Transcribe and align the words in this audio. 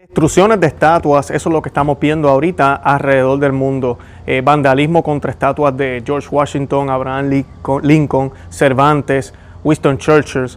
Destrucciones 0.00 0.58
de 0.58 0.66
estatuas, 0.66 1.30
eso 1.30 1.50
es 1.50 1.52
lo 1.52 1.60
que 1.60 1.68
estamos 1.68 2.00
viendo 2.00 2.30
ahorita 2.30 2.74
alrededor 2.74 3.38
del 3.38 3.52
mundo. 3.52 3.98
Eh, 4.26 4.40
vandalismo 4.42 5.02
contra 5.02 5.30
estatuas 5.30 5.76
de 5.76 6.02
George 6.06 6.26
Washington, 6.30 6.88
Abraham 6.88 7.44
Lincoln, 7.82 8.32
Cervantes, 8.48 9.34
Winston 9.62 9.98
Churchill, 9.98 10.48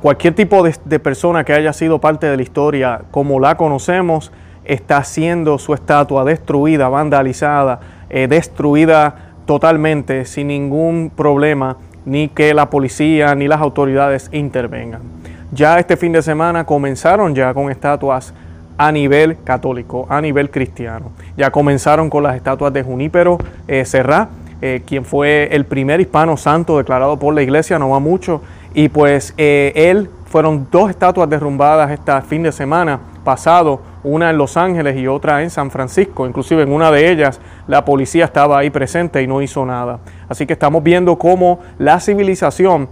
cualquier 0.00 0.32
tipo 0.36 0.62
de, 0.62 1.00
persona 1.00 1.42
que 1.42 1.54
haya 1.54 1.72
sido 1.72 2.00
parte 2.00 2.28
de 2.28 2.36
la 2.36 2.42
historia 2.42 3.00
como 3.10 3.40
la 3.40 3.56
conocemos, 3.56 4.30
está 4.64 5.02
siendo 5.02 5.58
su 5.58 5.74
estatua 5.74 6.22
destruida, 6.22 6.88
vandalizada, 6.88 7.80
eh, 8.08 8.28
destruida 8.28 9.32
totalmente 9.44 10.24
sin 10.24 10.46
ningún 10.46 11.10
problema, 11.10 11.78
ni 12.04 12.28
que 12.28 12.54
la 12.54 12.70
policía 12.70 13.34
ni 13.34 13.48
las 13.48 13.60
autoridades 13.60 14.30
intervengan. 14.32 15.02
Ya 15.50 15.80
este 15.80 15.96
fin 15.96 16.12
de 16.12 16.22
semana 16.22 16.64
comenzaron 16.64 17.34
ya 17.34 17.52
con 17.52 17.72
estatuas 17.72 18.34
a 18.78 18.92
nivel 18.92 19.42
católico, 19.42 20.06
a 20.08 20.20
nivel 20.20 20.50
cristiano. 20.50 21.10
Ya 21.36 21.50
comenzaron 21.50 22.08
con 22.08 22.22
las 22.22 22.36
estatuas 22.36 22.72
de 22.72 22.84
Junípero 22.84 23.38
eh, 23.66 23.84
Serrá, 23.84 24.28
eh, 24.62 24.82
quien 24.86 25.04
fue 25.04 25.48
el 25.50 25.66
primer 25.66 26.00
hispano 26.00 26.36
santo 26.36 26.78
declarado 26.78 27.18
por 27.18 27.34
la 27.34 27.42
iglesia, 27.42 27.78
no 27.78 27.90
va 27.90 27.98
mucho, 27.98 28.40
y 28.74 28.88
pues 28.88 29.34
eh, 29.36 29.72
él 29.74 30.08
fueron 30.26 30.68
dos 30.70 30.90
estatuas 30.90 31.28
derrumbadas 31.28 31.90
este 31.90 32.20
fin 32.22 32.44
de 32.44 32.52
semana 32.52 33.00
pasado, 33.24 33.82
una 34.04 34.30
en 34.30 34.38
Los 34.38 34.56
Ángeles 34.56 34.96
y 34.96 35.08
otra 35.08 35.42
en 35.42 35.50
San 35.50 35.70
Francisco. 35.70 36.26
Inclusive 36.26 36.62
en 36.62 36.72
una 36.72 36.90
de 36.90 37.10
ellas 37.10 37.40
la 37.66 37.84
policía 37.84 38.26
estaba 38.26 38.58
ahí 38.58 38.70
presente 38.70 39.22
y 39.22 39.26
no 39.26 39.42
hizo 39.42 39.66
nada. 39.66 39.98
Así 40.28 40.46
que 40.46 40.52
estamos 40.52 40.82
viendo 40.82 41.18
cómo 41.18 41.60
la 41.78 41.98
civilización 41.98 42.88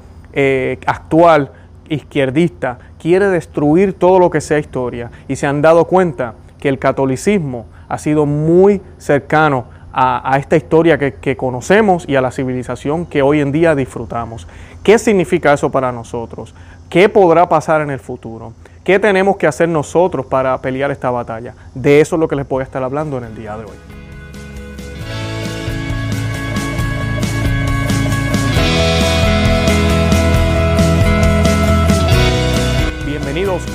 actual 0.87 1.51
izquierdista 1.89 2.79
quiere 3.01 3.29
destruir 3.29 3.93
todo 3.93 4.19
lo 4.19 4.31
que 4.31 4.41
sea 4.41 4.59
historia 4.59 5.11
y 5.29 5.37
se 5.37 5.47
han 5.47 5.63
dado 5.63 5.87
cuenta 5.87 6.35
que 6.59 6.69
el 6.69 6.79
catolicismo 6.79 7.67
ha 7.89 7.99
sido 7.99 8.27
muy 8.27 8.81
cercano 8.99 9.67
a, 9.99 10.37
esta 10.38 10.57
historia 10.57 10.99
que, 10.99 11.15
que, 11.15 11.38
conocemos 11.38 12.05
y 12.07 12.16
a 12.16 12.21
la 12.21 12.30
civilización 12.30 13.07
que 13.07 13.23
hoy 13.23 13.41
en 13.41 13.51
día 13.51 13.75
disfrutamos. 13.75 14.47
¿Qué 14.83 14.99
significa 14.99 15.55
eso 15.55 15.71
para 15.71 15.91
nosotros? 15.91 16.55
¿Qué 16.91 17.09
podrá 17.09 17.49
pasar 17.49 17.80
en 17.80 17.91
el 17.91 17.99
futuro? 17.99 18.53
¿Qué 18.85 18.99
tenemos 18.99 19.37
que 19.37 19.47
hacer 19.47 19.69
nosotros 19.69 20.27
para 20.27 20.60
pelear 20.60 20.91
esta 20.91 21.10
batalla? 21.10 21.55
De 21.75 22.01
eso 22.01 22.16
es 22.16 22.21
lo 22.21 22.29
que 22.29 22.37
les 22.37 22.47
voy 22.47 22.60
a 22.60 22.65
estar 22.65 22.83
hablando 22.83 23.16
en 23.19 23.25
el 23.25 23.35
día 23.35 23.57
de 23.57 23.65
hoy. 23.65 23.96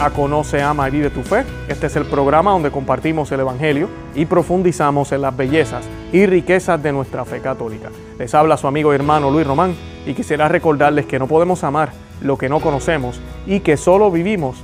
A 0.01 0.09
Conoce, 0.09 0.61
Ama 0.61 0.89
y 0.89 0.91
Vive 0.91 1.09
tu 1.11 1.23
Fe. 1.23 1.45
Este 1.69 1.87
es 1.87 1.95
el 1.95 2.03
programa 2.03 2.51
donde 2.51 2.71
compartimos 2.71 3.31
el 3.31 3.39
Evangelio 3.39 3.87
y 4.13 4.25
profundizamos 4.25 5.13
en 5.13 5.21
las 5.21 5.35
bellezas 5.35 5.87
y 6.11 6.25
riquezas 6.25 6.83
de 6.83 6.91
nuestra 6.91 7.23
fe 7.23 7.39
católica. 7.39 7.89
Les 8.19 8.35
habla 8.35 8.57
su 8.57 8.67
amigo 8.67 8.91
y 8.91 8.95
hermano 8.95 9.31
Luis 9.31 9.47
Román 9.47 9.73
y 10.05 10.13
quisiera 10.13 10.49
recordarles 10.49 11.05
que 11.05 11.19
no 11.19 11.27
podemos 11.27 11.63
amar 11.63 11.93
lo 12.21 12.37
que 12.37 12.49
no 12.49 12.59
conocemos 12.59 13.21
y 13.45 13.61
que 13.61 13.77
solo 13.77 14.11
vivimos 14.11 14.61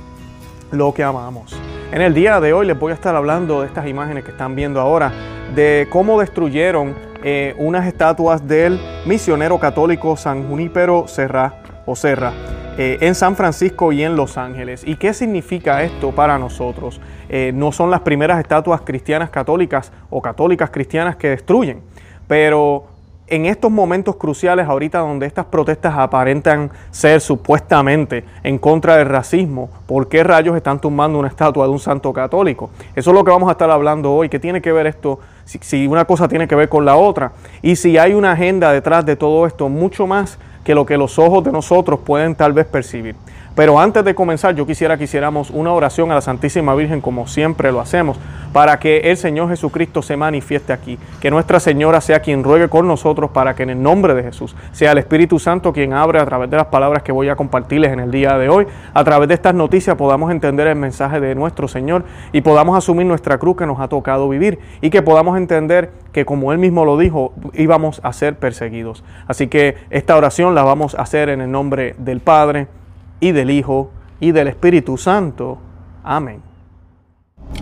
lo 0.72 0.92
que 0.92 1.04
amamos. 1.04 1.58
En 1.90 2.02
el 2.02 2.12
día 2.12 2.38
de 2.38 2.52
hoy 2.52 2.66
les 2.66 2.78
voy 2.78 2.92
a 2.92 2.94
estar 2.94 3.16
hablando 3.16 3.62
de 3.62 3.66
estas 3.66 3.86
imágenes 3.86 4.24
que 4.24 4.32
están 4.32 4.54
viendo 4.54 4.78
ahora, 4.78 5.10
de 5.54 5.88
cómo 5.88 6.20
destruyeron 6.20 6.94
eh, 7.24 7.54
unas 7.56 7.86
estatuas 7.86 8.46
del 8.46 8.78
misionero 9.06 9.58
católico 9.58 10.18
San 10.18 10.46
Junípero 10.46 11.08
Serra 11.08 11.62
Serra 11.96 12.32
eh, 12.76 12.98
en 13.00 13.14
San 13.14 13.34
Francisco 13.34 13.90
y 13.92 14.02
en 14.02 14.14
Los 14.14 14.38
Ángeles. 14.38 14.82
¿Y 14.86 14.96
qué 14.96 15.12
significa 15.12 15.82
esto 15.82 16.12
para 16.12 16.38
nosotros? 16.38 17.00
Eh, 17.28 17.50
no 17.54 17.72
son 17.72 17.90
las 17.90 18.00
primeras 18.00 18.38
estatuas 18.38 18.82
cristianas 18.82 19.30
católicas 19.30 19.90
o 20.10 20.22
católicas 20.22 20.70
cristianas 20.70 21.16
que 21.16 21.30
destruyen, 21.30 21.80
pero 22.28 22.86
en 23.30 23.44
estos 23.44 23.70
momentos 23.70 24.16
cruciales, 24.16 24.66
ahorita 24.66 25.00
donde 25.00 25.26
estas 25.26 25.44
protestas 25.46 25.94
aparentan 25.98 26.70
ser 26.90 27.20
supuestamente 27.20 28.24
en 28.42 28.58
contra 28.58 28.96
del 28.96 29.06
racismo, 29.06 29.68
¿por 29.86 30.08
qué 30.08 30.24
rayos 30.24 30.56
están 30.56 30.80
tumbando 30.80 31.18
una 31.18 31.28
estatua 31.28 31.66
de 31.66 31.72
un 31.72 31.78
santo 31.78 32.12
católico? 32.12 32.70
Eso 32.94 33.10
es 33.10 33.14
lo 33.14 33.24
que 33.24 33.30
vamos 33.30 33.48
a 33.48 33.52
estar 33.52 33.70
hablando 33.70 34.14
hoy. 34.14 34.28
¿Qué 34.28 34.38
tiene 34.38 34.62
que 34.62 34.72
ver 34.72 34.86
esto? 34.86 35.20
Si 35.44 35.86
una 35.86 36.06
cosa 36.06 36.26
tiene 36.26 36.48
que 36.48 36.54
ver 36.54 36.68
con 36.68 36.84
la 36.84 36.96
otra. 36.96 37.32
Y 37.60 37.76
si 37.76 37.98
hay 37.98 38.14
una 38.14 38.32
agenda 38.32 38.72
detrás 38.72 39.04
de 39.04 39.16
todo 39.16 39.46
esto, 39.46 39.68
mucho 39.68 40.06
más 40.06 40.38
que 40.68 40.74
lo 40.74 40.84
que 40.84 40.98
los 40.98 41.18
ojos 41.18 41.42
de 41.44 41.50
nosotros 41.50 41.98
pueden 42.04 42.34
tal 42.34 42.52
vez 42.52 42.66
percibir. 42.66 43.16
Pero 43.54 43.80
antes 43.80 44.04
de 44.04 44.14
comenzar, 44.14 44.54
yo 44.54 44.66
quisiera 44.66 44.98
que 44.98 45.04
hiciéramos 45.04 45.48
una 45.48 45.72
oración 45.72 46.10
a 46.10 46.14
la 46.14 46.20
Santísima 46.20 46.74
Virgen 46.74 47.00
como 47.00 47.26
siempre 47.26 47.72
lo 47.72 47.80
hacemos, 47.80 48.18
para 48.52 48.78
que 48.78 48.98
el 49.10 49.16
Señor 49.16 49.48
Jesucristo 49.48 50.02
se 50.02 50.16
manifieste 50.16 50.72
aquí, 50.72 50.98
que 51.20 51.30
Nuestra 51.30 51.60
Señora 51.60 52.00
sea 52.00 52.20
quien 52.20 52.42
ruegue 52.42 52.68
con 52.68 52.86
nosotros 52.86 53.30
para 53.30 53.54
que 53.54 53.62
en 53.62 53.70
el 53.70 53.82
nombre 53.82 54.14
de 54.14 54.22
Jesús 54.22 54.56
sea 54.72 54.92
el 54.92 54.98
Espíritu 54.98 55.38
Santo 55.38 55.72
quien 55.72 55.92
abre 55.92 56.20
a 56.20 56.26
través 56.26 56.50
de 56.50 56.56
las 56.56 56.66
palabras 56.66 57.02
que 57.02 57.12
voy 57.12 57.28
a 57.28 57.36
compartirles 57.36 57.92
en 57.92 58.00
el 58.00 58.10
día 58.10 58.38
de 58.38 58.48
hoy, 58.48 58.66
a 58.94 59.04
través 59.04 59.28
de 59.28 59.34
estas 59.34 59.54
noticias 59.54 59.96
podamos 59.96 60.30
entender 60.30 60.66
el 60.66 60.76
mensaje 60.76 61.20
de 61.20 61.34
nuestro 61.34 61.68
Señor 61.68 62.04
y 62.32 62.40
podamos 62.40 62.76
asumir 62.76 63.06
nuestra 63.06 63.38
cruz 63.38 63.56
que 63.56 63.66
nos 63.66 63.80
ha 63.80 63.88
tocado 63.88 64.28
vivir 64.28 64.58
y 64.80 64.90
que 64.90 65.02
podamos 65.02 65.36
entender 65.36 65.90
que 66.12 66.24
como 66.24 66.52
Él 66.52 66.58
mismo 66.58 66.84
lo 66.84 66.96
dijo, 66.96 67.32
íbamos 67.54 68.00
a 68.02 68.12
ser 68.12 68.36
perseguidos. 68.38 69.04
Así 69.26 69.48
que 69.48 69.76
esta 69.90 70.16
oración 70.16 70.54
la 70.54 70.62
vamos 70.62 70.94
a 70.94 71.02
hacer 71.02 71.28
en 71.28 71.40
el 71.40 71.50
nombre 71.50 71.94
del 71.98 72.20
Padre, 72.20 72.66
y 73.20 73.32
del 73.32 73.50
Hijo 73.50 73.90
y 74.20 74.32
del 74.32 74.48
Espíritu 74.48 74.96
Santo. 74.96 75.58
Amén. 76.02 76.47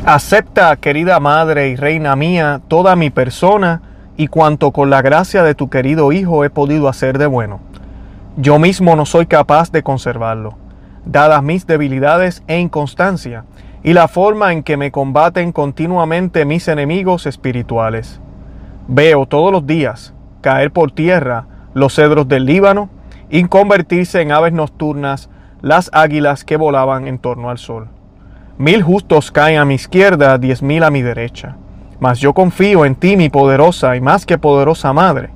Acepta, 0.05 0.77
querida 0.77 1.21
Madre 1.21 1.69
y 1.71 1.77
Reina 1.77 2.15
mía, 2.17 2.61
toda 2.69 2.97
mi 2.97 3.11
persona 3.11 3.83
y 4.17 4.29
cuanto 4.29 4.71
con 4.71 4.91
la 4.91 5.03
gracia 5.03 5.43
de 5.43 5.55
tu 5.55 5.69
querido 5.69 6.13
Hijo 6.13 6.45
he 6.45 6.51
podido 6.51 6.89
hacer 6.89 7.19
de 7.19 7.27
bueno. 7.27 7.61
Yo 8.37 8.59
mismo 8.59 8.97
no 8.97 9.07
soy 9.07 9.27
capaz 9.27 9.73
de 9.73 9.83
conservarlo, 9.83 10.55
dadas 11.05 11.43
mis 11.43 11.67
debilidades 11.67 12.43
e 12.47 12.59
inconstancia, 12.59 13.45
y 13.83 13.93
la 13.93 14.09
forma 14.09 14.53
en 14.53 14.63
que 14.63 14.77
me 14.77 14.91
combaten 14.91 15.53
continuamente 15.53 16.45
mis 16.45 16.69
enemigos 16.69 17.27
espirituales. 17.27 18.21
Veo 18.89 19.27
todos 19.27 19.53
los 19.53 19.67
días 19.67 20.13
caer 20.41 20.71
por 20.71 20.93
tierra 20.93 21.47
los 21.75 21.95
cedros 21.95 22.29
del 22.29 22.47
Líbano 22.47 22.91
y 23.31 23.45
convertirse 23.45 24.21
en 24.21 24.33
aves 24.33 24.53
nocturnas 24.53 25.31
las 25.63 25.91
águilas 25.93 26.45
que 26.45 26.57
volaban 26.57 27.07
en 27.07 27.19
torno 27.19 27.51
al 27.51 27.59
sol. 27.59 27.89
Mil 28.59 28.83
justos 28.83 29.31
caen 29.31 29.59
a 29.59 29.65
mi 29.65 29.75
izquierda, 29.75 30.39
diez 30.39 30.63
mil 30.63 30.83
a 30.83 30.91
mi 30.91 31.03
derecha. 31.03 31.57
Mas 32.01 32.21
yo 32.21 32.33
confío 32.33 32.85
en 32.85 32.95
ti, 32.95 33.17
mi 33.17 33.29
poderosa 33.29 33.97
y 33.97 34.01
más 34.01 34.27
que 34.27 34.39
poderosa 34.39 34.93
madre. 34.93 35.31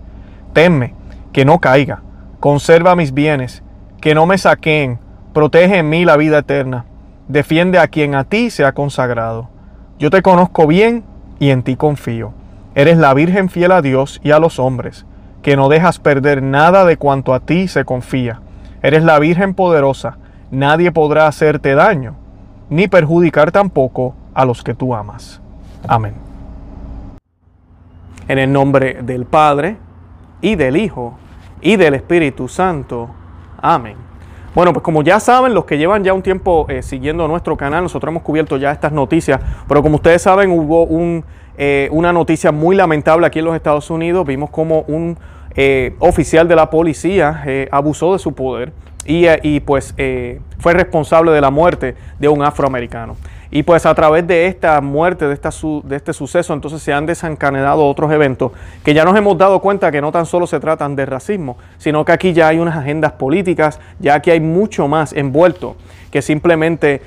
Temme 0.53 0.95
que 1.33 1.45
no 1.45 1.59
caiga, 1.59 2.03
conserva 2.41 2.97
mis 2.97 3.13
bienes, 3.13 3.63
que 4.01 4.15
no 4.15 4.27
me 4.27 4.37
saqueen, 4.37 4.99
protege 5.33 5.79
en 5.79 5.89
mí 5.89 6.05
la 6.05 6.17
vida 6.17 6.39
eterna, 6.39 6.87
defiende 7.29 7.79
a 7.79 7.89
quien 7.89 8.15
a 8.15 8.25
ti 8.25 8.51
se 8.51 8.65
ha 8.65 8.73
consagrado. 8.73 9.49
Yo 9.99 10.11
te 10.11 10.23
conozco 10.23 10.67
bien 10.67 11.05
y 11.39 11.51
en 11.51 11.63
ti 11.63 11.77
confío. 11.77 12.33
Eres 12.75 12.99
la 12.99 13.15
Virgen 13.15 13.49
fiel 13.49 13.73
a 13.73 13.83
Dios 13.83 14.21
y 14.25 14.33
a 14.33 14.39
los 14.39 14.59
hombres, 14.59 15.07
que 15.43 15.57
no 15.57 15.69
dejas 15.69 15.99
perder 15.99 16.43
nada 16.43 16.85
de 16.85 16.97
cuanto 16.97 17.35
a 17.35 17.41
ti 17.41 17.69
se 17.69 17.85
confía 17.85 18.41
Eres 18.83 19.05
la 19.05 19.19
Virgen 19.19 19.53
poderosa, 19.53 20.17
nadie 20.51 20.91
podrá 20.91 21.27
hacerte 21.27 21.75
daño, 21.75 22.17
ni 22.71 22.89
perjudicar 22.89 23.53
tampoco 23.53 24.15
a 24.33 24.45
los 24.45 24.63
que 24.63 24.75
tú 24.75 24.95
amas. 24.95 25.41
Amén. 25.87 26.15
En 28.29 28.39
el 28.39 28.53
nombre 28.53 29.03
del 29.03 29.27
Padre, 29.27 29.77
y 30.41 30.55
del 30.55 30.77
Hijo, 30.77 31.19
y 31.61 31.77
del 31.77 31.95
Espíritu 31.95 32.49
Santo. 32.49 33.11
Amén. 33.61 33.97
Bueno, 34.55 34.73
pues 34.73 34.83
como 34.83 35.03
ya 35.03 35.21
saben, 35.21 35.53
los 35.53 35.65
que 35.65 35.77
llevan 35.77 36.03
ya 36.03 36.15
un 36.15 36.23
tiempo 36.23 36.67
eh, 36.69 36.83
siguiendo 36.83 37.29
nuestro 37.29 37.57
canal, 37.57 37.83
nosotros 37.83 38.11
hemos 38.11 38.23
cubierto 38.23 38.57
ya 38.57 38.73
estas 38.73 38.93
noticias, 38.93 39.41
pero 39.69 39.83
como 39.83 39.97
ustedes 39.97 40.23
saben, 40.23 40.51
hubo 40.51 40.84
un, 40.84 41.25
eh, 41.59 41.89
una 41.93 42.13
noticia 42.13 42.51
muy 42.51 42.75
lamentable 42.75 43.27
aquí 43.27 43.41
en 43.41 43.45
los 43.45 43.55
Estados 43.55 43.91
Unidos. 43.91 44.27
Vimos 44.27 44.51
como 44.51 44.81
un 44.83 45.19
eh, 45.57 45.97
oficial 45.99 46.47
de 46.47 46.55
la 46.55 46.71
policía 46.71 47.43
eh, 47.45 47.69
abusó 47.73 48.13
de 48.13 48.21
su 48.21 48.34
poder 48.34 48.73
y, 49.05 49.27
eh, 49.27 49.63
pues 49.65 49.95
fue 50.59 50.73
responsable 50.75 51.33
de 51.33 51.41
la 51.41 51.51
muerte 51.51 51.95
de 52.19 52.29
un 52.29 52.43
afroamericano. 52.43 53.17
Y 53.53 53.65
pues 53.65 53.85
a 53.85 53.95
través 53.95 54.27
de 54.29 54.47
esta 54.47 54.81
muerte, 54.81 55.27
de, 55.27 55.35
esta 55.35 55.51
de 55.83 55.97
este 55.97 56.13
suceso, 56.13 56.55
entonces 56.55 56.83
se 56.83 56.93
han 56.93 57.05
desencadenado 57.07 57.85
otros 57.85 58.13
eventos 58.13 58.53
que 58.85 58.95
ya 58.95 59.05
nos 59.05 59.17
hemos 59.17 59.37
dado 59.37 59.61
cuenta 59.61 59.91
que 59.91 60.01
no 60.01 60.13
tan 60.13 60.25
solo 60.25 60.47
se 60.47 60.61
tratan 60.61 60.95
de 60.95 61.05
racismo, 61.05 61.59
sino 61.77 62.05
que 62.05 62.13
aquí 62.13 62.33
ya 62.33 62.47
hay 62.47 62.61
unas 62.61 62.77
agendas 62.77 63.13
políticas, 63.13 63.81
ya 63.99 64.21
que 64.21 64.31
hay 64.31 64.41
mucho 64.41 64.87
más 64.87 65.13
envuelto 65.13 65.77
que 66.13 66.23
simplemente, 66.23 67.03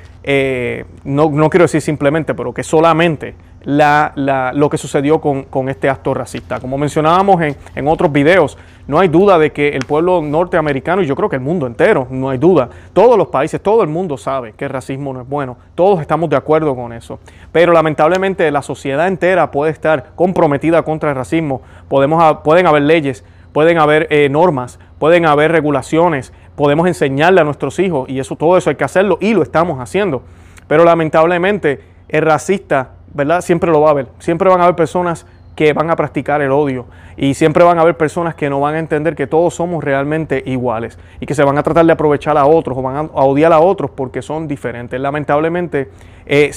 no, 1.05 1.29
no 1.29 1.49
quiero 1.49 1.63
decir 1.63 1.81
simplemente, 1.81 2.33
pero 2.33 2.53
que 2.53 2.63
solamente 2.63 3.35
lo 3.65 4.69
que 4.69 4.77
sucedió 4.77 5.19
con, 5.21 5.69
este 5.69 5.89
acto 5.89 6.13
racista. 6.13 6.59
Como 6.59 6.77
mencionábamos 6.77 7.41
en, 7.41 7.55
en, 7.75 7.87
otros 7.87 8.11
videos, 8.11 8.57
no 8.87 8.99
hay 8.99 9.07
duda 9.07 9.39
de 9.39 9.51
que 9.51 9.69
el 9.69 9.85
pueblo 9.85 10.21
norteamericano, 10.21 11.01
y 11.01 11.05
yo 11.05 11.15
creo 11.15 11.29
que 11.29 11.37
el 11.37 11.41
mundo 11.41 11.65
entero, 11.65 12.07
no 12.09 12.29
hay 12.29 12.37
duda, 12.37 12.69
todos 12.91 13.17
los 13.17 13.29
países, 13.29 13.61
todo 13.61 13.81
el 13.81 13.89
mundo 13.89 14.17
sabe 14.17 14.53
que 14.53 14.65
el 14.65 14.71
racismo 14.71 15.13
no 15.13 15.21
es 15.21 15.29
bueno, 15.29 15.57
todos 15.75 16.01
estamos 16.01 16.29
de 16.29 16.35
acuerdo 16.35 16.75
con 16.75 16.91
eso, 16.91 17.19
pero 17.51 17.71
lamentablemente 17.71 18.49
la 18.51 18.61
sociedad 18.61 19.07
entera 19.07 19.51
puede 19.51 19.71
estar 19.71 20.11
comprometida 20.15 20.81
contra 20.83 21.09
el 21.09 21.15
racismo, 21.15 21.61
Podemos, 21.87 22.39
pueden 22.43 22.67
haber 22.67 22.83
leyes, 22.83 23.23
pueden 23.53 23.77
haber 23.77 24.07
eh, 24.09 24.27
normas, 24.29 24.79
pueden 24.99 25.25
haber 25.25 25.51
regulaciones, 25.51 26.33
podemos 26.55 26.87
enseñarle 26.87 27.41
a 27.41 27.43
nuestros 27.43 27.79
hijos, 27.79 28.09
y 28.09 28.19
eso 28.19 28.35
todo 28.35 28.57
eso 28.57 28.69
hay 28.69 28.75
que 28.75 28.83
hacerlo, 28.83 29.17
y 29.21 29.33
lo 29.33 29.43
estamos 29.43 29.79
haciendo, 29.79 30.23
pero 30.67 30.83
lamentablemente 30.83 31.81
el 32.09 32.23
racista 32.23 32.92
¿verdad? 33.13 33.41
Siempre 33.41 33.71
lo 33.71 33.81
va 33.81 33.89
a 33.89 33.91
haber. 33.91 34.07
Siempre 34.19 34.49
van 34.49 34.61
a 34.61 34.63
haber 34.63 34.75
personas 34.75 35.25
que 35.55 35.73
van 35.73 35.89
a 35.89 35.95
practicar 35.95 36.41
el 36.41 36.51
odio 36.51 36.85
y 37.15 37.35
siempre 37.35 37.63
van 37.63 37.77
a 37.77 37.81
haber 37.81 37.95
personas 37.95 38.33
que 38.33 38.49
no 38.49 38.59
van 38.59 38.75
a 38.75 38.79
entender 38.79 39.15
que 39.15 39.27
todos 39.27 39.53
somos 39.53 39.83
realmente 39.83 40.41
iguales 40.47 40.97
y 41.19 41.25
que 41.25 41.35
se 41.35 41.43
van 41.43 41.57
a 41.57 41.63
tratar 41.63 41.85
de 41.85 41.91
aprovechar 41.91 42.37
a 42.37 42.45
otros 42.45 42.77
o 42.77 42.81
van 42.81 42.95
a, 42.95 43.01
odiar 43.01 43.53
a 43.53 43.59
otros 43.59 43.91
porque 43.91 44.21
son 44.21 44.47
diferentes. 44.47 44.99
Lamentablemente 44.99 45.89
eh, 46.25 46.51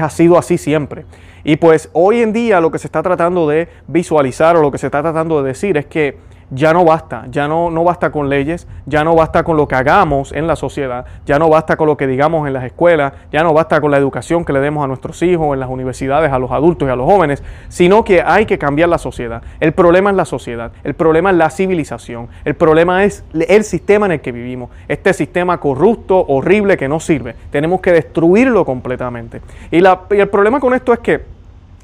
ha 0.00 0.10
sido 0.10 0.38
así 0.38 0.58
siempre. 0.58 1.04
Y 1.42 1.56
pues 1.56 1.90
hoy 1.92 2.22
en 2.22 2.32
día 2.32 2.60
lo 2.60 2.70
que 2.70 2.78
se 2.78 2.86
está 2.86 3.02
tratando 3.02 3.48
de 3.48 3.68
visualizar 3.88 4.56
o 4.56 4.62
lo 4.62 4.70
que 4.70 4.78
se 4.78 4.86
está 4.86 5.02
tratando 5.02 5.42
de 5.42 5.48
decir 5.48 5.76
es 5.76 5.86
que 5.86 6.18
ya 6.50 6.72
no 6.72 6.84
basta, 6.84 7.26
ya 7.30 7.48
no, 7.48 7.70
no 7.70 7.82
basta 7.82 8.10
con 8.10 8.28
leyes, 8.28 8.68
ya 8.86 9.02
no 9.02 9.14
basta 9.14 9.42
con 9.42 9.56
lo 9.56 9.66
que 9.66 9.74
hagamos 9.74 10.32
en 10.32 10.46
la 10.46 10.54
sociedad, 10.54 11.04
ya 11.24 11.38
no 11.38 11.48
basta 11.48 11.76
con 11.76 11.88
lo 11.88 11.96
que 11.96 12.06
digamos 12.06 12.46
en 12.46 12.52
las 12.52 12.64
escuelas, 12.64 13.12
ya 13.32 13.42
no 13.42 13.52
basta 13.52 13.80
con 13.80 13.90
la 13.90 13.96
educación 13.96 14.44
que 14.44 14.52
le 14.52 14.60
demos 14.60 14.84
a 14.84 14.86
nuestros 14.86 15.22
hijos, 15.22 15.54
en 15.54 15.60
las 15.60 15.68
universidades, 15.68 16.32
a 16.32 16.38
los 16.38 16.52
adultos 16.52 16.88
y 16.88 16.90
a 16.92 16.96
los 16.96 17.06
jóvenes, 17.06 17.42
sino 17.68 18.04
que 18.04 18.22
hay 18.22 18.46
que 18.46 18.58
cambiar 18.58 18.88
la 18.88 18.98
sociedad. 18.98 19.42
El 19.58 19.72
problema 19.72 20.10
es 20.10 20.16
la 20.16 20.24
sociedad, 20.24 20.70
el 20.84 20.94
problema 20.94 21.30
es 21.30 21.36
la 21.36 21.50
civilización, 21.50 22.28
el 22.44 22.54
problema 22.54 23.04
es 23.04 23.24
el 23.32 23.64
sistema 23.64 24.06
en 24.06 24.12
el 24.12 24.20
que 24.20 24.32
vivimos, 24.32 24.70
este 24.86 25.12
sistema 25.14 25.58
corrupto, 25.58 26.24
horrible, 26.28 26.76
que 26.76 26.88
no 26.88 27.00
sirve. 27.00 27.34
Tenemos 27.50 27.80
que 27.80 27.92
destruirlo 27.92 28.64
completamente. 28.64 29.40
Y, 29.70 29.80
la, 29.80 30.02
y 30.10 30.20
el 30.20 30.28
problema 30.28 30.60
con 30.60 30.74
esto 30.74 30.92
es 30.92 31.00
que 31.00 31.22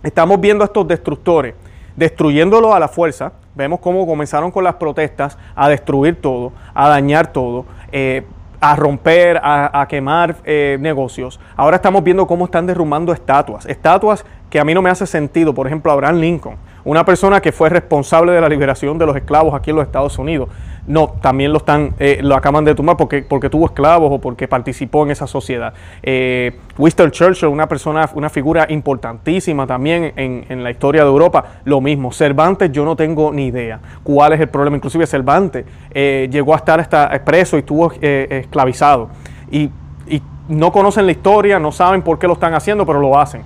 estamos 0.03 0.41
viendo 0.41 0.63
a 0.63 0.67
estos 0.67 0.87
destructores 0.87 1.55
destruyéndolo 1.97 2.75
a 2.75 2.81
la 2.81 2.89
fuerza, 2.89 3.33
Vemos 3.55 3.81
cómo 3.81 4.07
comenzaron 4.07 4.51
con 4.51 4.65
las 4.65 4.77
protestas 4.77 5.37
a 5.55 5.69
destruir 5.69 6.21
todo, 6.21 6.53
a 6.73 6.89
dañar 6.89 7.33
todo, 7.33 7.67
eh, 7.91 8.25
a 8.61 8.77
romper, 8.77 9.39
a, 9.43 9.87
quemar 9.89 10.37
eh, 10.45 10.79
negocios. 10.81 11.39
Ahora 11.57 11.77
estamos 11.77 12.03
viendo 12.03 12.27
cómo 12.27 12.47
están 12.47 12.67
derrumbando 12.67 13.13
estatuas. 13.13 13.67
Estatuas 13.67 14.25
que 14.49 14.59
a 14.59 14.65
mí 14.65 14.73
no 14.73 14.81
me 14.81 14.89
hace 14.89 15.07
sentido. 15.07 15.53
Por 15.53 15.67
ejemplo, 15.67 15.93
Abraham 15.93 16.17
Lincoln, 16.17 16.57
una 16.85 17.05
persona 17.05 17.43
que 17.43 17.53
fue 17.53 17.69
responsable 17.69 18.33
de 18.33 18.41
la 18.41 18.49
liberación 18.49 18.97
de 18.97 19.05
los 19.05 19.17
esclavos 19.17 19.53
aquí 19.53 19.71
en 19.71 19.77
los 19.77 19.85
Estados 19.85 20.17
Unidos. 20.19 20.49
No, 20.85 21.15
también 21.21 21.53
lo 21.53 21.59
están, 21.59 21.95
eh, 22.01 22.19
lo 22.23 22.35
acaban 22.35 22.65
de 22.65 22.75
tumbar 22.75 22.97
porque, 22.97 23.23
porque 23.23 23.49
tuvo 23.49 23.67
esclavos 23.67 24.11
o 24.13 24.19
porque 24.19 24.49
participó 24.49 25.05
en 25.05 25.13
esa 25.13 25.29
sociedad. 25.29 25.73
Eh, 26.03 26.59
Winston 26.77 27.13
Churchill, 27.13 27.49
una 27.49 27.69
persona, 27.69 28.11
una 28.15 28.29
figura 28.29 28.67
importantísima 28.69 29.65
también 29.65 30.13
en, 30.17 30.65
la 30.65 30.71
historia 30.73 31.03
de 31.03 31.09
Europa, 31.09 31.45
lo 31.65 31.81
mismo. 31.81 32.11
Cervantes, 32.11 32.73
yo 32.73 32.85
no 32.85 32.97
tengo 32.97 33.33
ni 33.33 33.47
idea 33.47 33.79
cuál 34.03 34.33
es 34.33 34.41
el 34.41 34.49
problema. 34.49 34.77
Inclusive 34.77 35.07
Cervantes 35.07 35.65
eh, 35.93 36.29
llegó 36.33 36.53
a 36.53 36.57
estar 36.57 36.81
hasta 36.81 37.11
preso 37.25 37.57
y 37.57 37.61
estuvo 37.61 37.93
esclavizado. 38.01 39.09
Y, 39.51 39.71
y, 40.09 40.21
no 40.49 40.73
conocen 40.73 41.07
la 41.07 41.13
historia, 41.13 41.61
no 41.61 41.71
saben 41.71 42.03
por 42.03 42.19
qué 42.19 42.27
lo 42.27 42.33
están 42.33 42.53
haciendo, 42.55 42.85
pero 42.85 42.99
lo 42.99 43.17
hacen, 43.19 43.43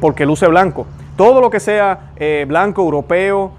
porque 0.00 0.26
luce 0.26 0.48
blanco. 0.48 0.84
Todo 1.16 1.40
lo 1.40 1.48
que 1.48 1.60
sea 1.60 2.10
blanco, 2.48 2.82
europeo, 2.82 3.52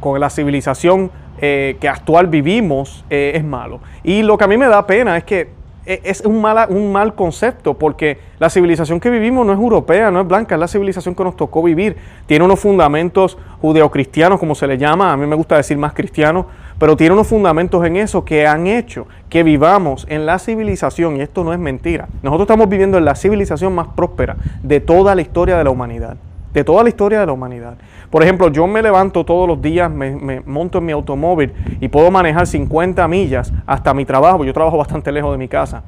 con 0.00 0.20
la 0.20 0.30
civilización 0.30 1.10
eh, 1.44 1.76
que 1.80 1.88
actual 1.88 2.28
vivimos 2.28 3.04
eh, 3.10 3.32
es 3.34 3.42
malo. 3.42 3.80
Y 4.04 4.22
lo 4.22 4.38
que 4.38 4.44
a 4.44 4.46
mí 4.46 4.56
me 4.56 4.68
da 4.68 4.86
pena 4.86 5.16
es 5.16 5.24
que 5.24 5.48
eh, 5.84 6.00
es 6.04 6.20
un, 6.20 6.40
mala, 6.40 6.68
un 6.70 6.92
mal 6.92 7.16
concepto 7.16 7.74
porque 7.74 8.16
la 8.38 8.48
civilización 8.48 9.00
que 9.00 9.10
vivimos 9.10 9.44
no 9.44 9.52
es 9.52 9.58
europea, 9.58 10.12
no 10.12 10.20
es 10.20 10.28
blanca, 10.28 10.54
es 10.54 10.60
la 10.60 10.68
civilización 10.68 11.16
que 11.16 11.24
nos 11.24 11.36
tocó 11.36 11.60
vivir. 11.60 11.96
Tiene 12.26 12.44
unos 12.44 12.60
fundamentos 12.60 13.36
judeocristianos, 13.60 14.38
como 14.38 14.54
se 14.54 14.68
le 14.68 14.78
llama, 14.78 15.12
a 15.12 15.16
mí 15.16 15.26
me 15.26 15.34
gusta 15.34 15.56
decir 15.56 15.76
más 15.76 15.92
cristianos, 15.94 16.46
pero 16.78 16.96
tiene 16.96 17.14
unos 17.14 17.26
fundamentos 17.26 17.84
en 17.84 17.96
eso 17.96 18.24
que 18.24 18.46
han 18.46 18.68
hecho 18.68 19.08
que 19.28 19.42
vivamos 19.42 20.06
en 20.08 20.26
la 20.26 20.38
civilización, 20.38 21.16
y 21.16 21.22
esto 21.22 21.42
no 21.42 21.52
es 21.52 21.58
mentira. 21.58 22.06
Nosotros 22.22 22.44
estamos 22.44 22.68
viviendo 22.68 22.98
en 22.98 23.04
la 23.04 23.16
civilización 23.16 23.74
más 23.74 23.88
próspera 23.96 24.36
de 24.62 24.78
toda 24.78 25.16
la 25.16 25.22
historia 25.22 25.58
de 25.58 25.64
la 25.64 25.70
humanidad, 25.70 26.16
de 26.52 26.64
toda 26.64 26.82
la 26.82 26.88
historia 26.88 27.20
de 27.20 27.26
la 27.26 27.32
humanidad. 27.32 27.76
Por 28.10 28.22
ejemplo, 28.22 28.48
yo 28.50 28.66
me 28.66 28.82
levanto 28.82 29.24
todos 29.24 29.48
los 29.48 29.60
días, 29.60 29.90
me, 29.90 30.40
monto 30.44 30.78
en 30.78 30.84
mi 30.84 30.92
automóvil 30.92 31.52
y 31.80 31.88
puedo 31.88 32.10
manejar 32.10 32.46
50 32.46 33.06
millas 33.08 33.52
hasta 33.66 33.94
mi 33.94 34.04
trabajo. 34.04 34.44
Yo 34.44 34.52
trabajo 34.52 34.76
bastante 34.76 35.10
lejos 35.12 35.32
de 35.32 35.38
mi 35.38 35.48
casa. 35.48 35.82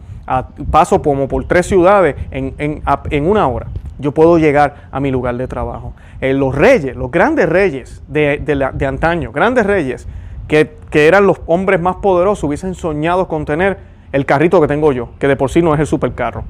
paso 0.70 1.02
como 1.02 1.28
por 1.28 1.44
tres 1.44 1.66
ciudades 1.66 2.16
en, 2.30 3.26
una 3.26 3.46
hora. 3.46 3.66
Yo 3.98 4.12
puedo 4.12 4.38
llegar 4.38 4.88
a 4.90 5.00
mi 5.00 5.10
lugar 5.10 5.36
de 5.36 5.46
trabajo. 5.46 5.92
Eh, 6.20 6.32
los 6.32 6.54
reyes, 6.54 6.96
los 6.96 7.10
grandes 7.10 7.48
reyes 7.48 8.02
de, 8.08 8.38
de, 8.38 8.86
antaño, 8.86 9.30
grandes 9.30 9.66
reyes, 9.66 10.08
que, 10.48 10.76
que 10.90 11.06
eran 11.06 11.26
los 11.26 11.40
hombres 11.46 11.80
más 11.80 11.96
poderosos, 11.96 12.44
hubiesen 12.44 12.74
soñado 12.74 13.28
con 13.28 13.44
tener 13.44 13.78
el 14.12 14.26
carrito 14.26 14.60
que 14.60 14.66
tengo 14.66 14.92
yo, 14.92 15.10
que 15.18 15.28
de 15.28 15.36
por 15.36 15.50
sí 15.50 15.60
no 15.60 15.74
es 15.74 15.80
el 15.80 15.86
supercarro. 15.86 16.44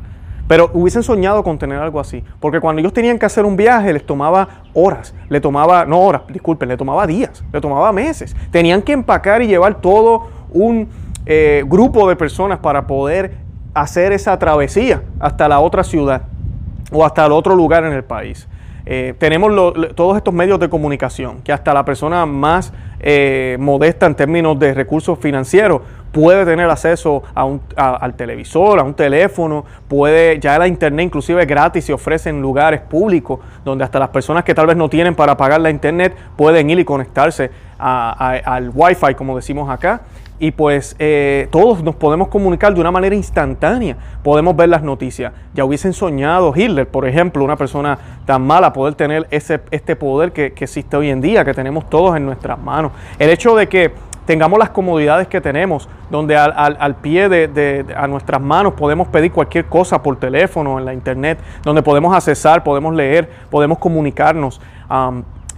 Pero 0.46 0.70
hubiesen 0.74 1.02
soñado 1.02 1.42
con 1.42 1.58
tener 1.58 1.78
algo 1.78 2.00
así. 2.00 2.22
Porque 2.40 2.60
cuando 2.60 2.80
ellos 2.80 2.92
tenían 2.92 3.18
que 3.18 3.26
hacer 3.26 3.44
un 3.44 3.56
viaje 3.56 3.92
les 3.92 4.04
tomaba 4.04 4.62
horas, 4.74 5.14
le 5.28 5.40
tomaba, 5.40 5.84
no 5.86 6.00
horas, 6.00 6.22
disculpen, 6.28 6.68
le 6.68 6.76
tomaba 6.76 7.06
días, 7.06 7.42
le 7.52 7.60
tomaba 7.60 7.92
meses. 7.92 8.36
Tenían 8.50 8.82
que 8.82 8.92
empacar 8.92 9.42
y 9.42 9.46
llevar 9.46 9.80
todo 9.80 10.28
un 10.50 10.88
eh, 11.26 11.64
grupo 11.66 12.08
de 12.08 12.16
personas 12.16 12.58
para 12.58 12.86
poder 12.86 13.38
hacer 13.72 14.12
esa 14.12 14.38
travesía 14.38 15.02
hasta 15.18 15.48
la 15.48 15.60
otra 15.60 15.82
ciudad 15.82 16.22
o 16.92 17.04
hasta 17.04 17.26
el 17.26 17.32
otro 17.32 17.56
lugar 17.56 17.84
en 17.84 17.92
el 17.92 18.04
país. 18.04 18.46
Eh, 18.86 19.14
tenemos 19.16 19.50
todos 19.94 20.16
estos 20.18 20.34
medios 20.34 20.60
de 20.60 20.68
comunicación 20.68 21.40
que 21.42 21.52
hasta 21.52 21.72
la 21.72 21.86
persona 21.86 22.26
más 22.26 22.70
eh, 23.00 23.56
modesta 23.58 24.04
en 24.04 24.14
términos 24.14 24.58
de 24.58 24.74
recursos 24.74 25.18
financieros 25.18 25.80
puede 26.12 26.44
tener 26.44 26.68
acceso 26.68 27.22
a 27.34 27.44
un, 27.46 27.62
al 27.76 28.14
televisor, 28.14 28.78
a 28.78 28.82
un 28.82 28.92
teléfono, 28.92 29.64
puede, 29.88 30.38
ya 30.38 30.58
la 30.58 30.68
internet 30.68 31.06
inclusive 31.06 31.42
es 31.42 31.48
gratis 31.48 31.86
se 31.86 31.94
ofrece 31.94 32.28
en 32.28 32.42
lugares 32.42 32.82
públicos 32.82 33.40
donde 33.64 33.84
hasta 33.84 33.98
las 33.98 34.10
personas 34.10 34.44
que 34.44 34.54
tal 34.54 34.66
vez 34.66 34.76
no 34.76 34.90
tienen 34.90 35.14
para 35.14 35.34
pagar 35.34 35.62
la 35.62 35.70
internet 35.70 36.14
pueden 36.36 36.68
ir 36.68 36.78
y 36.78 36.84
conectarse 36.84 37.50
al 37.78 38.70
wifi 38.74 39.14
como 39.14 39.34
decimos 39.34 39.68
acá 39.70 40.02
y 40.38 40.50
pues 40.50 40.96
eh, 40.98 41.48
todos 41.50 41.82
nos 41.82 41.94
podemos 41.94 42.28
comunicar 42.28 42.74
de 42.74 42.80
una 42.80 42.90
manera 42.90 43.14
instantánea, 43.14 43.96
podemos 44.22 44.56
ver 44.56 44.68
las 44.68 44.82
noticias. 44.82 45.32
Ya 45.54 45.64
hubiesen 45.64 45.92
soñado 45.92 46.52
Hitler, 46.54 46.88
por 46.88 47.06
ejemplo, 47.06 47.44
una 47.44 47.56
persona 47.56 47.98
tan 48.26 48.42
mala, 48.42 48.72
poder 48.72 48.94
tener 48.94 49.26
ese, 49.30 49.60
este 49.70 49.96
poder 49.96 50.32
que, 50.32 50.46
existe 50.46 50.96
hoy 50.96 51.10
en 51.10 51.20
día, 51.20 51.44
que 51.44 51.54
tenemos 51.54 51.88
todos 51.88 52.16
en 52.16 52.26
nuestras 52.26 52.58
manos. 52.58 52.92
El 53.18 53.30
hecho 53.30 53.54
de 53.54 53.68
que 53.68 53.92
tengamos 54.26 54.58
las 54.58 54.70
comodidades 54.70 55.28
que 55.28 55.40
tenemos, 55.40 55.88
donde 56.10 56.36
al, 56.36 56.96
pie 56.96 57.28
de, 57.28 57.84
a 57.96 58.06
nuestras 58.08 58.40
manos 58.40 58.72
podemos 58.74 59.08
pedir 59.08 59.30
cualquier 59.30 59.66
cosa 59.66 60.02
por 60.02 60.16
teléfono, 60.16 60.78
en 60.78 60.84
la 60.84 60.94
internet, 60.94 61.38
donde 61.62 61.82
podemos 61.82 62.14
accesar, 62.14 62.64
podemos 62.64 62.94
leer, 62.94 63.28
podemos 63.50 63.78
comunicarnos. 63.78 64.60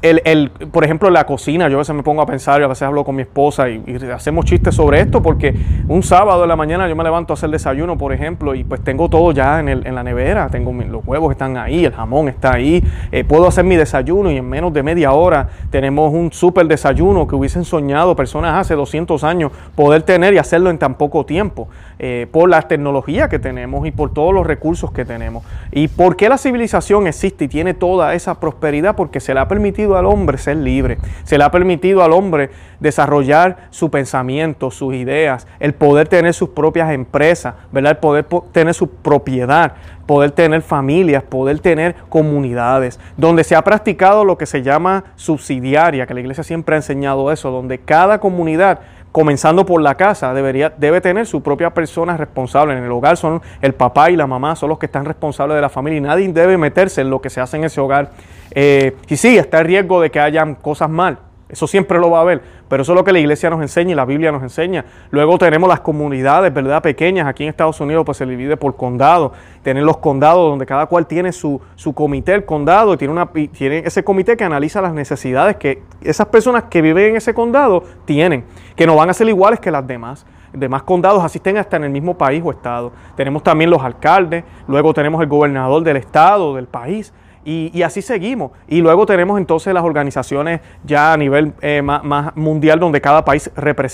El, 0.03 0.21
el, 0.25 0.51
por 0.51 0.85
ejemplo, 0.85 1.09
la 1.09 1.25
cocina, 1.25 1.69
yo 1.69 1.77
a 1.77 1.79
veces 1.79 1.95
me 1.95 2.03
pongo 2.03 2.21
a 2.21 2.27
pensar 2.27 2.61
y 2.61 2.65
a 2.65 2.67
veces 2.67 2.83
hablo 2.83 3.03
con 3.03 3.17
mi 3.17 3.23
esposa 3.23 3.69
y, 3.69 3.83
hacemos 4.15 4.45
chistes 4.45 4.75
sobre 4.75 5.01
esto 5.01 5.23
porque 5.23 5.55
un 5.89 6.03
sábado 6.03 6.43
de 6.43 6.47
la 6.47 6.55
mañana 6.55 6.87
yo 6.87 6.95
me 6.95 7.03
levanto 7.03 7.33
a 7.33 7.35
hacer 7.35 7.51
desayuno, 7.51 7.97
por 7.97 8.13
ejemplo, 8.13 8.55
y 8.55 8.63
pues 8.63 8.83
tengo 8.85 9.09
todo 9.09 9.33
ya 9.33 9.59
en, 9.59 9.69
el, 9.69 9.87
en 9.87 9.95
la 9.95 10.03
nevera, 10.03 10.49
tengo 10.51 10.73
los 10.73 11.07
huevos 11.07 11.33
están 11.33 11.57
ahí, 11.57 11.85
el 11.85 11.93
jamón 11.93 12.29
está 12.29 12.55
ahí, 12.55 12.85
eh, 13.11 13.25
puedo 13.25 13.47
hacer 13.47 13.65
mi 13.65 13.77
desayuno 13.77 14.31
y 14.31 14.37
en 14.37 14.49
menos 14.49 14.73
de 14.73 14.83
media 14.83 15.13
hora 15.13 15.49
tenemos 15.71 16.13
un 16.13 16.31
súper 16.31 16.67
desayuno 16.67 17.27
que 17.27 17.35
hubiesen 17.35 17.65
soñado 17.65 18.15
personas 18.15 18.55
hace 18.61 18.75
200 18.75 19.25
años 19.25 19.53
poder 19.75 20.03
tener 20.03 20.35
y 20.35 20.39
hacerlo 20.39 20.71
en 20.71 20.79
tan 20.79 20.97
poco 20.97 21.25
tiempo, 21.25 21.69
eh, 21.99 22.27
por 22.31 22.51
la 22.51 22.63
tecnología 22.63 23.29
que 23.29 23.39
tenemos 23.39 23.87
y 23.87 23.93
por 23.93 24.13
todos 24.13 24.35
los 24.35 24.47
recursos 24.47 24.93
que 24.93 25.05
tenemos. 25.05 25.43
¿Y 25.73 25.89
por 25.89 26.17
qué 26.17 26.29
la 26.29 26.37
civilización 26.37 27.07
existe 27.07 27.45
y 27.45 27.49
tiene 27.49 27.73
toda 27.73 28.15
esa 28.15 28.39
prosperidad? 28.39 28.97
Porque 28.97 29.21
se 29.21 29.33
le 29.33 29.41
ha 29.41 29.49
permitido 29.49 29.86
al 29.95 30.07
hombre 30.07 30.39
ser 30.39 30.57
libre, 30.57 30.99
se 31.25 31.37
le 31.39 31.45
ha 31.45 31.51
permitido 31.51 32.03
al 32.03 32.13
hombre 32.13 32.51
desarrollar 32.81 33.69
su 33.71 33.91
pensamiento, 33.91 34.71
sus 34.71 34.95
ideas, 34.95 35.47
el 35.61 35.75
poder 35.75 36.09
tener 36.09 36.35
sus 36.35 36.49
propias 36.49 36.91
empresas, 36.91 37.55
¿verdad? 37.71 37.93
el 37.93 37.99
poder 37.99 38.27
tener 38.53 38.75
su 38.75 38.89
propiedad, 38.89 39.75
poder 40.07 40.31
tener 40.31 40.63
familias, 40.63 41.23
poder 41.23 41.59
tener 41.61 41.95
comunidades, 42.09 42.99
donde 43.17 43.45
se 43.45 43.55
ha 43.55 43.63
practicado 43.63 44.25
lo 44.25 44.39
que 44.39 44.47
se 44.47 44.63
llama 44.63 45.05
subsidiaria, 45.17 46.07
que 46.07 46.15
la 46.15 46.21
iglesia 46.21 46.45
siempre 46.45 46.75
ha 46.75 46.79
enseñado 46.79 47.31
eso, 47.31 47.51
donde 47.51 47.79
cada 47.79 48.19
comunidad 48.19 48.81
comenzando 49.17 49.65
por 49.65 49.81
la 49.81 49.95
casa, 49.95 50.35
debería, 50.35 50.75
debe 50.77 51.01
tener 51.01 51.25
su 51.25 51.43
propia 51.43 51.71
persona 51.73 52.19
responsable. 52.19 52.77
En 52.77 52.85
el 52.85 52.93
hogar 52.93 53.17
son 53.17 53.41
el 53.63 53.73
papá 53.73 54.11
y 54.11 54.17
la 54.17 54.27
mamá, 54.27 54.55
son 54.57 54.69
los 54.69 54.79
que 54.79 54.85
están 54.85 55.07
responsables 55.07 55.55
de 55.55 55.63
la 55.63 55.71
familia 55.71 55.97
y 55.97 56.01
nadie 56.03 56.31
debe 56.35 56.59
meterse 56.59 57.01
en 57.01 57.09
lo 57.09 57.19
que 57.23 57.31
se 57.31 57.41
hace 57.41 57.57
en 57.57 57.65
ese 57.65 57.81
hogar. 57.81 58.11
Eh, 58.51 58.95
y 59.09 59.17
sí, 59.17 59.39
está 59.39 59.61
el 59.61 59.69
riesgo 59.69 60.03
de 60.03 60.11
que 60.11 60.21
hayan 60.21 60.55
cosas 60.55 60.91
mal, 60.91 61.17
eso 61.49 61.69
siempre 61.69 61.99
lo 61.99 62.11
va 62.11 62.19
a 62.19 62.21
haber, 62.23 62.43
pero 62.69 62.83
eso 62.83 62.93
es 62.93 62.97
lo 62.97 63.05
que 63.05 63.13
la 63.13 63.21
iglesia 63.21 63.49
nos 63.51 63.61
enseña 63.61 63.93
y 63.93 63.95
la 63.95 64.05
Biblia 64.05 64.33
nos 64.33 64.43
enseña. 64.43 64.85
Luego 65.11 65.39
tenemos 65.39 65.69
las 65.69 65.81
comunidades, 65.81 66.53
¿verdad? 66.53 66.83
Pequeñas. 66.83 67.29
Aquí 67.29 67.45
en 67.45 67.51
Estados 67.51 67.81
Unidos 67.81 68.05
pues 68.05 68.19
se 68.19 68.27
divide 68.27 68.57
por 68.57 68.77
condado. 68.77 69.33
Tienen 69.63 69.85
los 69.85 69.99
condados 69.99 70.51
donde 70.51 70.67
cada 70.67 70.87
cual 70.87 71.07
tiene 71.07 71.31
su, 71.31 71.61
su 71.77 71.95
comité, 71.95 72.35
el 72.35 72.45
condado, 72.45 72.95
y 72.95 72.97
tiene, 72.97 73.13
una, 73.13 73.27
tiene 73.27 73.79
ese 73.79 74.03
comité 74.03 74.37
que 74.37 74.43
analiza 74.43 74.81
las 74.81 74.93
necesidades 74.93 75.57
que 75.57 75.83
esas 76.01 76.27
personas 76.27 76.65
que 76.65 76.83
viven 76.83 77.11
en 77.11 77.17
ese 77.17 77.33
condado 77.33 77.85
tienen, 78.05 78.45
que 78.75 78.87
no 78.87 78.97
van 78.97 79.11
a 79.11 79.15
ser 79.15 79.29
iguales 79.29 79.61
que 79.61 79.71
las 79.71 79.87
demás 79.87 80.27
demás 80.53 80.83
condados 80.85 81.23
asisten 81.23 81.59
hasta 81.59 81.77
en 81.77 81.85
el 81.85 81.91
mismo 81.91 82.17
país 82.17 82.43
o 82.45 82.51
estado. 82.51 82.93
Tenemos 83.15 83.43
también 83.43 83.71
los 83.71 83.83
alcaldes, 83.83 84.45
luego 84.67 84.95
tenemos 84.95 85.21
el 85.21 85.29
gobernador 85.29 85.83
del 85.83 85.99
estado, 85.99 86.55
del 86.55 86.67
país. 86.67 87.13
Y, 87.49 87.81
así 87.85 88.03
seguimos. 88.03 88.51
Y 88.67 88.81
luego 88.81 89.07
tenemos 89.07 89.39
entonces 89.39 89.73
las 89.73 89.85
organizaciones 89.85 90.61
ya 90.85 91.13
a 91.13 91.17
nivel 91.17 91.53
eh, 91.63 91.81
más, 91.81 92.35
mundial 92.35 92.81
donde 92.81 93.01
cada 93.01 93.25
país 93.25 93.49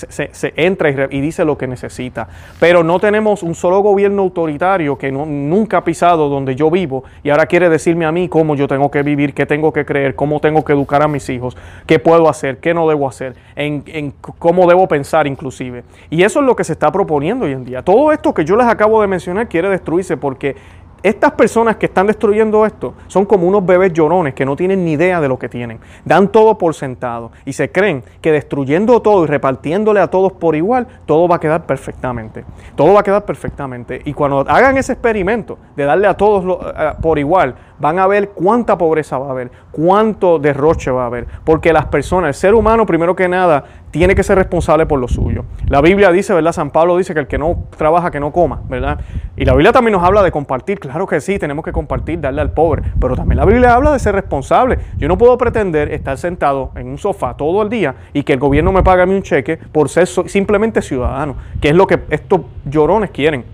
se, 0.08 0.54
entra 0.56 1.08
y, 1.10 1.20
dice 1.20 1.44
lo 1.44 1.58
que 1.58 1.66
necesita. 1.66 2.28
Pero 2.58 2.82
no 2.82 2.98
tenemos 2.98 3.42
un 3.42 3.54
solo 3.54 3.80
gobierno 3.80 4.22
autoritario 4.22 4.96
que 4.96 5.12
nunca 5.12 5.76
ha 5.76 5.84
pisado 5.84 6.30
donde 6.30 6.56
yo 6.56 6.70
vivo 6.70 7.04
y 7.22 7.28
ahora 7.28 7.44
quiere 7.44 7.68
decirme 7.68 8.06
a 8.06 8.12
mí 8.12 8.26
cómo 8.26 8.54
yo 8.54 8.66
tengo 8.66 8.90
que 8.90 9.02
vivir, 9.02 9.34
qué 9.34 9.44
tengo 9.44 9.70
que 9.70 9.84
creer, 9.84 10.14
cómo 10.14 10.40
tengo 10.40 10.64
que 10.64 10.72
educar 10.72 11.02
a 11.02 11.08
mis 11.08 11.28
hijos, 11.28 11.54
qué 11.86 11.98
puedo 11.98 12.30
hacer, 12.30 12.56
qué 12.56 12.72
no 12.72 12.88
debo 12.88 13.06
hacer, 13.06 13.34
en 13.54 14.14
cómo 14.38 14.66
debo 14.66 14.88
pensar 14.88 15.26
inclusive. 15.26 15.84
Y 16.08 16.22
eso 16.22 16.40
es 16.40 16.46
lo 16.46 16.56
que 16.56 16.64
se 16.64 16.72
está 16.72 16.90
proponiendo 16.90 17.44
hoy 17.44 17.52
en 17.52 17.66
día. 17.66 17.82
Todo 17.82 18.12
esto 18.12 18.32
que 18.32 18.46
yo 18.46 18.56
les 18.56 18.66
acabo 18.66 19.02
de 19.02 19.08
mencionar 19.08 19.46
quiere 19.46 19.68
destruirse 19.68 20.16
porque 20.16 20.56
estas 21.02 21.32
personas 21.32 21.76
que 21.76 21.86
están 21.86 22.06
destruyendo 22.06 22.64
esto 22.64 22.94
son 23.08 23.26
como 23.26 23.46
unos 23.46 23.64
bebés 23.66 23.92
llorones 23.92 24.34
que 24.34 24.46
no 24.46 24.54
tienen 24.54 24.84
ni 24.84 24.92
idea 24.92 25.20
de 25.20 25.28
lo 25.28 25.38
que 25.38 25.48
tienen. 25.48 25.80
Dan 26.04 26.28
todo 26.28 26.56
por 26.56 26.74
sentado 26.74 27.32
y 27.44 27.52
se 27.52 27.70
creen 27.70 28.04
que 28.20 28.30
destruyendo 28.30 29.02
todo 29.02 29.24
y 29.24 29.26
repartiéndole 29.26 30.00
a 30.00 30.08
todos 30.08 30.32
por 30.32 30.54
igual, 30.54 30.86
todo 31.06 31.26
va 31.26 31.36
a 31.36 31.40
quedar 31.40 31.66
perfectamente. 31.66 32.44
Todo 32.76 32.92
va 32.92 33.00
a 33.00 33.02
quedar 33.02 33.24
perfectamente. 33.24 34.00
Y 34.04 34.12
cuando 34.12 34.40
hagan 34.40 34.76
ese 34.76 34.92
experimento 34.92 35.58
de 35.76 35.84
darle 35.84 36.06
a 36.06 36.14
todos 36.16 36.58
eh, 36.76 36.92
por 37.00 37.18
igual, 37.18 37.54
van 37.82 37.98
a 37.98 38.06
ver 38.06 38.28
cuánta 38.28 38.78
pobreza 38.78 39.18
va 39.18 39.26
a 39.26 39.30
haber, 39.32 39.50
cuánto 39.72 40.38
derroche 40.38 40.92
va 40.92 41.02
a 41.02 41.06
haber, 41.06 41.26
porque 41.44 41.72
las 41.72 41.86
personas, 41.86 42.28
el 42.28 42.34
ser 42.34 42.54
humano 42.54 42.86
primero 42.86 43.16
que 43.16 43.28
nada, 43.28 43.64
tiene 43.90 44.14
que 44.14 44.22
ser 44.22 44.38
responsable 44.38 44.86
por 44.86 45.00
lo 45.00 45.08
suyo. 45.08 45.44
La 45.66 45.80
Biblia 45.80 46.12
dice, 46.12 46.32
¿verdad? 46.32 46.52
San 46.52 46.70
Pablo 46.70 46.96
dice 46.96 47.12
que 47.12 47.18
el 47.18 47.26
que 47.26 47.38
no 47.38 47.64
trabaja, 47.76 48.12
que 48.12 48.20
no 48.20 48.30
coma, 48.30 48.60
¿verdad? 48.68 49.00
Y 49.36 49.44
la 49.44 49.52
Biblia 49.54 49.72
también 49.72 49.94
nos 49.94 50.04
habla 50.04 50.22
de 50.22 50.30
compartir, 50.30 50.78
claro 50.78 51.08
que 51.08 51.20
sí, 51.20 51.40
tenemos 51.40 51.64
que 51.64 51.72
compartir, 51.72 52.20
darle 52.20 52.40
al 52.40 52.52
pobre, 52.52 52.84
pero 53.00 53.16
también 53.16 53.38
la 53.38 53.44
Biblia 53.44 53.74
habla 53.74 53.92
de 53.92 53.98
ser 53.98 54.14
responsable. 54.14 54.78
Yo 54.96 55.08
no 55.08 55.18
puedo 55.18 55.36
pretender 55.36 55.92
estar 55.92 56.16
sentado 56.18 56.70
en 56.76 56.86
un 56.86 56.98
sofá 56.98 57.36
todo 57.36 57.62
el 57.62 57.68
día 57.68 57.96
y 58.12 58.22
que 58.22 58.34
el 58.34 58.38
gobierno 58.38 58.70
me 58.70 58.84
pague 58.84 59.02
a 59.02 59.06
mí 59.06 59.14
un 59.14 59.22
cheque 59.22 59.56
por 59.56 59.88
ser 59.88 60.06
simplemente 60.06 60.82
ciudadano, 60.82 61.34
que 61.60 61.70
es 61.70 61.74
lo 61.74 61.88
que 61.88 61.98
estos 62.10 62.42
llorones 62.64 63.10
quieren. 63.10 63.44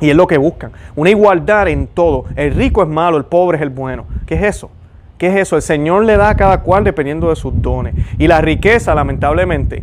Y 0.00 0.10
es 0.10 0.16
lo 0.16 0.26
que 0.26 0.38
buscan. 0.38 0.72
Una 0.96 1.10
igualdad 1.10 1.68
en 1.68 1.86
todo. 1.86 2.24
El 2.36 2.54
rico 2.54 2.82
es 2.82 2.88
malo, 2.88 3.16
el 3.16 3.24
pobre 3.24 3.56
es 3.56 3.62
el 3.62 3.70
bueno. 3.70 4.04
¿Qué 4.26 4.34
es 4.34 4.42
eso? 4.42 4.70
¿Qué 5.18 5.28
es 5.28 5.36
eso? 5.36 5.56
El 5.56 5.62
Señor 5.62 6.04
le 6.04 6.16
da 6.16 6.30
a 6.30 6.36
cada 6.36 6.60
cual 6.60 6.84
dependiendo 6.84 7.30
de 7.30 7.36
sus 7.36 7.60
dones. 7.60 7.94
Y 8.18 8.28
la 8.28 8.40
riqueza, 8.40 8.94
lamentablemente, 8.94 9.82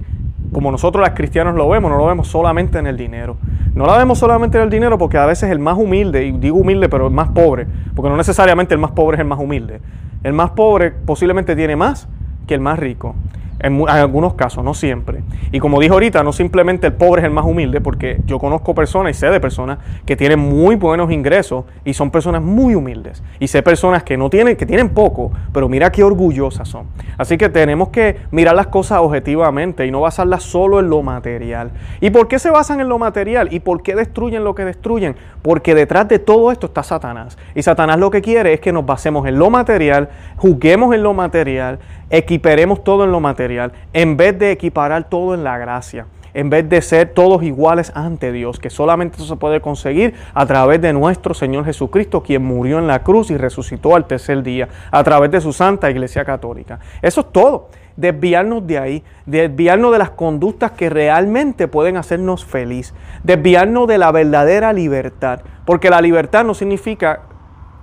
como 0.53 0.72
nosotros 0.72 1.05
los 1.05 1.15
cristianos 1.15 1.55
lo 1.55 1.67
vemos, 1.67 1.91
no 1.91 1.98
lo 1.98 2.05
vemos 2.05 2.29
solamente 2.29 2.79
en 2.79 2.88
el 2.88 2.95
dinero. 2.95 3.36
No 3.74 3.86
la 3.86 3.98
vemos 3.98 4.19
solamente 4.19 4.57
en 4.57 4.63
el 4.63 4.69
dinero 4.69 4.98
porque 4.98 5.17
a 5.17 5.25
veces 5.25 5.51
el 5.51 5.60
más 5.60 5.77
humilde, 5.77 6.25
y 6.25 6.31
digo 6.31 6.60
humilde, 6.60 6.88
pero 6.88 7.07
el 7.07 7.13
más 7.13 7.27
pobre, 7.29 7.67
porque 7.93 8.10
no 8.10 8.15
necesariamente 8.15 8.74
el 8.74 8.79
más 8.79 8.91
pobre 8.91 9.15
es 9.15 9.19
el 9.19 9.27
más 9.27 9.38
humilde. 9.38 9.81
El 10.24 10.31
más 10.31 10.51
pobre 10.51 10.91
posiblemente 10.91 11.57
tiene 11.57 11.75
más 11.75 12.07
que 12.48 12.53
el 12.53 12.62
más 12.62 12.79
rico. 12.79 13.15
En, 13.59 13.88
algunos 13.88 14.33
casos, 14.33 14.63
no 14.63 14.74
siempre. 14.74 15.24
Y 15.51 15.59
como 15.59 15.79
dijo 15.79 15.93
ahorita, 15.93 16.24
no 16.24 16.33
simplemente 16.33 16.88
el 16.88 16.93
pobre 16.93 17.21
es 17.21 17.25
el 17.25 17.31
más 17.31 17.45
humilde, 17.45 17.81
porque 17.81 18.19
yo 18.25 18.39
conozco 18.39 18.75
personas 18.75 19.15
y 19.15 19.19
sé 19.19 19.27
de 19.29 19.39
personas 19.39 19.79
que 20.05 20.15
tienen 20.15 20.39
muy 20.39 20.75
buenos 20.75 21.12
ingresos 21.12 21.65
y 21.83 21.93
son 21.93 22.12
personas 22.12 22.41
muy 22.41 22.75
humildes. 22.75 23.24
Y 23.39 23.47
sé 23.47 23.63
personas 23.63 24.03
que 24.03 24.17
no 24.17 24.29
tienen, 24.29 24.55
que 24.55 24.65
tienen 24.65 24.89
poco, 24.89 25.31
pero 25.53 25.69
mira 25.69 25.91
qué 25.91 26.03
orgullosas 26.03 26.67
son. 26.67 26.88
Así 27.17 27.38
que 27.38 27.50
tenemos 27.50 27.89
que 27.89 28.17
mirar 28.31 28.55
las 28.55 28.67
cosas 28.67 29.00
objetivamente 29.00 29.85
y 29.85 29.91
no 29.91 30.01
basarlas 30.01 30.43
solo 30.43 30.79
en 30.79 30.89
lo 30.89 31.01
material. 31.01 31.71
¿Y 32.01 32.09
por 32.09 32.27
qué 32.27 32.39
se 32.39 32.50
basan 32.50 32.81
en 32.81 32.89
lo 32.89 33.00
material? 33.00 33.53
¿Y 33.53 33.62
por 33.62 33.83
qué 33.83 33.95
destruyen 33.95 34.43
lo 34.43 34.53
que 34.55 34.65
destruyen? 34.65 35.15
Porque 35.41 35.75
detrás 35.75 36.07
de 36.07 36.19
todo 36.19 36.51
esto 36.51 36.67
está 36.67 36.83
Satanás. 36.83 37.38
Y 37.53 37.63
Satanás 37.63 38.00
lo 38.00 38.12
que 38.12 38.21
quiere 38.21 38.53
es 38.53 38.59
que 38.59 38.74
nos 38.74 38.85
basemos 38.85 39.27
en 39.27 39.39
lo 39.39 39.50
material, 39.50 40.09
juguemos 40.38 40.93
en 40.93 41.03
lo 41.03 41.13
material, 41.13 41.79
equiperemos 42.09 42.83
todo 42.83 43.03
en 43.03 43.12
lo 43.12 43.19
material, 43.19 43.45
en 43.94 44.18
vez 44.18 44.38
de 44.38 44.52
equiparar 44.52 45.10
todo 45.10 45.34
en 45.34 45.44
la 45.44 45.58
gracia, 45.58 46.08
en 46.34 46.50
vez 46.50 46.68
de 46.68 46.82
ser 46.82 47.14
todos 47.14 47.44
iguales 47.44 47.92
ante 47.96 48.32
Dios, 48.32 48.60
que 48.60 48.70
solamente 48.70 49.16
eso 49.16 49.25
se 49.25 49.36
puede 49.38 49.62
conseguir 49.62 50.14
a 50.34 50.46
través 50.46 50.82
de 50.82 50.92
nuestro 50.92 51.34
Señor 51.34 51.64
Jesucristo, 51.66 52.22
quien 52.24 52.44
murió 52.44 52.78
en 52.78 52.88
la 52.88 53.04
cruz 53.04 53.32
y 53.32 53.38
resucitó 53.38 53.96
al 53.96 54.06
tercer 54.06 54.44
día, 54.44 54.68
a 54.92 55.04
través 55.04 55.32
de 55.32 55.40
su 55.40 55.54
Santa 55.54 55.90
Iglesia 55.90 56.25
Católica. 56.25 56.80
Eso 57.02 57.22
es 57.22 57.32
todo. 57.32 57.70
Desviarnos 57.96 58.68
de 58.68 58.78
ahí, 58.78 59.04
desviarnos 59.25 59.94
de 59.94 60.00
las 60.00 60.10
conductas 60.10 60.72
que 60.72 60.90
realmente 60.90 61.70
pueden 61.70 61.96
hacernos 61.96 62.44
feliz, 62.44 62.94
desviarnos 63.24 63.88
de 63.88 63.98
la 63.98 64.12
verdadera 64.12 64.74
libertad, 64.74 65.40
porque 65.64 65.90
la 65.90 66.02
libertad 66.02 66.44
no 66.44 66.54
significa 66.54 67.22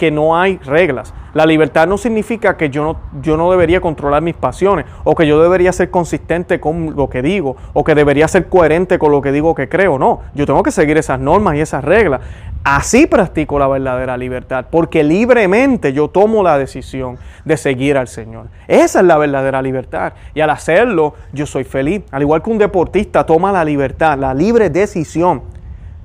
que 0.02 0.10
no 0.10 0.36
hay 0.36 0.58
reglas. 0.64 1.14
La 1.32 1.46
libertad 1.46 1.86
no 1.86 1.96
significa 1.96 2.56
que 2.56 2.70
yo 2.70 2.82
no, 2.82 2.96
yo 3.22 3.36
no 3.36 3.52
debería 3.52 3.80
controlar 3.80 4.20
mis 4.20 4.34
pasiones 4.34 4.84
o 5.04 5.14
que 5.14 5.28
yo 5.28 5.40
debería 5.40 5.72
ser 5.72 5.90
consistente 5.90 6.58
con 6.58 6.96
lo 6.96 7.08
que 7.08 7.22
digo 7.22 7.54
o 7.72 7.84
que 7.84 7.94
debería 7.94 8.26
ser 8.26 8.48
coherente 8.48 8.98
con 8.98 9.12
lo 9.12 9.22
que 9.22 9.30
digo 9.30 9.54
que 9.54 9.68
creo. 9.68 10.00
No, 10.00 10.22
yo 10.34 10.44
tengo 10.44 10.64
que 10.64 10.72
seguir 10.72 10.98
esas 10.98 11.20
normas 11.20 11.54
y 11.54 11.60
esas 11.60 11.84
reglas. 11.84 12.20
Así 12.64 13.06
practico 13.06 13.60
la 13.60 13.68
verdadera 13.68 14.16
libertad 14.16 14.66
porque 14.72 15.04
libremente 15.04 15.92
yo 15.92 16.08
tomo 16.08 16.42
la 16.42 16.58
decisión 16.58 17.16
de 17.44 17.56
seguir 17.56 17.96
al 17.96 18.08
Señor. 18.08 18.46
Esa 18.66 18.98
es 18.98 19.06
la 19.06 19.18
verdadera 19.18 19.62
libertad 19.62 20.14
y 20.34 20.40
al 20.40 20.50
hacerlo 20.50 21.14
yo 21.32 21.46
soy 21.46 21.62
feliz. 21.62 22.02
Al 22.10 22.22
igual 22.22 22.42
que 22.42 22.50
un 22.50 22.58
deportista 22.58 23.24
toma 23.24 23.52
la 23.52 23.64
libertad, 23.64 24.18
la 24.18 24.34
libre 24.34 24.68
decisión 24.68 25.42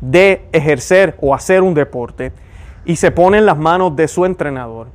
de 0.02 0.48
ejercer 0.52 1.18
o 1.20 1.34
hacer 1.34 1.64
un 1.64 1.74
deporte 1.74 2.32
y 2.88 2.96
se 2.96 3.12
pone 3.12 3.38
en 3.38 3.46
las 3.46 3.58
manos 3.58 3.96
de 3.96 4.08
su 4.08 4.26
entrenador. 4.26 4.88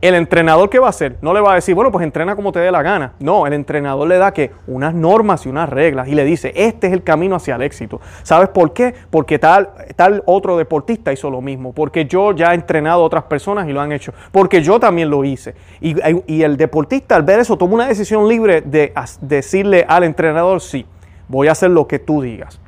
El 0.00 0.14
entrenador, 0.14 0.70
¿qué 0.70 0.78
va 0.78 0.86
a 0.86 0.90
hacer? 0.90 1.16
No 1.22 1.34
le 1.34 1.40
va 1.40 1.52
a 1.52 1.54
decir, 1.56 1.74
bueno, 1.74 1.90
pues 1.90 2.04
entrena 2.04 2.36
como 2.36 2.52
te 2.52 2.60
dé 2.60 2.70
la 2.70 2.82
gana. 2.82 3.14
No, 3.18 3.48
el 3.48 3.52
entrenador 3.52 4.06
le 4.06 4.16
da 4.16 4.32
que 4.32 4.52
unas 4.68 4.94
normas 4.94 5.44
y 5.44 5.48
unas 5.48 5.68
reglas 5.68 6.06
y 6.06 6.14
le 6.14 6.24
dice, 6.24 6.52
este 6.54 6.86
es 6.86 6.92
el 6.92 7.02
camino 7.02 7.34
hacia 7.34 7.56
el 7.56 7.62
éxito. 7.62 8.00
¿Sabes 8.22 8.50
por 8.50 8.72
qué? 8.72 8.94
Porque 9.10 9.40
tal, 9.40 9.70
tal 9.96 10.22
otro 10.26 10.56
deportista 10.56 11.12
hizo 11.12 11.30
lo 11.30 11.40
mismo. 11.40 11.72
Porque 11.72 12.04
yo 12.04 12.30
ya 12.30 12.52
he 12.52 12.54
entrenado 12.54 13.02
a 13.02 13.04
otras 13.06 13.24
personas 13.24 13.66
y 13.66 13.72
lo 13.72 13.80
han 13.80 13.90
hecho. 13.90 14.12
Porque 14.30 14.62
yo 14.62 14.78
también 14.78 15.10
lo 15.10 15.24
hice. 15.24 15.56
Y, 15.80 15.96
y 16.32 16.42
el 16.42 16.56
deportista 16.56 17.16
al 17.16 17.24
ver 17.24 17.40
eso 17.40 17.58
toma 17.58 17.74
una 17.74 17.88
decisión 17.88 18.28
libre 18.28 18.60
de 18.60 18.92
decirle 19.20 19.84
al 19.88 20.04
entrenador, 20.04 20.60
sí, 20.60 20.86
voy 21.26 21.48
a 21.48 21.52
hacer 21.52 21.70
lo 21.70 21.88
que 21.88 21.98
tú 21.98 22.22
digas. 22.22 22.60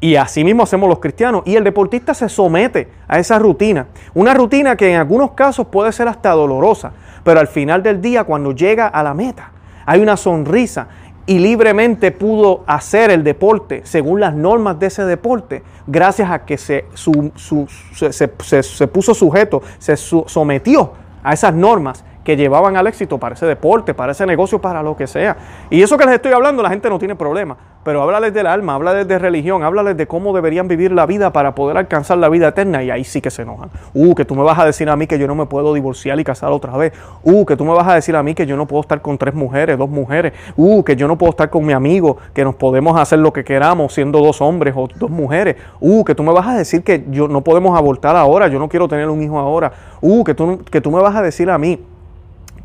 Y 0.00 0.16
así 0.16 0.44
mismo 0.44 0.62
hacemos 0.62 0.88
los 0.88 1.00
cristianos. 1.00 1.42
Y 1.44 1.56
el 1.56 1.64
deportista 1.64 2.14
se 2.14 2.28
somete 2.28 2.88
a 3.08 3.18
esa 3.18 3.38
rutina. 3.38 3.86
Una 4.14 4.34
rutina 4.34 4.76
que 4.76 4.92
en 4.92 5.00
algunos 5.00 5.32
casos 5.32 5.66
puede 5.66 5.92
ser 5.92 6.08
hasta 6.08 6.30
dolorosa. 6.30 6.92
Pero 7.24 7.40
al 7.40 7.48
final 7.48 7.82
del 7.82 8.00
día, 8.00 8.24
cuando 8.24 8.52
llega 8.52 8.86
a 8.86 9.02
la 9.02 9.14
meta, 9.14 9.50
hay 9.84 10.00
una 10.00 10.16
sonrisa 10.16 10.88
y 11.28 11.38
libremente 11.38 12.10
pudo 12.10 12.64
hacer 12.66 13.10
el 13.10 13.22
deporte 13.22 13.82
según 13.84 14.18
las 14.18 14.34
normas 14.34 14.78
de 14.78 14.86
ese 14.86 15.04
deporte, 15.04 15.62
gracias 15.86 16.30
a 16.30 16.46
que 16.46 16.56
se, 16.56 16.86
se, 16.94 18.88
puso 18.88 19.12
sujeto, 19.12 19.62
se 19.78 19.94
sometió 19.98 20.94
a 21.22 21.34
esas 21.34 21.52
normas 21.52 22.02
que 22.28 22.36
llevaban 22.36 22.76
al 22.76 22.86
éxito 22.86 23.16
para 23.16 23.34
ese 23.34 23.46
deporte, 23.46 23.94
para 23.94 24.12
ese 24.12 24.26
negocio, 24.26 24.60
para 24.60 24.82
lo 24.82 24.94
que 24.94 25.06
sea. 25.06 25.34
Y 25.70 25.80
eso 25.80 25.96
que 25.96 26.04
les 26.04 26.16
estoy 26.16 26.34
hablando, 26.34 26.62
la 26.62 26.68
gente 26.68 26.90
no 26.90 26.98
tiene 26.98 27.16
problema. 27.16 27.56
Pero 27.82 28.02
háblales 28.02 28.34
del 28.34 28.46
alma, 28.46 28.74
háblales 28.74 29.08
de 29.08 29.18
religión, 29.18 29.62
háblales 29.62 29.96
de 29.96 30.06
cómo 30.06 30.34
deberían 30.34 30.68
vivir 30.68 30.92
la 30.92 31.06
vida 31.06 31.32
para 31.32 31.54
poder 31.54 31.78
alcanzar 31.78 32.18
la 32.18 32.28
vida 32.28 32.48
eterna. 32.48 32.84
Y 32.84 32.90
ahí 32.90 33.02
sí 33.02 33.22
que 33.22 33.30
se 33.30 33.40
enojan. 33.40 33.70
Uh, 33.94 34.14
que 34.14 34.26
tú 34.26 34.34
me 34.34 34.42
vas 34.42 34.58
a 34.58 34.66
decir 34.66 34.90
a 34.90 34.96
mí 34.96 35.06
que 35.06 35.18
yo 35.18 35.26
no 35.26 35.34
me 35.34 35.46
puedo 35.46 35.72
divorciar 35.72 36.20
y 36.20 36.24
casar 36.24 36.52
otra 36.52 36.76
vez. 36.76 36.92
Uh, 37.22 37.46
que 37.46 37.56
tú 37.56 37.64
me 37.64 37.72
vas 37.72 37.88
a 37.88 37.94
decir 37.94 38.14
a 38.14 38.22
mí 38.22 38.34
que 38.34 38.44
yo 38.44 38.58
no 38.58 38.66
puedo 38.66 38.82
estar 38.82 39.00
con 39.00 39.16
tres 39.16 39.32
mujeres, 39.32 39.78
dos 39.78 39.88
mujeres. 39.88 40.34
Uh, 40.54 40.84
que 40.84 40.96
yo 40.96 41.08
no 41.08 41.16
puedo 41.16 41.30
estar 41.30 41.48
con 41.48 41.64
mi 41.64 41.72
amigo, 41.72 42.18
que 42.34 42.44
nos 42.44 42.56
podemos 42.56 43.00
hacer 43.00 43.20
lo 43.20 43.32
que 43.32 43.42
queramos 43.42 43.94
siendo 43.94 44.20
dos 44.20 44.42
hombres 44.42 44.74
o 44.76 44.86
dos 44.98 45.08
mujeres. 45.08 45.56
Uh, 45.80 46.04
que 46.04 46.14
tú 46.14 46.22
me 46.22 46.32
vas 46.34 46.46
a 46.46 46.58
decir 46.58 46.84
que 46.84 47.06
yo 47.08 47.26
no 47.26 47.40
podemos 47.40 47.74
abortar 47.74 48.16
ahora, 48.16 48.48
yo 48.48 48.58
no 48.58 48.68
quiero 48.68 48.86
tener 48.86 49.08
un 49.08 49.22
hijo 49.22 49.38
ahora. 49.38 49.72
Uh, 50.02 50.24
que 50.24 50.34
tú, 50.34 50.62
que 50.70 50.82
tú 50.82 50.90
me 50.90 51.00
vas 51.00 51.16
a 51.16 51.22
decir 51.22 51.48
a 51.48 51.56
mí 51.56 51.80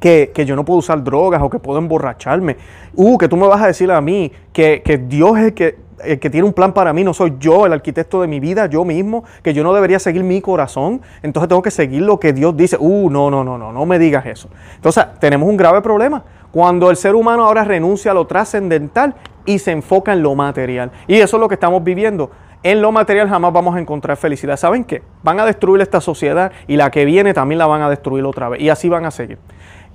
que, 0.04 0.46
yo 0.46 0.56
no 0.58 0.66
puedo 0.66 0.80
usar 0.80 1.02
drogas 1.02 1.42
o 1.42 1.50
que 1.50 1.60
puedo 1.60 1.80
emborracharme. 1.80 2.58
Uh, 2.94 3.18
que 3.18 3.30
tú 3.30 3.38
me 3.38 3.48
vas 3.48 3.62
a 3.62 3.68
decir 3.68 3.90
a 3.90 4.02
mí 4.02 4.32
que, 4.52 4.82
que 4.84 4.98
Dios 4.98 5.38
es 5.40 5.54
que, 5.54 5.78
el 6.04 6.20
que 6.20 6.30
tiene 6.30 6.46
un 6.46 6.52
plan 6.52 6.74
para 6.74 6.92
mí, 6.92 7.06
no 7.06 7.14
soy 7.14 7.36
yo 7.40 7.66
el 7.66 7.72
arquitecto 7.72 8.20
de 8.20 8.28
mi 8.28 8.42
vida, 8.42 8.66
yo 8.66 8.84
mismo, 8.84 9.24
que 9.42 9.54
yo 9.54 9.64
no 9.64 9.74
debería 9.74 10.00
seguir 10.00 10.24
mi 10.26 10.42
corazón, 10.42 11.02
entonces 11.22 11.48
tengo 11.48 11.62
que 11.62 11.72
seguir 11.72 12.02
lo 12.02 12.20
que 12.20 12.34
Dios 12.34 12.58
dice. 12.58 12.76
Uh, 12.78 13.10
no, 13.10 13.32
no, 13.32 13.46
no, 13.46 13.58
no, 13.58 13.72
no 13.72 13.86
me 13.86 13.98
digas 13.98 14.26
eso. 14.26 14.50
Entonces 14.76 15.06
tenemos 15.20 15.48
un 15.48 15.56
grave 15.56 15.82
problema. 15.82 16.26
Cuando 16.52 16.90
el 16.90 16.98
ser 16.98 17.16
humano 17.16 17.46
ahora 17.46 17.64
renuncia 17.64 18.12
a 18.12 18.14
lo 18.14 18.28
trascendental 18.28 19.16
y 19.46 19.60
se 19.60 19.72
enfoca 19.72 20.12
en 20.12 20.22
lo 20.22 20.36
material. 20.36 20.92
Y 21.08 21.16
eso 21.16 21.38
es 21.38 21.40
lo 21.40 21.48
que 21.48 21.56
estamos 21.56 21.82
viviendo. 21.82 22.30
En 22.62 22.82
lo 22.82 22.92
material 22.92 23.28
jamás 23.28 23.52
vamos 23.52 23.76
a 23.76 23.80
encontrar 23.80 24.16
felicidad. 24.16 24.56
¿Saben 24.56 24.86
qué? 24.86 25.02
Van 25.22 25.40
a 25.40 25.46
destruir 25.46 25.82
esta 25.82 26.00
sociedad 26.00 26.52
y 26.68 26.78
la 26.78 26.92
que 26.92 27.04
viene 27.04 27.34
también 27.34 27.60
la 27.60 27.68
van 27.68 27.82
a 27.82 27.90
destruir 27.90 28.24
otra 28.24 28.50
vez. 28.50 28.62
Y 28.62 28.70
así 28.70 28.88
van 28.88 29.06
a 29.06 29.12
seguir. 29.12 29.38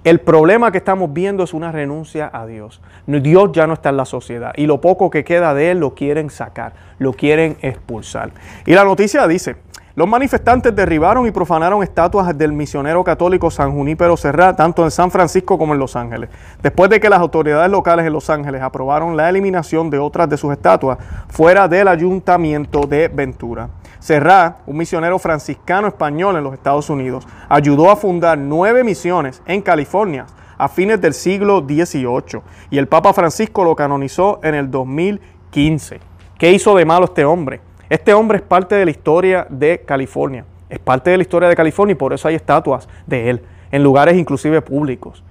El 0.04 0.20
problema 0.20 0.70
que 0.70 0.78
estamos 0.78 1.12
viendo 1.12 1.42
es 1.42 1.52
una 1.52 1.72
renuncia 1.72 2.30
a 2.32 2.46
Dios. 2.46 2.80
Dios 3.06 3.50
ya 3.52 3.66
no 3.66 3.74
está 3.74 3.88
en 3.88 3.96
la 3.96 4.04
sociedad 4.04 4.52
y 4.56 4.66
lo 4.66 4.80
poco 4.80 5.10
que 5.10 5.24
queda 5.24 5.54
de 5.54 5.72
Él 5.72 5.80
lo 5.80 5.94
quieren 5.94 6.30
sacar, 6.30 6.72
lo 6.98 7.12
quieren 7.12 7.56
expulsar. 7.62 8.30
Y 8.64 8.74
la 8.74 8.84
noticia 8.84 9.26
dice, 9.26 9.56
los 9.98 10.06
manifestantes 10.06 10.76
derribaron 10.76 11.26
y 11.26 11.32
profanaron 11.32 11.82
estatuas 11.82 12.38
del 12.38 12.52
misionero 12.52 13.02
católico 13.02 13.50
San 13.50 13.72
Junípero 13.72 14.16
Serra, 14.16 14.54
tanto 14.54 14.84
en 14.84 14.92
San 14.92 15.10
Francisco 15.10 15.58
como 15.58 15.74
en 15.74 15.80
Los 15.80 15.96
Ángeles. 15.96 16.30
Después 16.62 16.88
de 16.88 17.00
que 17.00 17.08
las 17.08 17.18
autoridades 17.18 17.68
locales 17.68 18.06
en 18.06 18.12
Los 18.12 18.30
Ángeles 18.30 18.62
aprobaron 18.62 19.16
la 19.16 19.28
eliminación 19.28 19.90
de 19.90 19.98
otras 19.98 20.28
de 20.28 20.36
sus 20.36 20.52
estatuas 20.52 20.98
fuera 21.26 21.66
del 21.66 21.88
ayuntamiento 21.88 22.82
de 22.82 23.08
Ventura. 23.08 23.70
Serra, 23.98 24.58
un 24.66 24.76
misionero 24.76 25.18
franciscano 25.18 25.88
español 25.88 26.36
en 26.36 26.44
los 26.44 26.54
Estados 26.54 26.88
Unidos, 26.88 27.26
ayudó 27.48 27.90
a 27.90 27.96
fundar 27.96 28.38
nueve 28.38 28.84
misiones 28.84 29.42
en 29.46 29.60
California 29.60 30.26
a 30.56 30.68
fines 30.68 31.00
del 31.00 31.14
siglo 31.14 31.60
XVIII 31.60 32.42
y 32.70 32.78
el 32.78 32.88
Papa 32.88 33.12
Francisco 33.12 33.64
lo 33.64 33.74
canonizó 33.74 34.40
en 34.42 34.54
el 34.54 34.70
2015. 34.70 36.00
¿Qué 36.38 36.52
hizo 36.52 36.76
de 36.76 36.84
malo 36.84 37.06
este 37.06 37.24
hombre? 37.24 37.60
Este 37.88 38.12
hombre 38.12 38.38
es 38.38 38.42
parte 38.42 38.74
de 38.74 38.84
la 38.84 38.90
historia 38.90 39.46
de 39.50 39.80
California, 39.80 40.44
es 40.68 40.78
parte 40.78 41.10
de 41.10 41.16
la 41.16 41.22
historia 41.22 41.48
de 41.48 41.56
California 41.56 41.92
y 41.92 41.96
por 41.96 42.12
eso 42.12 42.28
hay 42.28 42.34
estatuas 42.34 42.88
de 43.06 43.30
él 43.30 43.42
en 43.70 43.82
lugares 43.82 44.16
inclusive 44.16 44.62
públicos. 44.62 45.24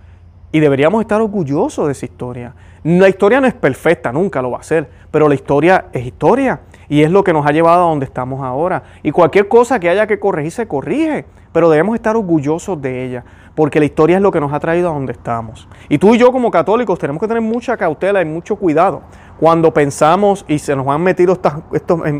Y 0.52 0.60
deberíamos 0.60 1.02
estar 1.02 1.22
orgullosos 1.22 1.88
de 1.88 1.92
esa 1.92 2.06
historia. 2.06 2.54
La 2.84 3.10
historia 3.10 3.42
no 3.42 3.48
es 3.48 3.54
perfecta, 3.54 4.12
nunca 4.12 4.42
lo 4.42 4.52
va 4.52 4.60
a 4.60 4.64
ser, 4.64 4.90
pero 5.12 5.28
la 5.28 5.36
historia 5.36 5.86
es 5.92 6.06
historia 6.06 6.62
y 6.89 7.03
es 7.03 7.12
lo 7.12 7.24
que 7.24 7.34
nos 7.34 7.46
ha 7.46 7.51
llevado 7.51 7.86
a 7.86 7.89
donde 7.89 8.06
estamos 8.06 8.41
ahora. 8.41 8.84
Y 9.03 9.12
cualquier 9.12 9.48
cosa 9.48 9.79
que 9.79 9.89
haya 9.89 10.08
que 10.08 10.20
corregir 10.20 10.51
se 10.51 10.67
corrige, 10.67 11.25
pero 11.51 11.70
debemos 11.70 11.96
estar 11.96 12.15
orgullosos 12.15 12.82
de 12.82 13.06
ella, 13.06 13.24
porque 13.56 13.79
la 13.79 13.86
historia 13.86 14.17
es 14.17 14.22
lo 14.22 14.32
que 14.32 14.39
nos 14.39 14.53
ha 14.53 14.60
traído 14.60 14.89
a 14.89 14.94
donde 14.94 15.13
estamos. 15.13 15.67
Y 15.89 15.98
tú 15.98 16.13
y 16.15 16.17
yo 16.17 16.32
como 16.32 16.51
católicos 16.51 17.00
tenemos 17.00 17.20
que 17.20 17.27
tener 17.27 17.41
mucha 17.41 17.75
cautela 17.77 18.22
y 18.22 18.25
mucho 18.25 18.56
cuidado 18.56 19.01
cuando 19.39 19.74
pensamos 19.74 20.46
y 20.48 20.60
se 20.60 20.75
nos 20.75 20.88
han 20.88 21.01
metido 21.01 21.34
estas, 21.34 21.56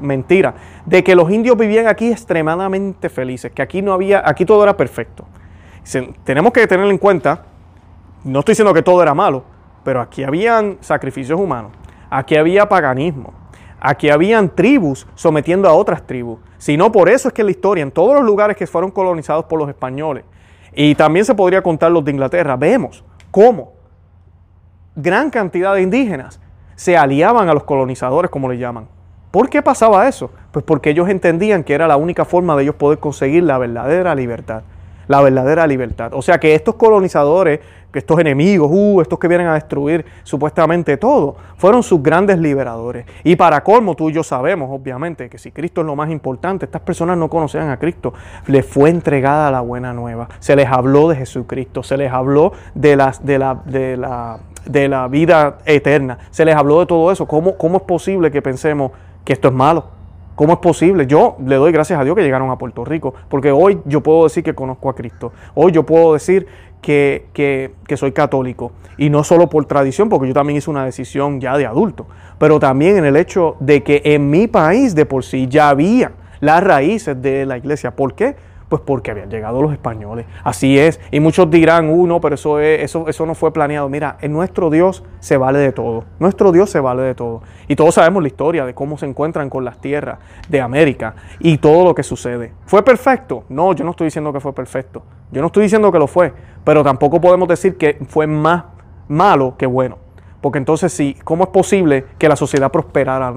mentiras 0.02 0.56
de 0.86 1.04
que 1.04 1.16
los 1.16 1.30
indios 1.32 1.58
vivían 1.58 1.88
aquí 1.88 2.12
extremadamente 2.12 3.10
felices, 3.10 3.52
que 3.52 3.62
aquí 3.62 3.82
no 3.82 3.94
había, 3.94 4.22
aquí 4.26 4.46
todo 4.46 4.64
era 4.64 4.78
perfecto. 4.78 5.26
tenemos 6.24 6.54
que 6.54 6.66
tener 6.68 6.86
en 6.88 6.98
cuenta, 6.98 7.46
no 8.24 8.40
estoy 8.40 8.54
diciendo 8.54 8.74
que 8.74 8.84
todo 8.84 9.02
era 9.02 9.14
malo, 9.14 9.44
pero 9.84 10.02
aquí 10.02 10.24
habían 10.24 10.78
sacrificios 10.82 11.40
humanos, 11.40 11.72
aquí 12.10 12.36
había 12.36 12.70
paganismo, 12.70 13.34
aquí 13.80 14.10
habían 14.10 14.50
tribus 14.50 15.08
sometiendo 15.16 15.68
a 15.68 15.74
otras 15.74 16.06
tribus. 16.06 16.40
Si 16.58 16.78
no, 16.78 16.92
por 16.92 17.10
eso 17.10 17.28
es 17.28 17.34
que 17.34 17.44
la 17.44 17.52
historia, 17.52 17.84
en 17.84 17.92
todos 17.92 18.16
los 18.16 18.24
lugares 18.24 18.58
que 18.58 18.68
fueron 18.68 18.92
colonizados 18.92 19.46
por 19.46 19.60
los 19.60 19.70
españoles, 19.70 20.24
y 20.74 20.96
también 20.96 21.26
se 21.26 21.36
podría 21.36 21.62
contar 21.62 21.92
los 21.92 22.06
de 22.06 22.12
Inglaterra, 22.12 22.56
vemos 22.56 23.04
cómo 23.32 23.74
gran 24.96 25.30
cantidad 25.30 25.74
de 25.74 25.82
indígenas 25.82 26.40
se 26.76 26.98
aliaban 26.98 27.50
a 27.50 27.54
los 27.54 27.64
colonizadores, 27.64 28.30
como 28.30 28.50
le 28.50 28.58
llaman. 28.58 28.88
¿Por 29.32 29.50
qué 29.50 29.62
pasaba 29.62 30.08
eso? 30.08 30.32
Pues 30.52 30.64
porque 30.64 30.92
ellos 30.92 31.10
entendían 31.10 31.64
que 31.64 31.74
era 31.74 31.88
la 31.88 31.98
única 31.98 32.26
forma 32.26 32.56
de 32.56 32.64
ellos 32.64 32.76
poder 32.76 33.00
conseguir 33.00 33.44
la 33.44 33.58
verdadera 33.58 34.16
libertad. 34.16 34.64
La 35.08 35.22
verdadera 35.22 35.66
libertad. 35.68 36.14
O 36.14 36.22
sea 36.22 36.40
que 36.40 36.56
estos 36.56 36.76
colonizadores, 36.76 37.60
estos 37.94 38.20
enemigos, 38.20 38.70
uh, 38.72 39.02
estos 39.02 39.18
que 39.18 39.28
vienen 39.28 39.48
a 39.48 39.56
destruir 39.56 40.06
supuestamente 40.24 40.98
todo, 40.98 41.36
fueron 41.58 41.82
sus 41.84 42.02
grandes 42.04 42.38
liberadores. 42.38 43.06
Y 43.24 43.36
para 43.36 43.64
colmo, 43.64 43.96
tú 43.96 44.10
y 44.10 44.14
yo 44.14 44.24
sabemos, 44.24 44.70
obviamente, 44.72 45.30
que 45.30 45.38
si 45.38 45.52
Cristo 45.52 45.82
es 45.82 45.88
lo 45.88 45.96
más 45.96 46.10
importante, 46.12 46.66
estas 46.66 46.82
personas 46.82 47.18
no 47.18 47.30
conocían 47.30 47.70
a 47.70 47.80
Cristo. 47.80 48.14
Les 48.46 48.66
fue 48.66 48.90
entregada 48.90 49.50
la 49.52 49.62
buena 49.62 49.94
nueva. 49.94 50.30
Se 50.40 50.56
les 50.56 50.68
habló 50.68 51.10
de 51.10 51.16
Jesucristo, 51.16 51.84
se 51.84 51.98
les 51.98 52.12
habló 52.12 52.54
de, 52.76 52.96
las, 52.96 53.26
de, 53.26 53.40
la, 53.40 53.62
de 53.66 53.98
la 53.98 54.40
de 54.66 54.90
la 54.90 55.08
vida 55.08 55.60
eterna. 55.66 56.18
Se 56.30 56.46
les 56.46 56.56
habló 56.56 56.82
de 56.82 56.86
todo 56.86 57.12
eso. 57.12 57.26
¿Cómo, 57.26 57.58
¿Cómo 57.58 57.78
es 57.78 57.84
posible 57.84 58.32
que 58.32 58.42
pensemos 58.42 58.92
que 59.24 59.34
esto 59.34 59.48
es 59.48 59.54
malo? 59.54 59.97
¿Cómo 60.38 60.54
es 60.54 60.60
posible? 60.60 61.08
Yo 61.08 61.36
le 61.44 61.56
doy 61.56 61.72
gracias 61.72 62.00
a 62.00 62.04
Dios 62.04 62.16
que 62.16 62.22
llegaron 62.22 62.52
a 62.52 62.60
Puerto 62.60 62.86
Rico, 62.86 63.12
porque 63.28 63.52
hoy 63.52 63.80
yo 63.86 64.04
puedo 64.04 64.26
decir 64.26 64.44
que 64.44 64.54
conozco 64.54 64.88
a 64.88 64.94
Cristo. 64.94 65.34
Hoy 65.56 65.72
yo 65.72 65.84
puedo 65.84 66.14
decir 66.14 66.46
que, 66.80 67.26
que, 67.34 67.98
soy 67.98 68.12
católico. 68.12 68.72
Y 69.00 69.10
no 69.10 69.24
solo 69.24 69.50
por 69.50 69.66
tradición, 69.66 70.10
porque 70.10 70.28
yo 70.28 70.36
también 70.36 70.58
hice 70.58 70.70
una 70.70 70.86
decisión 70.86 71.42
ya 71.42 71.58
de 71.58 71.66
adulto, 71.66 72.06
pero 72.38 72.60
también 72.60 72.98
en 72.98 73.06
el 73.06 73.18
hecho 73.18 73.56
de 73.60 73.82
que 73.82 74.04
en 74.06 74.30
mi 74.30 74.46
país 74.46 74.94
de 74.94 75.08
por 75.08 75.24
sí 75.24 75.48
ya 75.48 75.70
había 75.70 76.12
las 76.40 76.64
raíces 76.64 77.20
de 77.20 77.48
la 77.48 77.58
iglesia. 77.58 77.96
¿Por 77.96 78.14
qué? 78.14 78.36
Pues 78.70 78.82
porque 78.82 79.12
habían 79.12 79.30
llegado 79.30 79.62
los 79.62 79.72
españoles. 79.72 80.26
Así 80.44 80.78
es. 80.78 81.00
Y 81.10 81.22
muchos 81.22 81.50
dirán, 81.50 81.90
uh, 81.90 82.06
no, 82.06 82.20
pero 82.20 82.36
eso, 82.36 82.60
es, 82.60 82.84
eso, 82.84 83.08
eso 83.08 83.26
no 83.26 83.34
fue 83.34 83.54
planeado. 83.54 83.88
Mira, 83.88 84.18
en 84.20 84.34
nuestro 84.34 84.70
Dios 84.70 85.04
se 85.20 85.38
vale 85.38 85.60
de 85.60 85.72
todo. 85.72 86.04
Nuestro 86.20 86.52
Dios 86.52 86.70
se 86.70 86.82
vale 86.82 87.04
de 87.04 87.16
todo. 87.16 87.42
Y 87.70 87.78
todos 87.78 87.96
sabemos 87.96 88.22
la 88.22 88.28
historia 88.28 88.66
de 88.66 88.74
cómo 88.74 88.98
se 88.98 89.06
encuentran 89.06 89.50
con 89.50 89.64
las 89.64 89.80
tierras 89.80 90.20
de 90.50 90.60
América 90.60 91.16
y 91.40 91.60
todo 91.60 91.86
lo 91.86 91.96
que 91.96 92.04
sucede. 92.04 92.52
¿Fue 92.66 92.84
perfecto? 92.84 93.46
No, 93.48 93.72
yo 93.74 93.86
no 93.86 93.92
estoy 93.92 94.06
diciendo 94.08 94.34
que 94.34 94.42
fue 94.42 94.54
perfecto. 94.54 95.04
Yo 95.32 95.42
no 95.42 95.48
estoy 95.48 95.64
diciendo 95.64 95.90
que 95.92 96.00
lo 96.00 96.08
fue. 96.08 96.34
Pero 96.66 96.84
tampoco 96.84 97.22
podemos 97.22 97.48
decir 97.48 97.78
que 97.78 97.98
fue 98.10 98.28
más 98.28 98.66
malo 99.08 99.56
que 99.58 99.66
bueno. 99.66 100.07
Porque 100.42 100.60
entonces 100.60 100.94
sí, 100.94 101.18
¿cómo 101.24 101.46
es 101.46 101.50
posible 101.50 102.06
que 102.18 102.30
la 102.30 102.36
sociedad 102.36 102.72
prosperara 102.72 103.34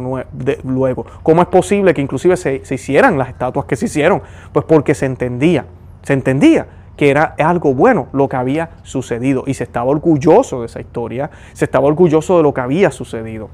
luego? 0.64 1.06
¿Cómo 1.22 1.40
es 1.40 1.48
posible 1.48 1.94
que 1.94 2.02
inclusive 2.02 2.36
se, 2.36 2.62
hicieran 2.70 3.16
las 3.16 3.28
estatuas 3.28 3.64
que 3.64 3.76
se 3.76 3.86
hicieron? 3.86 4.22
Pues 4.52 4.66
porque 4.66 4.94
se 4.94 5.06
entendía, 5.06 5.64
se 6.02 6.12
entendía 6.12 6.66
que 6.96 7.08
era 7.08 7.34
algo 7.38 7.72
bueno 7.72 8.08
lo 8.12 8.28
que 8.28 8.36
había 8.36 8.70
sucedido 8.82 9.44
y 9.46 9.54
se 9.54 9.64
estaba 9.64 9.86
orgulloso 9.90 10.60
de 10.60 10.66
esa 10.66 10.80
historia, 10.80 11.30
se 11.54 11.64
estaba 11.64 11.86
orgulloso 11.86 12.36
de 12.36 12.42
lo 12.42 12.52
que 12.52 12.60
había 12.60 12.90
sucedido. 12.90 13.48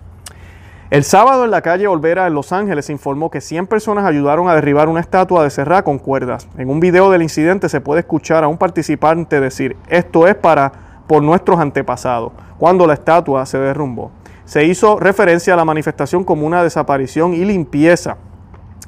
El 0.90 1.04
sábado 1.04 1.44
en 1.44 1.52
la 1.52 1.62
calle 1.62 1.86
Olvera 1.86 2.26
en 2.26 2.34
Los 2.34 2.52
Ángeles 2.52 2.86
se 2.86 2.92
informó 2.92 3.30
que 3.30 3.40
100 3.40 3.68
personas 3.68 4.04
ayudaron 4.04 4.48
a 4.48 4.54
derribar 4.54 4.88
una 4.88 5.00
estatua 5.00 5.44
de 5.44 5.50
Serra 5.50 5.82
con 5.82 5.98
cuerdas. 5.98 6.48
En 6.58 6.70
un 6.70 6.80
video 6.80 7.10
del 7.10 7.22
incidente 7.22 7.68
se 7.68 7.80
puede 7.80 8.00
escuchar 8.00 8.42
a 8.42 8.48
un 8.48 8.56
participante 8.56 9.40
decir, 9.40 9.76
esto 9.88 10.26
es 10.26 10.34
para 10.34 10.72
por 11.06 11.22
nuestros 11.22 11.60
antepasados 11.60 12.32
cuando 12.58 12.86
la 12.86 12.94
estatua 12.94 13.46
se 13.46 13.58
derrumbó. 13.58 14.10
Se 14.44 14.64
hizo 14.64 14.98
referencia 14.98 15.54
a 15.54 15.56
la 15.56 15.64
manifestación 15.64 16.24
como 16.24 16.46
una 16.46 16.62
desaparición 16.62 17.34
y 17.34 17.44
limpieza 17.44 18.16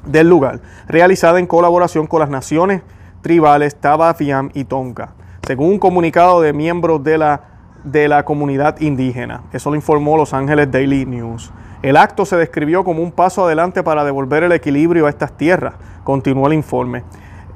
del 0.05 0.29
lugar, 0.29 0.61
realizada 0.87 1.39
en 1.39 1.47
colaboración 1.47 2.07
con 2.07 2.21
las 2.21 2.29
naciones 2.29 2.81
tribales 3.21 3.75
Tabafiam 3.75 4.49
y 4.53 4.63
Tonka, 4.63 5.13
según 5.45 5.71
un 5.71 5.79
comunicado 5.79 6.41
de 6.41 6.53
miembros 6.53 7.03
de 7.03 7.17
la, 7.17 7.41
de 7.83 8.07
la 8.07 8.23
comunidad 8.23 8.79
indígena. 8.79 9.43
Eso 9.51 9.69
lo 9.69 9.75
informó 9.75 10.17
Los 10.17 10.33
Ángeles 10.33 10.71
Daily 10.71 11.05
News. 11.05 11.51
El 11.81 11.97
acto 11.97 12.25
se 12.25 12.35
describió 12.35 12.83
como 12.83 13.01
un 13.01 13.11
paso 13.11 13.45
adelante 13.45 13.83
para 13.83 14.03
devolver 14.03 14.43
el 14.43 14.51
equilibrio 14.51 15.05
a 15.05 15.09
estas 15.09 15.33
tierras, 15.33 15.75
continuó 16.03 16.47
el 16.47 16.53
informe. 16.53 17.03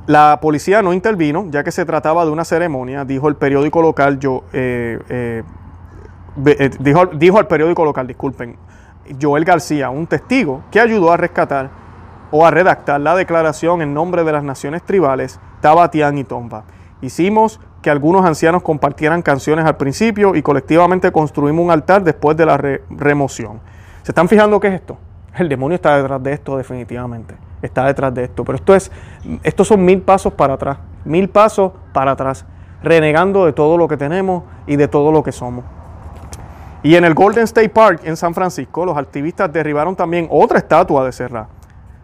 La 0.06 0.40
policía 0.42 0.82
no 0.82 0.94
intervino, 0.94 1.46
ya 1.50 1.64
que 1.64 1.72
se 1.72 1.86
trataba 1.86 2.26
de 2.26 2.32
una 2.32 2.44
ceremonia, 2.44 3.06
dijo 3.06 3.30
el 3.30 3.36
periódico 3.36 3.82
local 3.82 4.20
yo, 4.20 4.44
eh, 4.52 5.00
eh, 5.10 5.44
dijo, 6.36 7.06
dijo 7.08 7.40
al 7.40 7.48
periódico 7.48 7.86
local, 7.86 8.08
disculpen, 8.08 8.58
Joel 9.22 9.46
García, 9.46 9.90
un 9.90 10.08
testigo 10.08 10.64
que 10.72 10.80
ayudó 10.80 11.12
a 11.12 11.18
rescatar 11.18 11.70
o 12.32 12.46
a 12.46 12.52
redactar 12.52 13.00
la 13.02 13.16
declaración 13.16 13.82
en 13.82 13.94
nombre 13.94 14.24
de 14.24 14.32
las 14.32 14.44
naciones 14.44 14.84
tribales 14.84 15.40
Tabatián 15.62 16.18
y 16.18 16.24
Tomba. 16.24 16.64
Hicimos 17.02 17.60
que 17.82 17.90
algunos 17.90 18.26
ancianos 18.26 18.64
compartieran 18.64 19.22
canciones 19.22 19.66
al 19.66 19.78
principio 19.78 20.36
y 20.36 20.42
colectivamente 20.42 21.12
construimos 21.12 21.64
un 21.64 21.70
altar 21.70 22.04
después 22.04 22.36
de 22.38 22.46
la 22.46 22.58
remoción. 22.90 23.60
¿Se 24.04 24.12
están 24.12 24.28
fijando 24.28 24.60
qué 24.60 24.70
es 24.70 24.74
esto? 24.76 24.98
El 25.38 25.50
demonio 25.50 25.76
está 25.76 25.98
detrás 25.98 26.24
de 26.24 26.34
esto 26.34 26.58
definitivamente. 26.58 27.36
Está 27.62 27.86
detrás 27.86 28.14
de 28.14 28.24
esto. 28.24 28.44
Pero 28.44 28.56
esto 28.56 28.76
es, 28.76 28.92
estos 29.44 29.68
son 29.68 29.84
mil 29.84 30.02
pasos 30.02 30.34
para 30.34 30.54
atrás. 30.54 30.78
Mil 31.06 31.30
pasos 31.30 31.72
para 31.92 32.12
atrás. 32.12 32.46
Renegando 32.82 33.46
de 33.46 33.54
todo 33.54 33.78
lo 33.78 33.88
que 33.88 33.98
tenemos 33.98 34.44
y 34.66 34.76
de 34.76 34.88
todo 34.88 35.12
lo 35.12 35.24
que 35.24 35.32
somos. 35.32 35.66
Y 36.84 36.96
en 36.96 37.06
el 37.06 37.14
Golden 37.14 37.46
State 37.46 37.70
Park 37.70 38.02
en 38.04 38.18
San 38.18 38.34
Francisco, 38.34 38.86
los 38.86 38.98
activistas 38.98 39.52
derribaron 39.54 39.96
también 39.96 40.28
otra 40.30 40.58
estatua 40.58 41.06
de 41.06 41.14
Serra. 41.14 41.48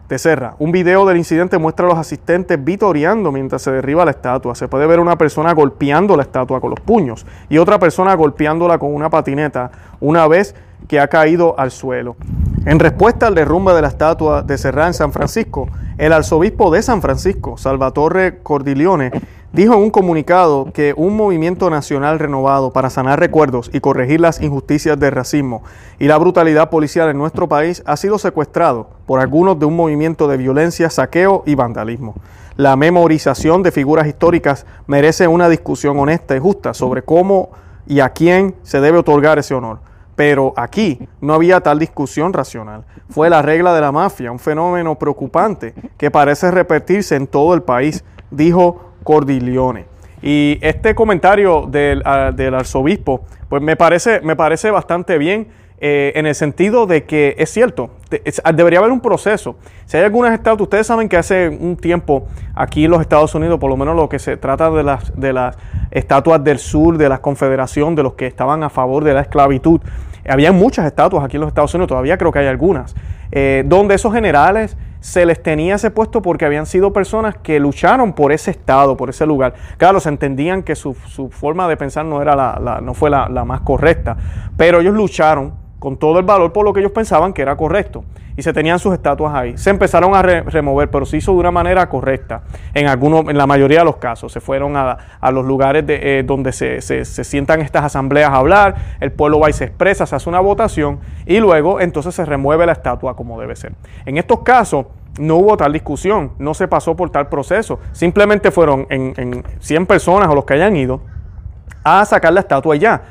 de. 0.08 0.56
Un 0.58 0.72
video 0.72 1.04
del 1.06 1.18
incidente 1.18 1.58
muestra 1.58 1.84
a 1.84 1.90
los 1.90 1.98
asistentes 1.98 2.64
vitoreando 2.64 3.30
mientras 3.30 3.60
se 3.60 3.70
derriba 3.70 4.06
la 4.06 4.12
estatua. 4.12 4.54
Se 4.54 4.68
puede 4.68 4.86
ver 4.86 4.98
una 4.98 5.18
persona 5.18 5.52
golpeando 5.52 6.16
la 6.16 6.22
estatua 6.22 6.62
con 6.62 6.70
los 6.70 6.80
puños 6.80 7.26
y 7.50 7.58
otra 7.58 7.78
persona 7.78 8.14
golpeándola 8.14 8.78
con 8.78 8.94
una 8.94 9.10
patineta 9.10 9.70
una 10.00 10.26
vez 10.26 10.54
que 10.88 10.98
ha 10.98 11.08
caído 11.08 11.58
al 11.58 11.70
suelo. 11.70 12.16
En 12.64 12.78
respuesta 12.78 13.26
al 13.26 13.34
derrumbe 13.34 13.74
de 13.74 13.82
la 13.82 13.88
estatua 13.88 14.42
de 14.42 14.56
Serra 14.56 14.86
en 14.86 14.94
San 14.94 15.12
Francisco, 15.12 15.68
el 15.98 16.14
arzobispo 16.14 16.70
de 16.70 16.80
San 16.80 17.02
Francisco, 17.02 17.58
Salvatore 17.58 18.38
Cordileone, 18.42 19.12
dijo 19.52 19.74
en 19.74 19.80
un 19.80 19.90
comunicado 19.90 20.70
que 20.72 20.94
un 20.96 21.16
movimiento 21.16 21.70
nacional 21.70 22.18
renovado 22.18 22.72
para 22.72 22.90
sanar 22.90 23.18
recuerdos 23.18 23.70
y 23.72 23.80
corregir 23.80 24.20
las 24.20 24.40
injusticias 24.40 24.98
del 24.98 25.12
racismo 25.12 25.62
y 25.98 26.06
la 26.06 26.18
brutalidad 26.18 26.70
policial 26.70 27.08
en 27.08 27.18
nuestro 27.18 27.48
país 27.48 27.82
ha 27.86 27.96
sido 27.96 28.18
secuestrado 28.18 28.88
por 29.06 29.20
algunos 29.20 29.58
de 29.58 29.66
un 29.66 29.76
movimiento 29.76 30.28
de 30.28 30.36
violencia, 30.36 30.88
saqueo 30.90 31.42
y 31.46 31.54
vandalismo. 31.54 32.14
La 32.56 32.76
memorización 32.76 33.62
de 33.62 33.72
figuras 33.72 34.06
históricas 34.06 34.66
merece 34.86 35.26
una 35.26 35.48
discusión 35.48 35.98
honesta 35.98 36.36
y 36.36 36.40
justa 36.40 36.74
sobre 36.74 37.02
cómo 37.02 37.50
y 37.86 38.00
a 38.00 38.10
quién 38.10 38.54
se 38.62 38.80
debe 38.80 38.98
otorgar 38.98 39.38
ese 39.38 39.54
honor. 39.54 39.80
Pero 40.14 40.52
aquí 40.56 41.08
no 41.20 41.32
había 41.32 41.60
tal 41.60 41.78
discusión 41.78 42.32
racional. 42.32 42.84
Fue 43.08 43.30
la 43.30 43.40
regla 43.40 43.72
de 43.72 43.80
la 43.80 43.90
mafia, 43.90 44.30
un 44.30 44.38
fenómeno 44.38 44.96
preocupante 44.96 45.74
que 45.96 46.10
parece 46.10 46.50
repetirse 46.50 47.16
en 47.16 47.26
todo 47.26 47.54
el 47.54 47.62
país, 47.62 48.04
dijo 48.30 48.89
Cordileone. 49.02 49.86
Y 50.22 50.58
este 50.60 50.94
comentario 50.94 51.66
del, 51.66 52.02
arzobispo, 52.04 53.22
pues 53.48 53.62
me 53.62 53.76
parece, 53.76 54.20
me 54.20 54.36
parece 54.36 54.70
bastante 54.70 55.16
bien 55.16 55.48
eh, 55.82 56.12
en 56.14 56.26
el 56.26 56.34
sentido 56.34 56.86
de 56.86 57.04
que 57.04 57.34
es 57.38 57.50
cierto, 57.50 57.88
debería 58.54 58.80
haber 58.80 58.90
un 58.90 59.00
proceso. 59.00 59.56
Si 59.86 59.96
hay 59.96 60.04
algunas 60.04 60.34
estatuas, 60.34 60.60
ustedes 60.60 60.86
saben 60.86 61.08
que 61.08 61.16
hace 61.16 61.48
un 61.48 61.76
tiempo 61.76 62.26
aquí 62.54 62.84
en 62.84 62.90
los 62.90 63.00
Estados 63.00 63.34
Unidos, 63.34 63.58
por 63.58 63.70
lo 63.70 63.78
menos 63.78 63.96
lo 63.96 64.06
que 64.10 64.18
se 64.18 64.36
trata 64.36 64.70
de 64.70 64.82
las, 64.82 65.18
de 65.18 65.32
las 65.32 65.56
estatuas 65.90 66.44
del 66.44 66.58
sur, 66.58 66.98
de 66.98 67.08
la 67.08 67.22
confederación, 67.22 67.94
de 67.94 68.02
los 68.02 68.12
que 68.12 68.26
estaban 68.26 68.62
a 68.62 68.68
favor 68.68 69.04
de 69.04 69.14
la 69.14 69.22
esclavitud, 69.22 69.80
había 70.28 70.52
muchas 70.52 70.84
estatuas 70.84 71.24
aquí 71.24 71.38
en 71.38 71.40
los 71.40 71.48
Estados 71.48 71.72
Unidos, 71.72 71.88
todavía 71.88 72.18
creo 72.18 72.30
que 72.30 72.40
hay 72.40 72.46
algunas, 72.46 72.94
eh, 73.32 73.64
donde 73.66 73.94
esos 73.94 74.12
generales 74.12 74.76
se 75.00 75.26
les 75.26 75.42
tenía 75.42 75.76
ese 75.76 75.90
puesto 75.90 76.22
porque 76.22 76.44
habían 76.44 76.66
sido 76.66 76.92
personas 76.92 77.36
que 77.36 77.58
lucharon 77.58 78.12
por 78.12 78.32
ese 78.32 78.50
estado, 78.50 78.96
por 78.96 79.10
ese 79.10 79.26
lugar. 79.26 79.54
Claro, 79.76 80.00
se 80.00 80.08
entendían 80.08 80.62
que 80.62 80.76
su, 80.76 80.94
forma 81.30 81.68
de 81.68 81.76
pensar 81.76 82.04
no, 82.04 82.22
era 82.22 82.36
la, 82.36 82.80
no 82.82 82.94
fue 82.94 83.10
la 83.10 83.44
más 83.44 83.62
correcta, 83.62 84.16
pero 84.56 84.80
ellos 84.80 84.94
lucharon 84.94 85.59
con 85.80 85.96
todo 85.96 86.18
el 86.18 86.26
valor 86.26 86.52
por 86.52 86.64
lo 86.64 86.72
que 86.72 86.80
ellos 86.80 86.92
pensaban 86.92 87.32
que 87.32 87.42
era 87.42 87.56
correcto. 87.56 88.04
Y 88.36 88.42
se 88.42 88.52
tenían 88.52 88.78
sus 88.78 88.92
estatuas 88.92 89.34
ahí. 89.34 89.58
Se 89.58 89.70
empezaron 89.70 90.14
a 90.14 90.22
remover, 90.22 90.90
pero 90.90 91.04
se 91.04 91.16
hizo 91.16 91.32
de 91.32 91.38
una 91.38 91.50
manera 91.50 91.88
correcta. 91.88 92.42
En 92.74 92.86
algunos, 92.86 93.28
en 93.28 93.36
la 93.36 93.46
mayoría 93.46 93.80
de 93.80 93.86
los 93.86 93.96
casos, 93.96 94.30
se 94.32 94.40
fueron 94.40 94.76
a, 94.76 94.98
los 95.32 95.44
lugares 95.44 95.86
de, 95.86 96.20
eh, 96.20 96.22
donde 96.22 96.52
se, 96.52 96.80
se, 96.80 97.04
sientan 97.04 97.60
estas 97.60 97.84
asambleas 97.84 98.30
a 98.30 98.36
hablar, 98.36 98.76
el 99.00 99.10
pueblo 99.10 99.40
va 99.40 99.50
y 99.50 99.52
se 99.52 99.64
expresa, 99.64 100.06
se 100.06 100.14
hace 100.14 100.28
una 100.28 100.40
votación 100.40 101.00
y 101.26 101.38
luego 101.40 101.80
entonces 101.80 102.14
se 102.14 102.24
remueve 102.24 102.66
la 102.66 102.72
estatua 102.72 103.16
como 103.16 103.40
debe 103.40 103.56
ser. 103.56 103.72
En 104.06 104.16
estos 104.16 104.40
casos, 104.40 104.86
no 105.18 105.36
hubo 105.36 105.56
tal 105.56 105.72
discusión, 105.72 106.32
no 106.38 106.54
se 106.54 106.68
pasó 106.68 106.94
por 106.94 107.10
tal 107.10 107.28
proceso. 107.28 107.80
Simplemente 107.92 108.50
fueron 108.50 108.86
en, 108.90 109.14
en 109.16 109.44
100 109.58 109.86
personas 109.86 110.28
o 110.28 110.34
los 110.34 110.44
que 110.44 110.54
hayan 110.54 110.76
ido 110.76 111.00
a 111.82 112.04
sacar 112.04 112.32
la 112.32 112.40
estatua 112.40 112.76
y 112.76 112.80
ya. 112.80 113.02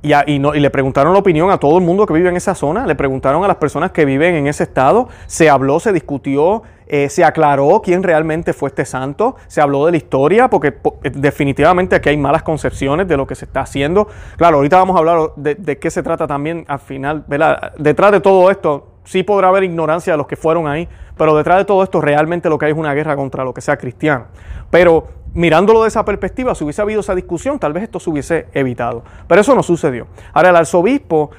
Y, 0.00 0.38
no, 0.38 0.52
le 0.52 0.70
preguntaron 0.70 1.12
la 1.12 1.18
opinión 1.18 1.50
a 1.50 1.58
todo 1.58 1.76
el 1.76 1.84
mundo 1.84 2.06
que 2.06 2.14
vive 2.14 2.28
en 2.28 2.36
esa 2.36 2.54
zona, 2.54 2.86
le 2.86 2.94
preguntaron 2.94 3.42
a 3.42 3.48
las 3.48 3.56
personas 3.56 3.90
que 3.90 4.04
viven 4.04 4.36
en 4.36 4.46
ese 4.46 4.62
estado, 4.62 5.08
se 5.26 5.50
habló, 5.50 5.80
se 5.80 5.92
discutió, 5.92 6.62
eh, 6.86 7.08
se 7.08 7.24
aclaró 7.24 7.82
quién 7.82 8.04
realmente 8.04 8.52
fue 8.52 8.68
este 8.68 8.84
santo, 8.84 9.34
se 9.48 9.60
habló 9.60 9.86
de 9.86 9.92
la 9.92 9.96
historia, 9.96 10.48
porque 10.48 10.68
eh, 11.02 11.10
definitivamente 11.10 11.96
aquí 11.96 12.10
hay 12.10 12.16
malas 12.16 12.44
concepciones 12.44 13.08
de 13.08 13.16
lo 13.16 13.26
que 13.26 13.34
se 13.34 13.44
está 13.44 13.62
haciendo. 13.62 14.06
Claro, 14.36 14.58
ahorita 14.58 14.78
vamos 14.78 14.94
a 14.94 15.00
hablar 15.00 15.32
de, 15.34 15.56
de 15.56 15.78
qué 15.78 15.90
se 15.90 16.04
trata 16.04 16.28
también 16.28 16.64
al 16.68 16.78
final, 16.78 17.24
¿verdad? 17.26 17.72
Detrás 17.76 18.12
de 18.12 18.20
todo 18.20 18.50
esto, 18.52 18.97
sí 19.08 19.22
podrá 19.22 19.48
haber 19.48 19.64
ignorancia 19.64 20.12
de 20.12 20.18
los 20.18 20.26
que 20.26 20.36
fueron 20.36 20.68
ahí, 20.68 20.86
pero 21.16 21.34
detrás 21.34 21.56
de 21.56 21.64
todo 21.64 21.82
esto 21.82 22.00
realmente 22.00 22.50
lo 22.50 22.58
que 22.58 22.66
hay 22.66 22.72
es 22.72 22.78
una 22.78 22.92
guerra 22.92 23.16
contra 23.16 23.42
lo 23.42 23.54
que 23.54 23.62
sea 23.62 23.78
cristiano. 23.78 24.26
Pero 24.70 25.08
mirándolo 25.32 25.82
de 25.82 25.88
esa 25.88 26.04
perspectiva, 26.04 26.54
si 26.54 26.62
hubiese 26.62 26.82
habido 26.82 27.00
esa 27.00 27.14
discusión, 27.14 27.58
tal 27.58 27.72
vez 27.72 27.84
esto 27.84 27.98
se 27.98 28.10
hubiese 28.10 28.46
evitado. 28.52 29.02
Pero 29.26 29.40
eso 29.40 29.54
no 29.54 29.62
sucedió. 29.62 30.08
Ahora, 30.34 30.50
el 30.50 30.56
arzobispo 30.56 31.30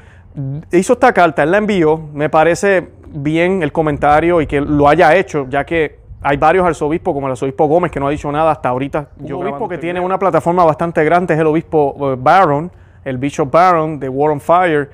hizo 0.71 0.93
esta 0.93 1.13
carta, 1.13 1.43
él 1.43 1.51
la 1.51 1.59
envió, 1.59 2.09
me 2.11 2.27
parece 2.29 2.89
bien 3.07 3.61
el 3.61 3.71
comentario 3.71 4.41
y 4.41 4.47
que 4.47 4.61
lo 4.61 4.87
haya 4.87 5.15
hecho, 5.15 5.45
ya 5.47 5.63
que 5.63 5.99
hay 6.23 6.37
varios 6.37 6.65
arzobispos, 6.65 7.13
como 7.13 7.27
el 7.27 7.31
arzobispo 7.31 7.67
Gómez, 7.67 7.91
que 7.91 7.99
no 7.99 8.07
ha 8.07 8.09
dicho 8.09 8.31
nada 8.31 8.51
hasta 8.51 8.69
ahorita. 8.69 9.09
Un 9.19 9.31
obispo 9.33 9.69
que 9.69 9.77
tiene 9.77 9.99
una 9.99 10.17
plataforma 10.17 10.65
bastante 10.65 11.03
grande 11.03 11.35
es 11.35 11.39
el 11.39 11.47
obispo 11.47 12.13
eh, 12.13 12.17
Barron, 12.19 12.71
el 13.05 13.19
Bishop 13.19 13.51
Barron 13.51 13.99
de 13.99 14.09
War 14.09 14.31
on 14.31 14.41
Fire. 14.41 14.89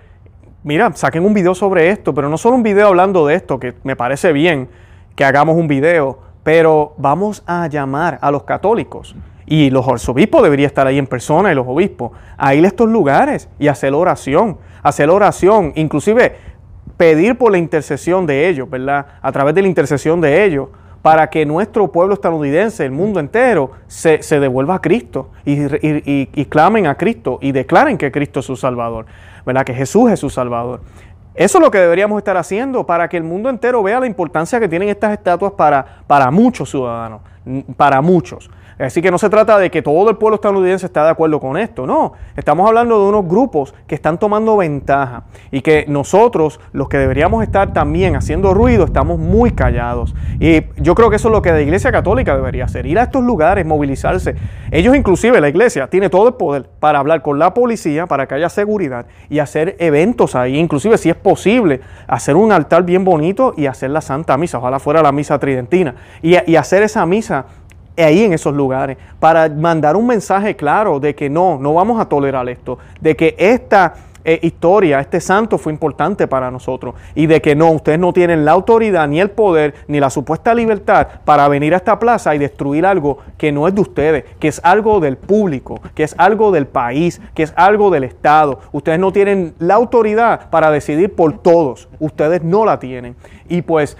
Mira, 0.66 0.92
saquen 0.96 1.24
un 1.24 1.36
video 1.36 1.54
sobre 1.54 1.92
esto, 1.92 2.12
pero 2.16 2.28
no 2.28 2.40
solo 2.40 2.56
un 2.56 2.64
video 2.64 2.88
hablando 2.88 3.28
de 3.28 3.36
esto, 3.36 3.60
que 3.60 3.76
me 3.84 3.96
parece 3.96 4.34
bien 4.34 4.68
que 5.16 5.24
hagamos 5.24 5.58
un 5.58 5.68
video, 5.68 6.18
pero 6.42 6.96
vamos 6.98 7.44
a 7.46 7.68
llamar 7.68 8.18
a 8.20 8.32
los 8.32 8.46
católicos. 8.46 9.16
Y 9.46 9.70
los 9.70 9.88
arzobispos 9.88 10.42
deberían 10.42 10.66
estar 10.66 10.88
ahí 10.88 10.98
en 10.98 11.06
persona 11.06 11.52
y 11.52 11.56
los 11.56 11.68
obispos. 11.68 12.14
A 12.36 12.56
ir 12.56 12.66
a 12.66 12.68
estos 12.68 12.90
lugares 12.90 13.48
y 13.60 13.68
hacer 13.68 13.94
oración, 13.94 14.58
hacer 14.82 15.12
oración, 15.12 15.72
inclusive 15.76 16.36
pedir 16.98 17.38
por 17.38 17.52
la 17.52 17.60
intercesión 17.60 18.26
de 18.26 18.50
ellos, 18.50 18.68
¿verdad? 18.68 19.06
A 19.22 19.32
través 19.32 19.54
de 19.54 19.62
la 19.62 19.68
intercesión 19.68 20.20
de 20.20 20.46
ellos, 20.46 20.70
para 21.06 21.30
que 21.30 21.46
nuestro 21.46 21.92
pueblo 21.92 22.16
estadounidense, 22.16 22.84
el 22.84 22.92
mundo 22.92 23.20
entero, 23.20 23.70
se, 23.86 24.18
devuelva 24.40 24.74
a 24.74 24.82
Cristo 24.82 25.30
y, 25.46 26.46
clamen 26.48 26.88
a 26.88 26.96
Cristo 26.96 27.38
y 27.44 27.52
declaren 27.52 28.00
que 28.00 28.12
Cristo 28.12 28.40
es 28.40 28.48
su 28.48 28.56
Salvador, 28.56 29.06
¿verdad? 29.46 29.64
Que 29.64 29.74
Jesús 29.74 30.12
es 30.12 30.20
su 30.20 30.30
Salvador. 30.30 30.82
Eso 31.36 31.58
es 31.58 31.64
lo 31.64 31.70
que 31.70 31.80
deberíamos 31.80 32.18
estar 32.18 32.38
haciendo 32.38 32.86
para 32.86 33.10
que 33.10 33.18
el 33.18 33.24
mundo 33.24 33.50
entero 33.50 33.84
vea 33.84 34.00
la 34.00 34.08
importancia 34.08 34.60
que 34.60 34.70
tienen 34.70 34.88
estas 34.88 35.12
estatuas 35.12 35.52
para, 35.52 35.86
para 36.08 36.32
muchos 36.32 36.70
ciudadanos, 36.70 37.22
para 37.76 38.02
muchos. 38.02 38.50
Así 38.78 39.02
que 39.02 39.10
no 39.10 39.18
se 39.18 39.30
trata 39.30 39.58
de 39.58 39.72
que 39.72 39.82
todo 39.82 40.10
el 40.10 40.18
pueblo 40.18 40.36
estadounidense 40.36 40.86
está 40.86 41.06
de 41.06 41.12
acuerdo 41.12 41.40
con 41.40 41.58
esto, 41.58 41.88
no. 41.88 42.14
Estamos 42.36 42.68
hablando 42.68 43.02
de 43.02 43.10
unos 43.10 43.28
grupos 43.28 43.74
que 43.88 43.96
están 43.96 44.20
tomando 44.20 44.58
ventaja 44.58 45.24
y 45.52 45.62
que 45.62 45.86
nosotros, 45.88 46.60
los 46.74 46.90
que 46.90 46.98
deberíamos 46.98 47.42
estar 47.44 47.72
también 47.72 48.16
haciendo 48.16 48.54
ruido, 48.54 48.86
estamos 48.86 49.18
muy 49.18 49.52
callados. 49.52 50.14
Y 50.40 50.64
yo 50.78 50.94
creo 50.96 51.10
que 51.10 51.16
eso 51.16 51.30
es 51.30 51.32
lo 51.32 51.42
que 51.42 51.52
la 51.52 51.62
Iglesia 51.62 51.92
Católica 51.92 52.36
debería 52.36 52.66
hacer, 52.66 52.86
ir 52.86 53.00
a 53.00 53.04
estos 53.04 53.24
lugares, 53.24 53.66
movilizarse. 53.66 54.36
Ellos 54.72 54.96
inclusive, 54.96 55.40
la 55.40 55.48
Iglesia, 55.48 55.88
tiene 55.88 56.10
todo 56.10 56.28
el 56.28 56.34
poder 56.34 56.70
para 56.80 57.00
hablar 57.00 57.22
con 57.22 57.40
la 57.40 57.54
policía, 57.54 58.08
para 58.08 58.28
que 58.28 58.36
haya 58.36 58.50
seguridad 58.50 59.06
y 59.30 59.40
hacer 59.40 59.78
eventos 59.80 60.36
ahí, 60.36 60.58
inclusive 60.58 60.98
si 60.98 61.10
es 61.10 61.16
posible, 61.16 61.80
hacer 62.08 62.36
un 62.36 62.52
altar 62.52 62.84
bien 62.84 63.06
bonito 63.06 63.54
y 63.56 63.68
hacer 63.68 63.92
la 63.92 64.02
Santa 64.02 64.38
Misa, 64.38 64.58
ojalá 64.58 64.80
fuera 64.80 65.02
la 65.02 65.12
Misa 65.12 65.40
Tridentina, 65.40 65.96
y, 66.22 66.36
y 66.52 66.56
hacer 66.58 66.84
esa 66.84 67.06
misa 67.06 67.46
ahí 68.04 68.24
en 68.24 68.34
esos 68.34 68.54
lugares 68.54 68.98
para 69.20 69.50
mandar 69.50 69.96
un 69.96 70.08
mensaje 70.08 70.56
claro 70.56 71.00
de 71.00 71.16
que 71.16 71.30
no, 71.30 71.58
no 71.60 71.74
vamos 71.74 72.00
a 72.00 72.06
tolerar 72.06 72.48
esto, 72.50 72.78
de 73.00 73.16
que 73.16 73.36
esta 73.38 73.94
eh, 74.28 74.40
historia, 74.42 75.00
este 75.00 75.22
santo 75.22 75.60
fue 75.60 75.72
importante 75.72 76.28
para 76.28 76.50
nosotros 76.50 76.96
y 77.14 77.28
de 77.28 77.44
que 77.44 77.56
no, 77.56 77.70
ustedes 77.70 78.00
no 78.00 78.12
tienen 78.12 78.44
la 78.44 78.54
autoridad 78.54 79.08
ni 79.08 79.20
el 79.22 79.30
poder 79.30 79.76
ni 79.88 80.00
la 80.00 80.10
supuesta 80.10 80.56
libertad 80.56 81.08
para 81.26 81.48
venir 81.48 81.76
a 81.76 81.78
esta 81.78 82.00
plaza 82.00 82.34
y 82.34 82.40
destruir 82.40 82.88
algo 82.88 83.20
que 83.38 83.52
no 83.52 83.68
es 83.68 83.76
de 83.76 83.82
ustedes, 83.82 84.26
que 84.40 84.48
es 84.48 84.60
algo 84.64 85.00
del 85.00 85.18
público, 85.18 85.80
que 85.94 86.02
es 86.02 86.16
algo 86.18 86.52
del 86.52 86.66
país, 86.66 87.22
que 87.36 87.44
es 87.44 87.54
algo 87.56 87.92
del 87.92 88.04
Estado. 88.04 88.62
Ustedes 88.72 88.98
no 88.98 89.14
tienen 89.14 89.54
la 89.60 89.76
autoridad 89.76 90.50
para 90.50 90.72
decidir 90.72 91.14
por 91.14 91.38
todos, 91.38 91.88
ustedes 92.00 92.44
no 92.44 92.66
la 92.66 92.80
tienen. 92.80 93.16
Y 93.48 93.62
pues 93.62 93.96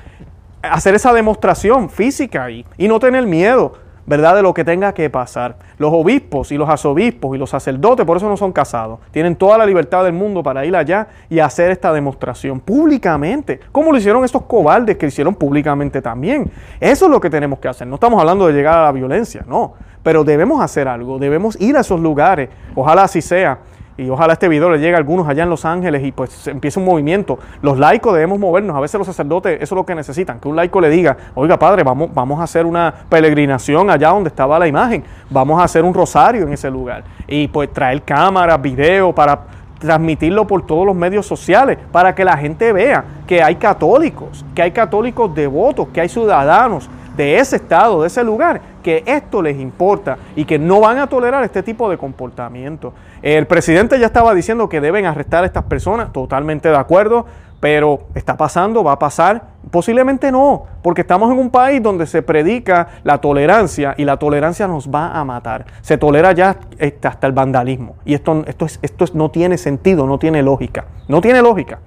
hacer 0.64 0.96
esa 0.96 1.14
demostración 1.14 1.88
física 1.88 2.46
ahí 2.46 2.66
y 2.80 2.88
no 2.88 3.00
tener 3.00 3.28
miedo 3.28 3.85
¿verdad? 4.06 4.36
De 4.36 4.42
lo 4.42 4.54
que 4.54 4.64
tenga 4.64 4.94
que 4.94 5.10
pasar. 5.10 5.58
Los 5.78 5.92
obispos 5.94 6.52
y 6.52 6.58
los 6.58 6.70
arzobispos 6.70 7.36
y 7.36 7.40
los 7.40 7.50
sacerdotes, 7.50 8.06
por 8.06 8.18
eso 8.18 8.28
no 8.28 8.38
son 8.38 8.52
casados. 8.52 9.00
Tienen 9.12 9.36
toda 9.36 9.58
la 9.58 9.66
libertad 9.66 10.04
del 10.04 10.14
mundo 10.14 10.44
para 10.44 10.66
ir 10.66 10.76
allá 10.76 11.08
y 11.30 11.40
hacer 11.40 11.72
esta 11.72 11.92
demostración 11.92 12.60
públicamente, 12.60 13.60
como 13.72 13.92
lo 13.92 13.98
hicieron 13.98 14.24
estos 14.24 14.44
cobardes 14.44 14.98
que 14.98 15.08
hicieron 15.08 15.36
públicamente 15.36 16.02
también. 16.02 16.52
Eso 16.80 17.06
es 17.06 17.12
lo 17.12 17.20
que 17.20 17.30
tenemos 17.30 17.60
que 17.60 17.68
hacer. 17.68 17.88
No 17.88 17.96
estamos 17.96 18.20
hablando 18.20 18.48
de 18.48 18.54
llegar 18.54 18.78
a 18.78 18.84
la 18.84 18.92
violencia, 18.92 19.44
no. 19.48 19.74
Pero 20.04 20.24
debemos 20.24 20.62
hacer 20.62 20.88
algo, 20.88 21.18
debemos 21.18 21.60
ir 21.60 21.76
a 21.78 21.80
esos 21.80 22.00
lugares. 22.00 22.50
Ojalá 22.76 23.04
así 23.04 23.22
sea 23.22 23.60
y 23.98 24.10
ojalá 24.10 24.34
este 24.34 24.50
video 24.50 24.70
le 24.70 24.80
llegue 24.80 24.94
a 24.94 24.98
algunos 24.98 25.28
allá 25.28 25.44
en 25.44 25.50
Los 25.50 25.64
Ángeles 25.64 26.04
y 26.04 26.12
pues 26.12 26.48
empiece 26.48 26.80
un 26.80 26.86
movimiento. 26.86 27.40
Los 27.62 27.78
laicos 27.78 28.14
debemos 28.14 28.38
movernos. 28.40 28.76
A 28.76 28.82
veces 28.82 28.98
los 28.98 29.08
sacerdotes, 29.08 29.62
eso 29.62 29.76
es 29.76 29.78
lo 29.78 29.86
que 29.86 29.96
necesitan, 29.96 30.40
que 30.40 30.50
un 30.50 30.56
laico 30.56 30.82
le 30.82 30.90
diga, 30.90 31.16
oiga 31.34 31.58
padre, 31.58 31.84
vamos, 31.84 32.10
vamos 32.14 32.40
a 32.40 32.44
hacer 32.44 32.66
una 32.66 32.94
peregrinación 33.08 33.90
allá 33.90 34.10
donde 34.10 34.28
estaba 34.28 34.60
la 34.60 34.68
imagen, 34.68 35.04
vamos 35.30 35.62
a 35.62 35.64
hacer 35.64 35.86
un 35.86 35.94
rosario 35.94 36.44
en 36.44 36.52
ese 36.52 36.70
lugar. 36.70 37.04
Y 37.28 37.48
pues 37.48 37.72
traer 37.72 38.02
cámaras, 38.02 38.62
video 38.62 39.16
para 39.16 39.40
transmitirlo 39.80 40.46
por 40.46 40.66
todos 40.66 40.86
los 40.86 40.96
medios 40.96 41.26
sociales 41.26 41.78
para 41.92 42.16
que 42.16 42.26
la 42.26 42.36
gente 42.38 42.74
vea 42.74 43.04
que 43.28 43.42
hay 43.42 43.56
católicos, 43.56 44.46
que 44.54 44.62
hay 44.62 44.72
católicos 44.72 45.34
devotos, 45.34 45.90
que 45.90 46.02
hay 46.02 46.10
ciudadanos 46.10 46.90
de 47.16 47.40
ese 47.40 47.58
estado, 47.58 48.02
de 48.02 48.08
ese 48.08 48.24
lugar, 48.24 48.62
que 48.84 49.04
esto 49.06 49.42
les 49.42 49.60
importa 49.60 50.18
y 50.36 50.46
que 50.46 50.60
no 50.60 50.80
van 50.80 51.00
a 51.00 51.08
tolerar 51.08 51.44
este 51.44 51.64
tipo 51.64 51.90
de 51.90 51.98
comportamiento. 51.98 52.94
El 53.22 53.48
presidente 53.48 54.00
ya 54.00 54.08
estaba 54.08 54.34
diciendo 54.34 54.70
que 54.70 54.82
deben 54.82 55.06
arrestar 55.06 55.44
a 55.44 55.48
estas 55.48 55.64
personas, 55.64 56.14
totalmente 56.14 56.70
de 56.70 56.78
acuerdo, 56.78 57.26
pero 57.60 58.02
está 58.14 58.38
pasando, 58.38 58.84
va 58.84 58.92
a 58.92 59.00
pasar, 59.00 59.42
posiblemente 59.72 60.32
no, 60.32 60.66
porque 60.84 61.02
estamos 61.02 61.32
en 61.32 61.40
un 61.40 61.50
país 61.50 61.82
donde 61.82 62.06
se 62.06 62.22
predica 62.22 62.90
la 63.04 63.20
tolerancia 63.20 63.96
y 63.98 64.06
la 64.06 64.18
tolerancia 64.18 64.68
nos 64.68 64.88
va 64.88 65.20
a 65.20 65.24
matar. 65.24 65.66
Se 65.82 65.98
tolera 65.98 66.32
ya 66.34 66.58
este, 66.78 67.08
hasta 67.08 67.26
el 67.26 67.34
vandalismo 67.34 67.96
y 68.06 68.14
esto, 68.14 68.44
esto, 68.46 68.66
es, 68.66 68.78
esto 68.84 69.06
no 69.14 69.32
tiene 69.32 69.58
sentido, 69.58 70.06
no 70.06 70.20
tiene 70.20 70.44
lógica, 70.44 70.86
no 71.08 71.22
tiene 71.22 71.42
lógica. 71.42 71.80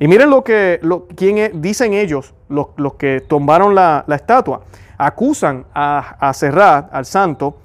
Y 0.00 0.08
miren 0.08 0.30
lo 0.30 0.44
que 0.44 0.78
lo, 0.82 1.06
dicen 1.54 1.92
ellos, 1.92 2.34
los, 2.48 2.94
que 2.94 3.20
tumbaron 3.20 3.74
la, 3.74 4.04
estatua. 4.08 4.62
Acusan 4.96 5.64
a, 5.74 6.16
a 6.20 6.32
Serrat, 6.34 6.92
al 6.92 7.04
santo, 7.04 7.56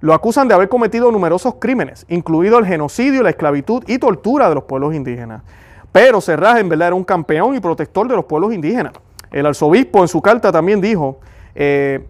lo 0.00 0.14
acusan 0.14 0.48
de 0.48 0.54
haber 0.54 0.68
cometido 0.68 1.10
numerosos 1.10 1.54
crímenes, 1.58 2.06
incluido 2.08 2.58
el 2.58 2.66
genocidio, 2.66 3.22
la 3.22 3.30
esclavitud 3.30 3.84
y 3.86 3.98
tortura 3.98 4.48
de 4.48 4.54
los 4.54 4.64
pueblos 4.64 4.94
indígenas. 4.94 5.42
Pero 5.92 6.20
Serrat 6.20 6.58
en 6.58 6.68
verdad 6.68 6.88
era 6.88 6.94
un 6.94 7.04
campeón 7.04 7.54
y 7.54 7.60
protector 7.60 8.08
de 8.08 8.16
los 8.16 8.24
pueblos 8.24 8.52
indígenas. 8.52 8.92
El 9.30 9.46
arzobispo 9.46 10.00
en 10.00 10.08
su 10.08 10.20
carta 10.20 10.50
también 10.50 10.80
dijo 10.80 11.20
eh, 11.54 12.06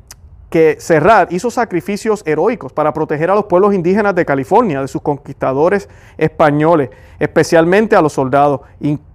que 0.51 0.77
Serrat 0.81 1.33
hizo 1.33 1.49
sacrificios 1.51 2.23
heroicos 2.27 2.73
para 2.73 2.93
proteger 2.93 3.31
a 3.31 3.37
los 3.37 3.45
pueblos 3.45 3.73
indígenas 3.73 4.17
de 4.17 4.27
California, 4.27 4.81
de 4.81 4.89
sus 4.89 5.01
conquistadores 5.01 5.89
españoles, 6.19 6.91
especialmente 7.21 7.95
a 7.95 8.03
los 8.03 8.13
soldados. 8.13 8.61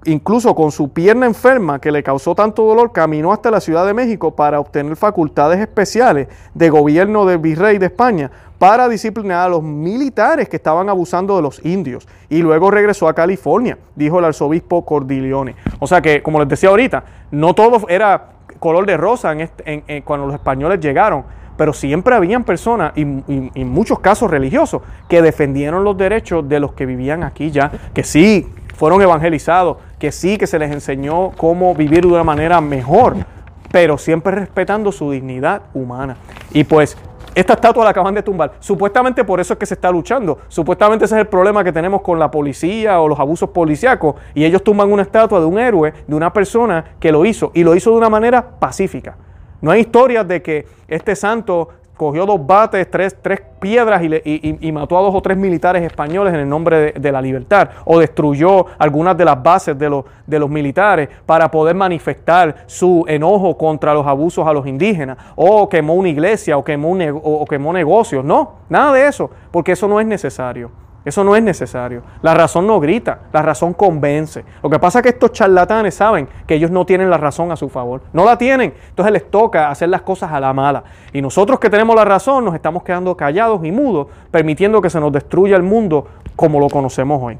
incluso 0.05 0.55
con 0.55 0.71
su 0.71 0.93
pierna 0.93 1.25
enferma 1.25 1.79
que 1.79 1.91
le 1.91 2.03
causó 2.03 2.35
tanto 2.35 2.63
dolor, 2.63 2.93
caminó 2.93 3.33
hasta 3.33 3.51
la 3.51 3.59
Ciudad 3.59 3.85
de 3.85 3.93
México 3.93 4.35
para 4.35 4.59
obtener 4.59 4.95
facultades 4.95 5.59
especiales 5.59 6.27
de 6.53 6.69
gobierno 6.69 7.25
del 7.25 7.39
virrey 7.39 7.79
de 7.79 7.87
España 7.87 8.31
para 8.57 8.87
disciplinar 8.87 9.47
a 9.47 9.49
los 9.49 9.61
militares 9.61 10.47
que 10.47 10.55
estaban 10.55 10.87
abusando 10.87 11.35
de 11.35 11.41
los 11.41 11.63
indios. 11.65 12.07
Y 12.29 12.37
luego 12.41 12.71
regresó 12.71 13.09
a 13.09 13.13
California, 13.13 13.77
dijo 13.95 14.19
el 14.19 14.25
arzobispo 14.25 14.85
Cordileone. 14.85 15.55
O 15.79 15.87
sea 15.87 16.01
que, 16.01 16.23
como 16.23 16.39
les 16.39 16.47
decía 16.47 16.69
ahorita, 16.69 17.03
no 17.31 17.53
todo 17.53 17.87
era 17.89 18.34
color 18.65 18.87
de 18.87 18.97
rosa 18.97 19.31
en 19.31 20.01
cuando 20.01 20.25
los 20.25 20.33
españoles 20.33 20.79
llegaron, 20.79 21.23
pero 21.55 21.71
siempre 21.71 22.15
habían 22.15 22.43
personas, 22.43 22.93
y, 22.95 23.01
en 23.03 23.69
muchos 23.69 23.99
casos 23.99 24.31
religiosos, 24.31 24.81
que 25.07 25.21
defendieron 25.21 25.83
los 25.83 25.95
derechos 25.95 26.49
de 26.49 26.59
los 26.59 26.73
que 26.73 26.87
vivían 26.87 27.21
aquí 27.21 27.51
ya, 27.51 27.71
que 27.93 28.03
sí 28.03 28.47
fueron 28.75 29.03
evangelizados, 29.03 29.77
que 29.99 30.11
sí 30.11 30.39
que 30.39 30.47
se 30.47 30.57
les 30.57 30.71
enseñó 30.71 31.29
cómo 31.37 31.75
vivir 31.75 32.01
de 32.01 32.07
una 32.07 32.23
manera 32.23 32.59
mejor, 32.59 33.17
pero 33.71 33.99
siempre 33.99 34.33
respetando 34.33 34.91
su 34.91 35.11
dignidad 35.11 35.61
humana. 35.75 36.17
Y 36.51 36.63
pues 36.63 36.97
esta 37.35 37.53
estatua 37.53 37.83
la 37.83 37.89
acaban 37.89 38.15
de 38.15 38.23
tumbar. 38.23 38.53
Supuestamente 38.59 39.25
por 39.25 39.41
eso 39.41 39.53
es 39.53 39.59
que 39.59 39.65
se 39.65 39.73
está 39.73 39.91
luchando. 39.91 40.39
Supuestamente 40.47 41.03
ese 41.03 41.15
es 41.15 41.21
el 41.21 41.27
problema 41.27 41.63
que 41.63 41.73
tenemos 41.73 42.01
con 42.01 42.17
la 42.17 42.31
policía 42.31 43.01
o 43.01 43.09
los 43.09 43.19
abusos 43.19 43.49
policíacos. 43.49 44.15
Y 44.33 44.45
ellos 44.45 44.63
tumban 44.63 44.91
una 44.91 45.01
estatua 45.01 45.41
de 45.41 45.45
un 45.45 45.59
héroe, 45.59 45.93
de 46.07 46.15
una 46.15 46.31
persona 46.31 46.95
que 46.99 47.11
lo 47.11 47.25
hizo. 47.25 47.51
Y 47.53 47.63
lo 47.63 47.75
hizo 47.75 47.91
de 47.91 47.97
una 47.97 48.09
manera 48.09 48.57
pacífica. 48.57 49.17
No 49.61 49.71
hay 49.71 49.81
historias 49.81 50.25
de 50.27 50.41
que 50.41 50.65
este 50.87 51.15
santo 51.15 51.69
cogió 51.95 52.25
dos 52.25 52.45
bates, 52.45 52.89
tres, 52.89 53.15
tres 53.21 53.41
piedras 53.59 54.01
y, 54.03 54.71
mató 54.71 54.97
a 54.97 55.01
dos 55.01 55.15
o 55.15 55.21
tres 55.21 55.37
militares 55.37 55.83
españoles 55.83 56.33
en 56.33 56.41
el 56.41 56.49
nombre 56.49 56.91
de, 56.91 57.11
la 57.11 57.21
libertad, 57.21 57.69
o 57.85 57.99
destruyó 57.99 58.65
algunas 58.77 59.17
de 59.17 59.25
las 59.25 59.41
bases 59.41 59.77
de 59.77 59.89
los, 59.89 60.05
de 60.27 60.39
los 60.39 60.49
militares 60.49 61.09
para 61.25 61.49
poder 61.49 61.75
manifestar 61.75 62.55
su 62.65 63.05
enojo 63.07 63.57
contra 63.57 63.93
los 63.93 64.05
abusos 64.05 64.45
a 64.47 64.53
los 64.53 64.67
indígenas, 64.67 65.17
o 65.35 65.67
quemó 65.69 65.93
una 65.95 66.09
iglesia, 66.09 66.57
o 66.57 66.63
quemó, 66.63 66.95
o 67.23 67.45
quemó 67.45 67.73
negocios. 67.73 68.23
No, 68.23 68.55
nada 68.69 68.93
de 68.93 69.07
eso, 69.07 69.29
porque 69.51 69.71
eso 69.71 69.87
no 69.87 69.99
es 69.99 70.05
necesario. 70.05 70.84
Eso 71.05 71.23
no 71.23 71.35
es 71.35 71.43
necesario. 71.43 72.01
La 72.23 72.33
razón 72.33 72.65
no 72.65 72.79
grita, 72.79 73.19
la 73.31 73.43
razón 73.43 73.73
convence. 73.73 74.43
Lo 74.63 74.71
que 74.71 74.79
pasa 74.79 74.99
es 74.99 75.03
que 75.03 75.09
estos 75.09 75.31
charlatanes 75.31 75.93
saben 75.93 76.27
que 76.47 76.55
ellos 76.55 76.71
no 76.71 76.83
tienen 76.83 77.11
la 77.11 77.17
razón 77.17 77.51
a 77.51 77.55
su 77.55 77.69
favor. 77.69 78.01
No 78.11 78.25
la 78.25 78.39
tienen. 78.39 78.73
Entonces 78.89 79.13
les 79.13 79.29
toca 79.29 79.69
hacer 79.69 79.89
las 79.89 80.01
cosas 80.01 80.31
a 80.31 80.39
la 80.39 80.51
mala. 80.51 80.83
Y 81.13 81.21
nosotros 81.21 81.59
que 81.59 81.69
tenemos 81.69 81.95
la 81.95 82.05
razón 82.05 82.43
nos 82.43 82.55
estamos 82.55 82.81
quedando 82.81 83.15
callados 83.15 83.63
y 83.63 83.71
mudos, 83.71 84.07
permitiendo 84.31 84.81
que 84.81 84.89
se 84.89 84.99
nos 84.99 85.11
destruya 85.11 85.55
el 85.55 85.63
mundo 85.63 86.07
como 86.35 86.59
lo 86.59 86.69
conocemos 86.69 87.21
hoy. 87.21 87.37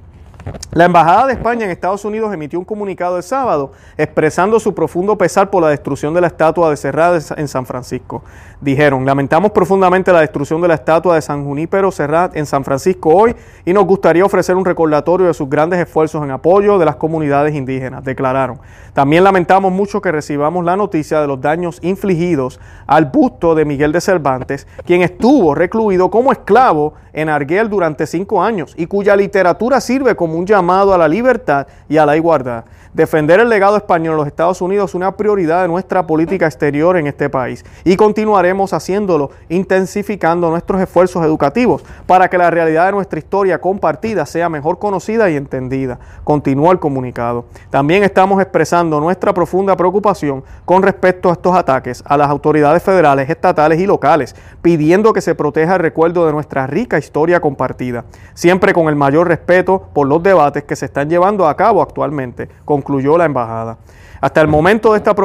La 0.71 0.85
Embajada 0.85 1.27
de 1.27 1.33
España 1.33 1.65
en 1.65 1.71
Estados 1.71 2.05
Unidos 2.05 2.33
emitió 2.33 2.59
un 2.59 2.65
comunicado 2.65 3.17
el 3.17 3.23
sábado 3.23 3.71
expresando 3.97 4.59
su 4.59 4.75
profundo 4.75 5.17
pesar 5.17 5.49
por 5.49 5.63
la 5.63 5.69
destrucción 5.69 6.13
de 6.13 6.21
la 6.21 6.27
estatua 6.27 6.69
de 6.69 6.77
Serrat 6.77 7.37
en 7.37 7.47
San 7.47 7.65
Francisco. 7.65 8.23
Dijeron, 8.61 9.05
lamentamos 9.05 9.51
profundamente 9.51 10.11
la 10.11 10.21
destrucción 10.21 10.61
de 10.61 10.67
la 10.67 10.75
estatua 10.75 11.15
de 11.15 11.21
San 11.21 11.45
Junípero 11.45 11.91
Serrat 11.91 12.35
en 12.35 12.45
San 12.45 12.63
Francisco 12.63 13.09
hoy 13.09 13.35
y 13.63 13.73
nos 13.73 13.85
gustaría 13.85 14.25
ofrecer 14.25 14.55
un 14.55 14.65
recordatorio 14.65 15.27
de 15.27 15.33
sus 15.33 15.49
grandes 15.49 15.79
esfuerzos 15.79 16.23
en 16.23 16.31
apoyo 16.31 16.77
de 16.77 16.85
las 16.85 16.95
comunidades 16.95 17.55
indígenas, 17.55 18.03
declararon. 18.03 18.59
También 18.93 19.23
lamentamos 19.23 19.71
mucho 19.71 20.01
que 20.01 20.11
recibamos 20.11 20.63
la 20.63 20.77
noticia 20.77 21.21
de 21.21 21.27
los 21.27 21.41
daños 21.41 21.79
infligidos 21.81 22.59
al 22.87 23.05
busto 23.05 23.55
de 23.55 23.65
Miguel 23.65 23.91
de 23.91 24.01
Cervantes, 24.01 24.67
quien 24.85 25.01
estuvo 25.01 25.55
recluido 25.55 26.09
como 26.09 26.31
esclavo 26.31 26.93
en 27.13 27.29
Arguel 27.29 27.69
durante 27.69 28.05
cinco 28.07 28.43
años 28.43 28.73
y 28.77 28.87
cuya 28.87 29.15
literatura 29.15 29.79
sirve 29.79 30.15
como 30.15 30.34
un 30.35 30.45
llamado 30.45 30.93
a 30.93 30.97
la 30.97 31.07
libertad 31.07 31.67
y 31.89 31.97
a 31.97 32.05
la 32.05 32.15
igualdad. 32.15 32.65
Defender 32.95 33.41
el 33.41 33.49
legado 33.49 33.75
español 33.75 34.13
en 34.13 34.17
los 34.19 34.27
Estados 34.27 34.61
Unidos 34.61 34.91
es 34.91 34.95
una 34.95 35.17
prioridad 35.17 35.63
de 35.63 35.67
nuestra 35.67 36.07
política 36.07 36.45
exterior 36.45 36.95
en 36.95 37.07
este 37.07 37.29
país 37.29 37.65
y 37.83 37.97
continuaremos 37.97 38.71
haciéndolo, 38.71 39.31
intensificando 39.49 40.49
nuestros 40.49 40.79
esfuerzos 40.79 41.25
educativos 41.25 41.83
para 42.07 42.29
que 42.29 42.37
la 42.37 42.49
realidad 42.49 42.85
de 42.85 42.93
nuestra 42.93 43.19
historia 43.19 43.59
compartida 43.59 44.25
sea 44.25 44.47
mejor 44.47 44.79
conocida 44.79 45.29
y 45.29 45.35
entendida. 45.35 45.99
Continuó 46.23 46.71
el 46.71 46.79
comunicado. 46.79 47.43
También 47.69 48.01
estamos 48.05 48.41
expresando 48.41 49.01
nuestra 49.01 49.33
profunda 49.33 49.75
preocupación 49.75 50.45
con 50.63 50.81
respecto 50.81 51.29
a 51.29 51.33
estos 51.33 51.53
ataques 51.53 52.01
a 52.05 52.15
las 52.15 52.29
autoridades 52.29 52.81
federales, 52.81 53.29
estatales 53.29 53.77
y 53.81 53.87
locales, 53.87 54.37
pidiendo 54.61 55.11
que 55.11 55.19
se 55.19 55.35
proteja 55.35 55.73
el 55.73 55.81
recuerdo 55.81 56.25
de 56.25 56.31
nuestra 56.31 56.65
rica 56.65 56.97
historia 56.97 57.41
compartida, 57.41 58.05
siempre 58.35 58.71
con 58.71 58.87
el 58.87 58.95
mayor 58.95 59.27
respeto 59.27 59.89
por 59.93 60.07
los 60.07 60.23
debates 60.23 60.63
que 60.63 60.77
se 60.77 60.85
están 60.85 61.09
llevando 61.09 61.45
a 61.45 61.57
cabo 61.57 61.81
actualmente. 61.81 62.47
Con 62.63 62.84
concluyó 62.85 63.17
la 63.17 63.25
embajada. 63.25 63.77
Hasta 64.21 64.41
el 64.41 64.47
momento 64.47 64.93
de 64.93 64.97
esta, 64.97 65.15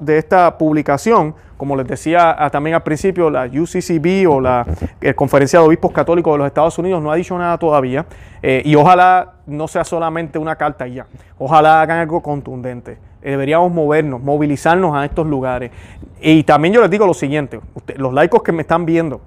de 0.00 0.18
esta 0.18 0.58
publicación, 0.58 1.34
como 1.56 1.74
les 1.74 1.86
decía 1.86 2.36
también 2.52 2.74
al 2.74 2.82
principio, 2.82 3.30
la 3.30 3.46
UCCB 3.46 4.30
o 4.30 4.40
la 4.40 4.66
Conferencia 5.14 5.58
de 5.58 5.66
Obispos 5.66 5.92
Católicos 5.92 6.34
de 6.34 6.38
los 6.38 6.46
Estados 6.46 6.78
Unidos 6.78 7.02
no 7.02 7.10
ha 7.10 7.16
dicho 7.16 7.36
nada 7.38 7.58
todavía 7.58 8.04
eh, 8.42 8.62
y 8.64 8.74
ojalá 8.76 9.32
no 9.46 9.66
sea 9.66 9.84
solamente 9.84 10.38
una 10.38 10.56
carta 10.56 10.86
y 10.86 10.94
ya, 10.94 11.06
ojalá 11.38 11.80
hagan 11.80 11.98
algo 11.98 12.22
contundente. 12.22 12.98
Eh, 13.22 13.30
deberíamos 13.30 13.72
movernos, 13.72 14.22
movilizarnos 14.22 14.94
a 14.94 15.04
estos 15.04 15.26
lugares. 15.26 15.72
Y 16.20 16.42
también 16.44 16.74
yo 16.74 16.82
les 16.82 16.90
digo 16.90 17.06
lo 17.06 17.14
siguiente, 17.14 17.60
los 17.96 18.12
laicos 18.12 18.42
que 18.42 18.52
me 18.52 18.62
están 18.62 18.84
viendo, 18.84 19.22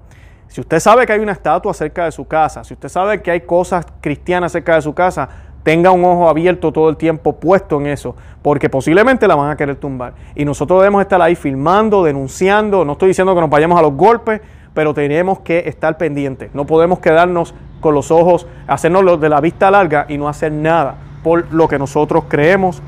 si 0.50 0.60
usted 0.60 0.80
sabe 0.80 1.06
que 1.06 1.12
hay 1.12 1.20
una 1.20 1.30
estatua 1.30 1.72
cerca 1.72 2.06
de 2.06 2.12
su 2.12 2.26
casa, 2.26 2.64
si 2.64 2.74
usted 2.74 2.88
sabe 2.88 3.22
que 3.22 3.30
hay 3.30 3.42
cosas 3.42 3.86
cristianas 4.00 4.50
cerca 4.50 4.74
de 4.74 4.82
su 4.82 4.92
casa, 4.94 5.28
tenga 5.62 5.90
un 5.90 6.04
ojo 6.04 6.28
abierto 6.28 6.72
todo 6.72 6.88
el 6.88 6.96
tiempo 6.96 7.36
puesto 7.36 7.80
en 7.80 7.86
eso, 7.86 8.16
porque 8.42 8.68
posiblemente 8.68 9.28
la 9.28 9.34
van 9.34 9.50
a 9.50 9.56
querer 9.56 9.76
tumbar. 9.76 10.14
Y 10.34 10.44
nosotros 10.44 10.80
debemos 10.80 11.02
estar 11.02 11.20
ahí 11.20 11.34
filmando, 11.34 12.02
denunciando, 12.02 12.84
no 12.84 12.92
estoy 12.92 13.08
diciendo 13.08 13.34
que 13.34 13.40
nos 13.40 13.50
vayamos 13.50 13.78
a 13.78 13.82
los 13.82 13.94
golpes, 13.94 14.40
pero 14.74 14.94
tenemos 14.94 15.40
que 15.40 15.60
estar 15.66 15.98
pendientes. 15.98 16.54
No 16.54 16.64
podemos 16.64 17.00
quedarnos 17.00 17.54
con 17.80 17.94
los 17.94 18.10
ojos, 18.10 18.46
hacernos 18.66 19.20
de 19.20 19.28
la 19.28 19.40
vista 19.40 19.70
larga 19.70 20.06
y 20.08 20.16
no 20.16 20.28
hacer 20.28 20.52
nada 20.52 20.96
por 21.22 21.52
lo 21.52 21.68
que 21.68 21.78
nosotros 21.78 22.24
creemos 22.28 22.82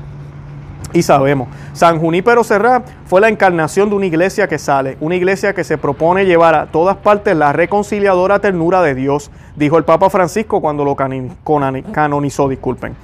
y 0.93 1.01
sabemos. 1.03 1.49
San 1.73 1.99
Junípero 1.99 2.43
Serrat 2.43 2.87
fue 3.05 3.19
la 3.19 3.29
encarnación 3.29 3.89
de 3.89 3.95
una 3.95 4.05
iglesia 4.05 4.47
que 4.47 4.59
sale, 4.59 4.97
una 5.01 5.15
iglesia 5.15 5.53
que 5.53 5.63
se 5.63 5.77
propone 5.77 6.25
llevar 6.25 6.55
a 6.55 6.67
todas 6.67 6.97
partes 6.97 7.35
la 7.35 7.51
reconciliadora 7.51 8.39
ternura 8.39 8.81
de 8.81 8.95
Dios, 8.95 9.31
dijo 9.55 9.77
el 9.77 9.83
Papa 9.83 10.09
Francisco 10.09 10.61
cuando 10.61 10.85
lo 10.85 10.95
canonizó, 10.95 12.47
disculpen. 12.47 12.95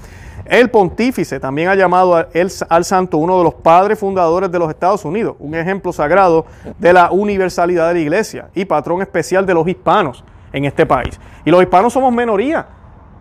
El 0.45 0.71
pontífice 0.71 1.39
también 1.39 1.69
ha 1.69 1.75
llamado 1.75 2.27
al 2.69 2.85
santo 2.85 3.17
uno 3.17 3.37
de 3.37 3.43
los 3.43 3.53
padres 3.53 3.99
fundadores 3.99 4.51
de 4.51 4.57
los 4.57 4.69
Estados 4.69 5.05
Unidos, 5.05 5.35
un 5.37 5.53
ejemplo 5.53 5.93
sagrado 5.93 6.45
de 6.79 6.91
la 6.91 7.11
universalidad 7.11 7.89
de 7.89 7.93
la 7.95 7.99
iglesia 7.99 8.49
y 8.55 8.65
patrón 8.65 9.01
especial 9.03 9.45
de 9.45 9.53
los 9.53 9.67
hispanos 9.67 10.23
en 10.51 10.65
este 10.65 10.87
país. 10.87 11.19
Y 11.45 11.51
los 11.51 11.61
hispanos 11.61 11.93
somos 11.93 12.11
minoría, 12.11 12.65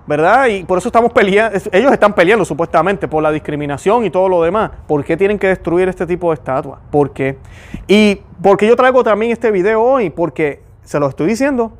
¿verdad? 0.08 0.46
Y 0.46 0.64
por 0.64 0.78
eso 0.78 0.88
estamos 0.88 1.12
peleando, 1.12 1.58
ellos 1.70 1.92
están 1.92 2.14
peleando 2.14 2.42
supuestamente 2.42 3.06
por 3.06 3.22
la 3.22 3.30
discriminación 3.30 4.06
y 4.06 4.10
todo 4.10 4.26
lo 4.26 4.42
demás. 4.42 4.70
¿Por 4.86 5.04
qué 5.04 5.18
tienen 5.18 5.38
que 5.38 5.48
destruir 5.48 5.86
este 5.86 6.06
tipo 6.06 6.30
de 6.30 6.34
estatuas? 6.34 6.80
¿Por 6.90 7.12
qué? 7.12 7.36
Y 7.86 8.22
porque 8.42 8.66
yo 8.66 8.74
traigo 8.74 9.04
también 9.04 9.32
este 9.32 9.50
video 9.50 9.82
hoy, 9.82 10.08
porque 10.08 10.62
se 10.82 10.98
lo 10.98 11.10
estoy 11.10 11.26
diciendo, 11.26 11.74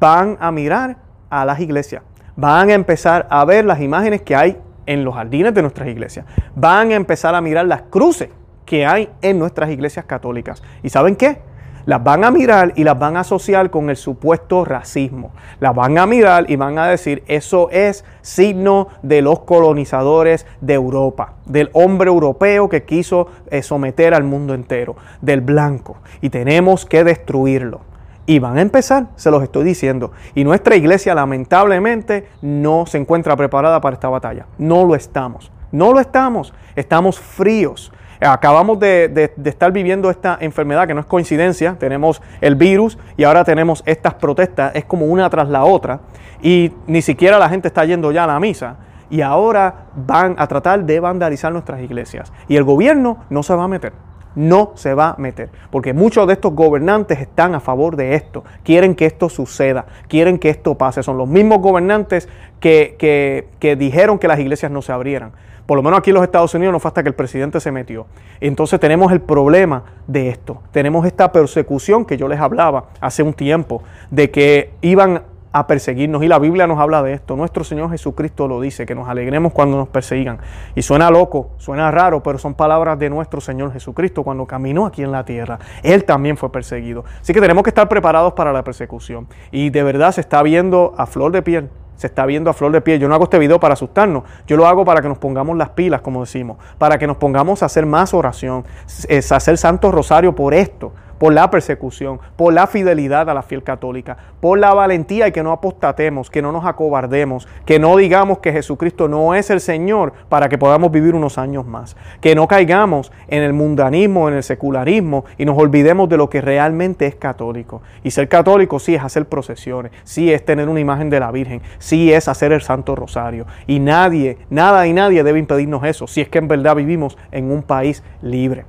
van 0.00 0.36
a 0.40 0.50
mirar 0.50 0.96
a 1.30 1.44
las 1.44 1.60
iglesias, 1.60 2.02
van 2.34 2.70
a 2.70 2.74
empezar 2.74 3.28
a 3.30 3.44
ver 3.44 3.64
las 3.64 3.80
imágenes 3.80 4.22
que 4.22 4.34
hay 4.34 4.58
en 4.86 5.04
los 5.04 5.14
jardines 5.14 5.54
de 5.54 5.62
nuestras 5.62 5.86
iglesias. 5.86 6.26
Van 6.56 6.90
a 6.90 6.96
empezar 6.96 7.36
a 7.36 7.40
mirar 7.40 7.66
las 7.66 7.82
cruces 7.82 8.30
que 8.66 8.84
hay 8.84 9.10
en 9.22 9.38
nuestras 9.38 9.70
iglesias 9.70 10.06
católicas. 10.06 10.60
¿Y 10.82 10.88
saben 10.88 11.14
qué? 11.14 11.40
Las 11.90 12.04
van 12.04 12.22
a 12.22 12.30
mirar 12.30 12.72
y 12.76 12.84
las 12.84 12.96
van 12.96 13.16
a 13.16 13.20
asociar 13.22 13.68
con 13.70 13.90
el 13.90 13.96
supuesto 13.96 14.64
racismo. 14.64 15.32
Las 15.58 15.74
van 15.74 15.98
a 15.98 16.06
mirar 16.06 16.48
y 16.48 16.54
van 16.54 16.78
a 16.78 16.86
decir, 16.86 17.24
eso 17.26 17.68
es 17.72 18.04
signo 18.22 18.86
de 19.02 19.22
los 19.22 19.40
colonizadores 19.40 20.46
de 20.60 20.74
Europa, 20.74 21.34
del 21.46 21.68
hombre 21.72 22.06
europeo 22.06 22.68
que 22.68 22.84
quiso 22.84 23.26
eh, 23.50 23.64
someter 23.64 24.14
al 24.14 24.22
mundo 24.22 24.54
entero, 24.54 24.94
del 25.20 25.40
blanco. 25.40 25.96
Y 26.20 26.30
tenemos 26.30 26.86
que 26.86 27.02
destruirlo. 27.02 27.80
Y 28.24 28.38
van 28.38 28.58
a 28.58 28.62
empezar, 28.62 29.08
se 29.16 29.32
los 29.32 29.42
estoy 29.42 29.64
diciendo. 29.64 30.12
Y 30.36 30.44
nuestra 30.44 30.76
iglesia 30.76 31.12
lamentablemente 31.16 32.28
no 32.40 32.86
se 32.86 32.98
encuentra 32.98 33.34
preparada 33.34 33.80
para 33.80 33.94
esta 33.94 34.08
batalla. 34.08 34.46
No 34.58 34.84
lo 34.84 34.94
estamos. 34.94 35.50
No 35.72 35.92
lo 35.92 35.98
estamos. 35.98 36.54
Estamos 36.76 37.18
fríos. 37.18 37.92
Acabamos 38.20 38.78
de, 38.78 39.32
estar 39.44 39.72
viviendo 39.72 40.10
esta 40.10 40.36
enfermedad 40.40 40.86
que 40.86 40.94
no 40.94 41.00
es 41.00 41.06
coincidencia. 41.06 41.76
Tenemos 41.78 42.20
el 42.40 42.54
virus 42.54 42.98
y 43.16 43.24
ahora 43.24 43.44
tenemos 43.44 43.82
estas 43.86 44.14
protestas. 44.14 44.72
Es 44.74 44.84
como 44.84 45.06
una 45.06 45.28
tras 45.30 45.48
la 45.48 45.64
otra. 45.64 46.00
Y 46.42 46.72
ni 46.86 47.02
siquiera 47.02 47.38
la 47.38 47.48
gente 47.48 47.68
está 47.68 47.84
yendo 47.84 48.12
ya 48.12 48.24
a 48.24 48.26
la 48.26 48.40
misa. 48.40 48.76
Y 49.08 49.22
ahora 49.22 49.86
van 49.94 50.36
a 50.38 50.46
tratar 50.46 50.84
de 50.84 51.00
vandalizar 51.00 51.52
nuestras 51.52 51.80
iglesias. 51.80 52.32
Y 52.46 52.56
el 52.56 52.64
gobierno 52.64 53.24
no 53.30 53.42
se 53.42 53.54
va 53.54 53.64
a 53.64 53.68
meter 53.68 53.92
no 54.34 54.72
se 54.74 54.94
va 54.94 55.10
a 55.10 55.16
meter, 55.18 55.50
porque 55.70 55.92
muchos 55.92 56.26
de 56.26 56.34
estos 56.34 56.54
gobernantes 56.54 57.20
están 57.20 57.54
a 57.54 57.60
favor 57.60 57.96
de 57.96 58.14
esto, 58.14 58.44
quieren 58.62 58.94
que 58.94 59.06
esto 59.06 59.28
suceda, 59.28 59.86
quieren 60.08 60.38
que 60.38 60.50
esto 60.50 60.76
pase. 60.76 61.02
Son 61.02 61.18
los 61.18 61.28
mismos 61.28 61.60
gobernantes 61.60 62.28
que, 62.60 63.48
dijeron 63.78 64.18
que 64.18 64.28
las 64.28 64.38
iglesias 64.38 64.70
no 64.70 64.82
se 64.82 64.92
abrieran. 64.92 65.32
Por 65.66 65.76
lo 65.76 65.82
menos 65.82 65.98
aquí 65.98 66.10
en 66.10 66.14
los 66.14 66.24
Estados 66.24 66.54
Unidos 66.54 66.72
no 66.72 66.80
fue 66.80 66.88
hasta 66.88 67.02
que 67.02 67.08
el 67.08 67.14
presidente 67.14 67.60
se 67.60 67.70
metió. 67.70 68.06
Entonces 68.40 68.80
tenemos 68.80 69.12
el 69.12 69.20
problema 69.20 69.84
de 70.06 70.28
esto. 70.28 70.62
Tenemos 70.72 71.06
esta 71.06 71.32
persecución 71.32 72.04
que 72.04 72.16
yo 72.16 72.28
les 72.28 72.40
hablaba 72.40 72.86
hace 73.00 73.22
un 73.22 73.32
tiempo, 73.32 73.82
de 74.10 74.30
que 74.30 74.72
iban 74.80 75.22
a 75.52 75.66
perseguirnos. 75.66 76.22
Y 76.22 76.28
la 76.28 76.38
Biblia 76.38 76.66
nos 76.66 76.78
habla 76.78 77.02
de 77.02 77.12
esto. 77.12 77.36
Nuestro 77.36 77.64
Señor 77.64 77.90
Jesucristo 77.90 78.46
lo 78.46 78.60
dice, 78.60 78.86
que 78.86 78.94
nos 78.94 79.08
alegremos 79.08 79.52
cuando 79.52 79.76
nos 79.76 79.88
persigan. 79.88 80.38
Y 80.74 80.82
suena 80.82 81.10
loco, 81.10 81.50
suena 81.58 81.90
raro, 81.90 82.22
pero 82.22 82.38
son 82.38 82.54
palabras 82.54 82.98
de 82.98 83.10
nuestro 83.10 83.40
Señor 83.40 83.72
Jesucristo 83.72 84.22
cuando 84.22 84.46
caminó 84.46 84.86
aquí 84.86 85.02
en 85.02 85.12
la 85.12 85.24
tierra. 85.24 85.58
Él 85.82 86.04
también 86.04 86.36
fue 86.36 86.52
perseguido. 86.52 87.04
Así 87.20 87.32
que 87.32 87.40
tenemos 87.40 87.64
que 87.64 87.70
estar 87.70 87.88
preparados 87.88 88.32
para 88.34 88.52
la 88.52 88.62
persecución. 88.62 89.26
Y 89.50 89.70
de 89.70 89.82
verdad 89.82 90.12
se 90.12 90.20
está 90.20 90.42
viendo 90.42 90.94
a 90.96 91.06
flor 91.06 91.32
de 91.32 91.42
piel. 91.42 91.68
Se 92.00 92.06
está 92.06 92.24
viendo 92.24 92.48
a 92.48 92.54
flor 92.54 92.72
de 92.72 92.80
piel. 92.80 92.98
Yo 92.98 93.08
no 93.08 93.14
hago 93.14 93.24
este 93.24 93.38
video 93.38 93.60
para 93.60 93.74
asustarnos. 93.74 94.22
Yo 94.46 94.56
lo 94.56 94.66
hago 94.66 94.86
para 94.86 95.02
que 95.02 95.08
nos 95.08 95.18
pongamos 95.18 95.54
las 95.58 95.68
pilas, 95.68 96.00
como 96.00 96.20
decimos. 96.20 96.56
Para 96.78 96.96
que 96.96 97.06
nos 97.06 97.18
pongamos 97.18 97.62
a 97.62 97.66
hacer 97.66 97.84
más 97.84 98.14
oración. 98.14 98.64
Es 99.06 99.30
hacer 99.32 99.58
santo 99.58 99.92
rosario 99.92 100.34
por 100.34 100.54
esto 100.54 100.94
por 101.20 101.34
la 101.34 101.50
persecución, 101.50 102.18
por 102.34 102.54
la 102.54 102.66
fidelidad 102.66 103.28
a 103.28 103.34
la 103.34 103.42
fiel 103.42 103.62
católica, 103.62 104.16
por 104.40 104.58
la 104.58 104.72
valentía 104.72 105.28
y 105.28 105.32
que 105.32 105.42
no 105.42 105.52
apostatemos, 105.52 106.30
que 106.30 106.40
no 106.40 106.50
nos 106.50 106.64
acobardemos, 106.64 107.46
que 107.66 107.78
no 107.78 107.94
digamos 107.98 108.38
que 108.38 108.52
Jesucristo 108.52 109.06
no 109.06 109.34
es 109.34 109.50
el 109.50 109.60
Señor 109.60 110.14
para 110.30 110.48
que 110.48 110.56
podamos 110.56 110.90
vivir 110.90 111.14
unos 111.14 111.36
años 111.36 111.66
más, 111.66 111.94
que 112.22 112.34
no 112.34 112.48
caigamos 112.48 113.12
en 113.28 113.42
el 113.42 113.52
mundanismo, 113.52 114.30
en 114.30 114.36
el 114.36 114.42
secularismo 114.42 115.26
y 115.36 115.44
nos 115.44 115.58
olvidemos 115.58 116.08
de 116.08 116.16
lo 116.16 116.30
que 116.30 116.40
realmente 116.40 117.06
es 117.06 117.16
católico. 117.16 117.82
Y 118.02 118.12
ser 118.12 118.26
católico 118.30 118.78
sí 118.78 118.94
es 118.94 119.04
hacer 119.04 119.26
procesiones, 119.26 119.92
sí 120.04 120.32
es 120.32 120.42
tener 120.42 120.70
una 120.70 120.80
imagen 120.80 121.10
de 121.10 121.20
la 121.20 121.30
Virgen, 121.30 121.60
sí 121.78 122.14
es 122.14 122.28
hacer 122.28 122.50
el 122.52 122.62
Santo 122.62 122.96
Rosario. 122.96 123.44
Y 123.66 123.78
nadie, 123.78 124.38
nada 124.48 124.86
y 124.86 124.94
nadie 124.94 125.22
debe 125.22 125.38
impedirnos 125.38 125.84
eso, 125.84 126.06
si 126.06 126.22
es 126.22 126.30
que 126.30 126.38
en 126.38 126.48
verdad 126.48 126.76
vivimos 126.76 127.18
en 127.30 127.52
un 127.52 127.62
país 127.62 128.02
libre. 128.22 128.64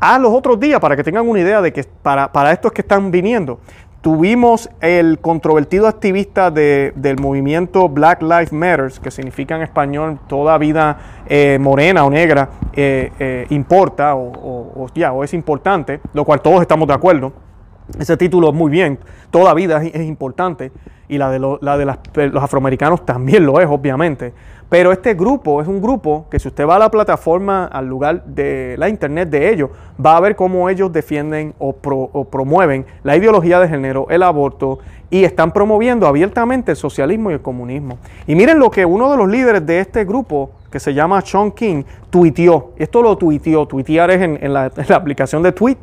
A 0.00 0.18
los 0.18 0.32
otros 0.32 0.60
días, 0.60 0.80
para 0.80 0.94
que 0.96 1.02
tengan 1.02 1.28
una 1.28 1.40
idea 1.40 1.60
de 1.60 1.72
que 1.72 1.84
para, 2.02 2.30
para 2.32 2.52
estos 2.52 2.72
que 2.72 2.82
están 2.82 3.10
viniendo, 3.10 3.58
tuvimos 4.00 4.70
el 4.80 5.18
controvertido 5.18 5.88
activista 5.88 6.50
del 6.50 7.18
movimiento 7.20 7.88
Black 7.88 8.22
Lives 8.22 8.52
Matter, 8.52 8.92
que 9.02 9.10
significa 9.10 9.56
en 9.56 9.62
español 9.62 10.20
toda 10.28 10.56
vida 10.56 10.98
eh, 11.26 11.58
morena 11.60 12.04
o 12.04 12.10
negra 12.10 12.48
eh, 12.74 13.10
eh, 13.18 13.46
importa 13.50 14.14
o, 14.14 14.86
ya, 14.94 15.12
o 15.12 15.24
es 15.24 15.34
importante, 15.34 16.00
lo 16.14 16.24
cual 16.24 16.40
todos 16.40 16.60
estamos 16.60 16.86
de 16.86 16.94
acuerdo. 16.94 17.32
Ese 17.98 18.16
título 18.16 18.50
es 18.50 18.54
muy 18.54 18.70
bien, 18.70 18.98
toda 19.30 19.52
vida 19.54 19.82
es, 19.82 20.06
importante 20.06 20.70
y 21.08 21.16
la 21.18 21.30
de, 21.30 21.58
la 21.60 21.78
de 21.78 22.28
los 22.28 22.42
afroamericanos 22.42 23.04
también 23.04 23.46
lo 23.46 23.60
es, 23.60 23.66
obviamente. 23.66 24.34
Pero 24.68 24.92
este 24.92 25.14
grupo 25.14 25.62
es 25.62 25.68
un 25.68 25.80
grupo 25.80 26.26
que 26.30 26.38
si 26.38 26.48
usted 26.48 26.66
va 26.66 26.76
a 26.76 26.78
la 26.78 26.90
plataforma, 26.90 27.64
al 27.66 27.86
lugar 27.86 28.24
de 28.24 28.76
la 28.78 28.88
internet 28.88 29.30
de 29.30 29.50
ellos, 29.50 29.70
va 30.04 30.16
a 30.16 30.20
ver 30.20 30.36
cómo 30.36 30.68
ellos 30.68 30.92
defienden 30.92 31.54
o, 31.58 31.72
promueven 32.30 32.84
la 33.02 33.16
ideología 33.16 33.60
de 33.60 33.68
género, 33.68 34.06
el 34.10 34.22
aborto 34.22 34.78
y 35.10 35.24
están 35.24 35.52
promoviendo 35.52 36.06
abiertamente 36.06 36.72
el 36.72 36.76
socialismo 36.76 37.30
y 37.30 37.34
el 37.34 37.40
comunismo. 37.40 37.98
Y 38.26 38.34
miren 38.34 38.58
lo 38.58 38.70
que 38.70 38.84
uno 38.84 39.10
de 39.10 39.16
los 39.16 39.28
líderes 39.28 39.64
de 39.64 39.80
este 39.80 40.04
grupo, 40.04 40.50
que 40.70 40.78
se 40.78 40.92
llama 40.92 41.22
Sean 41.22 41.50
King, 41.50 41.84
tuiteó. 42.10 42.72
Esto 42.76 43.00
lo 43.00 43.16
tuiteó. 43.16 43.64
Tuitear 43.66 44.10
es 44.10 44.20
en, 44.20 44.52
la, 44.52 44.66
en 44.66 44.86
la 44.86 44.96
aplicación 44.96 45.42
de 45.42 45.52
tweet. 45.52 45.78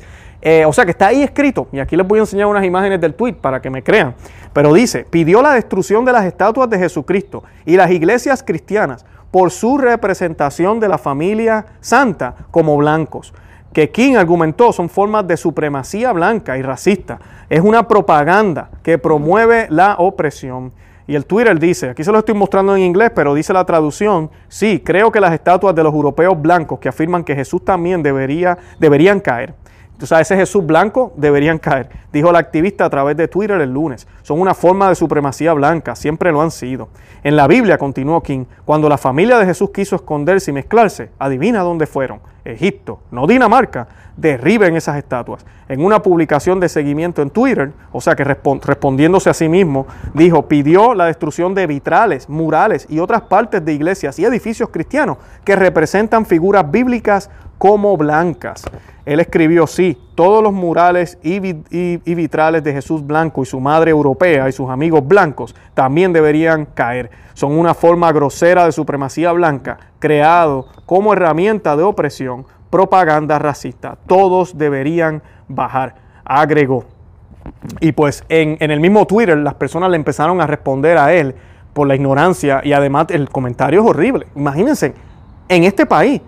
Eh, 0.48 0.64
o 0.64 0.72
sea 0.72 0.86
que 0.86 0.92
está 0.92 1.08
ahí 1.08 1.24
escrito, 1.24 1.68
y 1.72 1.80
aquí 1.80 1.96
les 1.96 2.08
voy 2.08 2.20
a 2.20 2.22
enseñar 2.22 2.46
unas 2.46 2.64
imágenes 2.64 3.02
del 3.02 3.16
tweet 3.16 3.34
para 3.34 3.60
que 3.60 3.72
me 3.72 3.82
crean. 3.82 4.14
Pero 4.54 4.72
dice, 4.72 5.04
pidió 5.10 5.42
la 5.42 5.54
destrucción 5.54 6.06
de 6.06 6.12
las 6.12 6.24
estatuas 6.24 6.70
de 6.70 6.78
Jesucristo 6.78 7.44
y 7.66 7.76
las 7.76 7.90
iglesias 7.90 8.44
cristianas 8.44 9.08
por 9.32 9.50
su 9.50 9.80
representación 9.80 10.80
de 10.80 10.88
la 10.88 11.00
familia 11.00 11.66
santa 11.82 12.36
como 12.52 12.78
blancos 12.78 13.34
que 13.74 13.90
King 13.90 14.16
argumentó 14.16 14.72
son 14.72 14.88
formas 14.88 15.28
de 15.28 15.36
supremacía 15.36 16.14
blanca 16.14 16.58
y 16.58 16.62
racista. 16.62 17.20
Es 17.50 17.60
una 17.60 17.90
propaganda 17.90 18.70
que 18.82 18.98
promueve 18.98 19.68
la 19.70 19.96
opresión. 19.98 20.72
Y 21.08 21.16
el 21.16 21.26
Twitter 21.26 21.60
dice, 21.60 21.90
aquí 21.90 22.02
se 22.02 22.12
lo 22.14 22.20
estoy 22.20 22.36
mostrando 22.36 22.74
en 22.74 22.84
inglés, 22.84 23.12
pero 23.14 23.34
dice 23.34 23.52
la 23.52 23.66
traducción, 23.66 24.32
sí, 24.48 24.80
creo 24.80 25.12
que 25.12 25.20
las 25.20 25.34
estatuas 25.34 25.76
de 25.76 25.84
los 25.84 25.94
europeos 25.94 26.42
blancos 26.42 26.80
que 26.80 26.88
afirman 26.88 27.26
que 27.26 27.36
Jesús 27.36 27.66
también 27.66 28.02
debería, 28.02 28.58
deberían 28.80 29.20
caer. 29.20 29.54
O 30.02 30.06
sea, 30.06 30.20
ese 30.20 30.36
Jesús 30.36 30.66
blanco 30.66 31.14
deberían 31.16 31.58
caer, 31.58 31.90
dijo 32.12 32.30
el 32.30 32.36
activista 32.36 32.86
a 32.86 32.90
través 32.90 33.16
de 33.16 33.28
Twitter 33.30 33.62
el 33.62 33.72
lunes. 33.72 34.08
Son 34.24 34.42
una 34.42 34.54
forma 34.54 34.90
de 34.90 34.96
supremacía 34.96 35.54
blanca, 35.54 35.96
siempre 35.96 36.32
lo 36.32 36.42
han 36.42 36.52
sido. 36.52 36.90
En 37.24 37.36
la 37.36 37.48
Biblia, 37.48 37.78
continuó 37.78 38.22
King, 38.22 38.46
cuando 38.66 38.90
la 38.90 38.98
familia 38.98 39.38
de 39.38 39.46
Jesús 39.46 39.70
quiso 39.74 39.96
esconderse 39.96 40.52
y 40.52 40.54
mezclarse, 40.54 41.12
adivina 41.18 41.62
dónde 41.62 41.88
fueron. 41.88 42.20
Egipto, 42.44 43.00
no 43.10 43.26
Dinamarca, 43.26 43.88
derriben 44.16 44.76
esas 44.76 44.98
estatuas. 44.98 45.46
En 45.68 45.84
una 45.84 46.04
publicación 46.04 46.60
de 46.60 46.70
seguimiento 46.70 47.22
en 47.24 47.32
Twitter, 47.32 47.72
o 47.92 48.00
sea 48.00 48.16
que 48.16 48.24
respondiéndose 48.24 49.30
a 49.30 49.34
sí 49.34 49.50
mismo, 49.50 49.88
dijo, 50.14 50.48
pidió 50.48 50.94
la 50.94 51.06
destrucción 51.06 51.56
de 51.56 51.66
vitrales, 51.66 52.30
murales 52.30 52.86
y 52.90 53.00
otras 53.00 53.24
partes 53.24 53.66
de 53.66 53.74
iglesias 53.74 54.20
y 54.20 54.26
edificios 54.26 54.70
cristianos 54.70 55.18
que 55.44 55.56
representan 55.56 56.26
figuras 56.26 56.70
bíblicas 56.70 57.32
como 57.66 57.98
blancas. 57.98 58.64
Él 59.08 59.20
escribió, 59.20 59.66
sí, 59.66 59.98
todos 60.14 60.44
los 60.44 60.54
murales 60.54 61.18
y, 61.24 61.40
vitrales 61.40 62.64
de 62.64 62.74
Jesús 62.74 63.04
blanco 63.04 63.42
y 63.42 63.48
su 63.48 63.60
madre 63.60 63.90
europea 63.90 64.48
y 64.48 64.52
sus 64.52 64.70
amigos 64.70 65.02
blancos 65.08 65.56
también 65.74 66.14
deberían 66.14 66.68
caer. 66.68 67.10
Son 67.34 67.58
una 67.58 67.74
forma 67.74 68.12
grosera 68.12 68.66
de 68.66 68.72
supremacía 68.72 69.32
blanca, 69.32 69.80
creado 69.98 70.68
como 70.86 71.14
herramienta 71.14 71.76
de 71.76 71.82
opresión, 71.82 72.46
propaganda 72.70 73.40
racista. 73.40 73.98
Todos 74.06 74.60
deberían 74.60 75.24
bajar, 75.48 75.96
agregó. 76.24 76.86
Y 77.80 77.94
pues 77.94 78.24
en, 78.30 78.58
en 78.60 78.70
el 78.70 78.80
mismo 78.80 79.08
Twitter 79.08 79.40
las 79.40 79.56
personas 79.56 79.90
le 79.90 79.96
empezaron 79.96 80.40
a 80.40 80.46
responder 80.46 81.00
a 81.00 81.16
él 81.16 81.34
por 81.74 81.88
la 81.88 81.96
ignorancia 81.96 82.62
y 82.64 82.74
además 82.74 83.08
el 83.10 83.28
comentario 83.28 83.82
es 83.82 83.90
horrible. 83.90 84.28
Imagínense, 84.36 84.94
en 85.50 85.64
este 85.64 85.88
país 85.88 86.22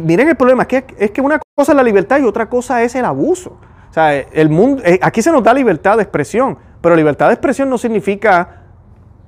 miren 0.00 0.28
el 0.28 0.36
problema, 0.36 0.62
es 0.62 0.68
que, 0.68 0.84
es 0.98 1.10
que 1.10 1.20
una 1.20 1.40
cosa 1.54 1.72
es 1.72 1.76
la 1.76 1.82
libertad 1.82 2.18
y 2.20 2.24
otra 2.24 2.48
cosa 2.48 2.82
es 2.82 2.94
el 2.94 3.04
abuso. 3.04 3.58
O 3.90 3.92
sea, 3.92 4.16
el 4.16 4.48
mundo, 4.48 4.82
eh, 4.84 4.98
aquí 5.02 5.20
se 5.20 5.30
nos 5.30 5.42
da 5.42 5.52
libertad 5.52 5.96
de 5.96 6.04
expresión, 6.04 6.56
pero 6.80 6.96
libertad 6.96 7.26
de 7.26 7.34
expresión 7.34 7.68
no 7.68 7.76
significa 7.76 8.62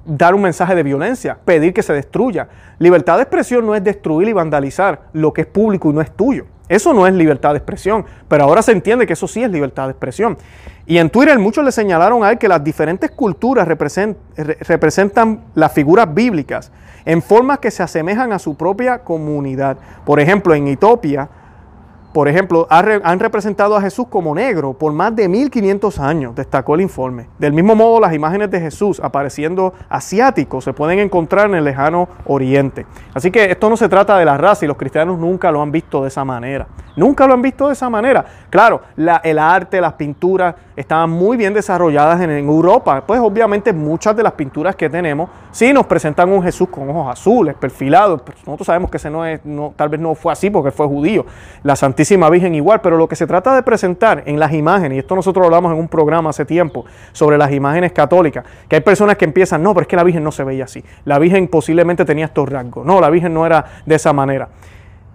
dar 0.06 0.34
un 0.34 0.42
mensaje 0.42 0.74
de 0.74 0.82
violencia, 0.82 1.38
pedir 1.44 1.74
que 1.74 1.82
se 1.82 1.92
destruya. 1.92 2.48
Libertad 2.78 3.16
de 3.16 3.22
expresión 3.22 3.66
no 3.66 3.74
es 3.74 3.84
destruir 3.84 4.28
y 4.28 4.32
vandalizar 4.32 5.08
lo 5.12 5.32
que 5.32 5.42
es 5.42 5.46
público 5.46 5.90
y 5.90 5.94
no 5.94 6.00
es 6.00 6.10
tuyo. 6.10 6.46
Eso 6.66 6.94
no 6.94 7.06
es 7.06 7.12
libertad 7.12 7.50
de 7.50 7.58
expresión, 7.58 8.06
pero 8.26 8.44
ahora 8.44 8.62
se 8.62 8.72
entiende 8.72 9.06
que 9.06 9.12
eso 9.12 9.28
sí 9.28 9.42
es 9.42 9.50
libertad 9.50 9.84
de 9.84 9.90
expresión. 9.90 10.38
Y 10.86 10.96
en 10.96 11.10
Twitter 11.10 11.38
muchos 11.38 11.62
le 11.62 11.72
señalaron 11.72 12.24
a 12.24 12.30
él 12.30 12.38
que 12.38 12.48
las 12.48 12.64
diferentes 12.64 13.10
culturas 13.10 13.68
representan 13.68 15.40
las 15.54 15.72
figuras 15.72 16.12
bíblicas 16.12 16.72
en 17.04 17.22
formas 17.22 17.58
que 17.58 17.70
se 17.70 17.82
asemejan 17.82 18.32
a 18.32 18.38
su 18.38 18.54
propia 18.54 19.00
comunidad. 19.00 19.76
Por 20.04 20.20
ejemplo, 20.20 20.54
en 20.54 20.68
Etiopía, 20.68 21.28
por 22.14 22.28
ejemplo, 22.28 22.68
han 22.70 23.18
representado 23.18 23.74
a 23.76 23.80
Jesús 23.80 24.06
como 24.08 24.36
negro 24.36 24.72
por 24.72 24.92
más 24.92 25.16
de 25.16 25.28
1500 25.28 25.98
años, 25.98 26.32
destacó 26.36 26.76
el 26.76 26.82
informe. 26.82 27.26
Del 27.40 27.52
mismo 27.52 27.74
modo, 27.74 27.98
las 27.98 28.14
imágenes 28.14 28.52
de 28.52 28.60
Jesús 28.60 29.00
apareciendo 29.02 29.74
asiáticos 29.88 30.62
se 30.62 30.72
pueden 30.72 31.00
encontrar 31.00 31.48
en 31.48 31.56
el 31.56 31.64
lejano 31.64 32.08
oriente. 32.26 32.86
Así 33.14 33.32
que 33.32 33.50
esto 33.50 33.68
no 33.68 33.76
se 33.76 33.88
trata 33.88 34.16
de 34.16 34.24
la 34.24 34.36
raza 34.36 34.64
y 34.64 34.68
los 34.68 34.76
cristianos 34.76 35.18
nunca 35.18 35.50
lo 35.50 35.60
han 35.60 35.72
visto 35.72 36.02
de 36.02 36.08
esa 36.08 36.24
manera. 36.24 36.68
Nunca 36.94 37.26
lo 37.26 37.34
han 37.34 37.42
visto 37.42 37.66
de 37.66 37.72
esa 37.72 37.90
manera. 37.90 38.24
Claro, 38.48 38.82
el 38.96 39.38
arte, 39.40 39.80
las 39.80 39.94
pinturas 39.94 40.54
estaban 40.76 41.10
muy 41.10 41.36
bien 41.36 41.52
desarrolladas 41.52 42.20
en, 42.20 42.30
Europa. 42.30 43.02
Pues 43.04 43.18
obviamente 43.18 43.72
muchas 43.72 44.14
de 44.14 44.22
las 44.22 44.34
pinturas 44.34 44.76
que 44.76 44.88
tenemos 44.88 45.28
sí 45.50 45.72
nos 45.72 45.86
presentan 45.86 46.30
un 46.30 46.44
Jesús 46.44 46.68
con 46.68 46.88
ojos 46.88 47.12
azules, 47.12 47.56
perfilados. 47.56 48.22
Nosotros 48.46 48.66
sabemos 48.66 48.88
que 48.88 48.98
ese 48.98 49.10
no 49.10 49.26
es, 49.26 49.40
tal 49.74 49.88
vez 49.88 49.98
no 49.98 50.14
fue 50.14 50.32
así 50.32 50.48
porque 50.48 50.70
fue 50.70 50.86
judío. 50.86 51.26
La 51.64 51.74
Santísima 51.74 52.03
Virgen 52.30 52.54
igual. 52.54 52.80
Pero 52.80 52.96
lo 52.96 53.08
que 53.08 53.16
se 53.16 53.26
trata 53.26 53.54
de 53.54 53.62
presentar 53.62 54.22
en 54.26 54.38
las 54.38 54.52
imágenes, 54.52 54.96
y 54.96 54.98
esto 54.98 55.14
nosotros 55.14 55.44
hablamos 55.44 55.72
en 55.72 55.78
un 55.78 55.88
programa 55.88 56.30
hace 56.30 56.44
tiempo 56.44 56.84
sobre 57.12 57.38
las 57.38 57.52
imágenes 57.52 57.92
católicas, 57.92 58.44
que 58.68 58.76
hay 58.76 58.82
personas 58.82 59.16
que 59.16 59.24
empiezan, 59.24 59.62
no, 59.62 59.74
pero 59.74 59.82
es 59.82 59.88
que 59.88 59.96
la 59.96 60.04
Virgen 60.04 60.24
no 60.24 60.32
se 60.32 60.44
veía 60.44 60.64
así. 60.64 60.84
La 61.04 61.18
Virgen 61.18 61.48
posiblemente 61.48 62.04
tenía 62.04 62.26
estos 62.26 62.48
rasgos. 62.48 62.84
No, 62.84 63.00
la 63.00 63.10
Virgen 63.10 63.34
no 63.34 63.46
era 63.46 63.64
de 63.84 63.94
esa 63.94 64.12
manera. 64.12 64.48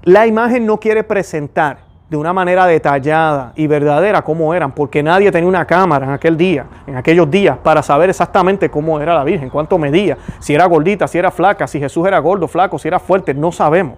La 0.03 0.25
imagen 0.27 0.65
no 0.65 0.79
quiere 0.79 1.03
presentar 1.03 1.89
de 2.09 2.17
una 2.17 2.33
manera 2.33 2.65
detallada 2.65 3.53
y 3.55 3.67
verdadera 3.67 4.23
cómo 4.23 4.53
eran, 4.55 4.71
porque 4.71 5.03
nadie 5.03 5.31
tenía 5.31 5.47
una 5.47 5.65
cámara 5.65 6.07
en 6.07 6.11
aquel 6.11 6.35
día, 6.35 6.65
en 6.87 6.95
aquellos 6.95 7.29
días, 7.29 7.57
para 7.59 7.83
saber 7.83 8.09
exactamente 8.09 8.69
cómo 8.69 8.99
era 8.99 9.13
la 9.13 9.23
Virgen, 9.23 9.49
cuánto 9.49 9.77
medía, 9.77 10.17
si 10.39 10.55
era 10.55 10.65
gordita, 10.65 11.07
si 11.07 11.19
era 11.19 11.29
flaca, 11.29 11.67
si 11.67 11.79
Jesús 11.79 12.07
era 12.07 12.17
gordo, 12.17 12.47
flaco, 12.47 12.79
si 12.79 12.87
era 12.87 12.99
fuerte, 12.99 13.33
no 13.33 13.51
sabemos. 13.51 13.97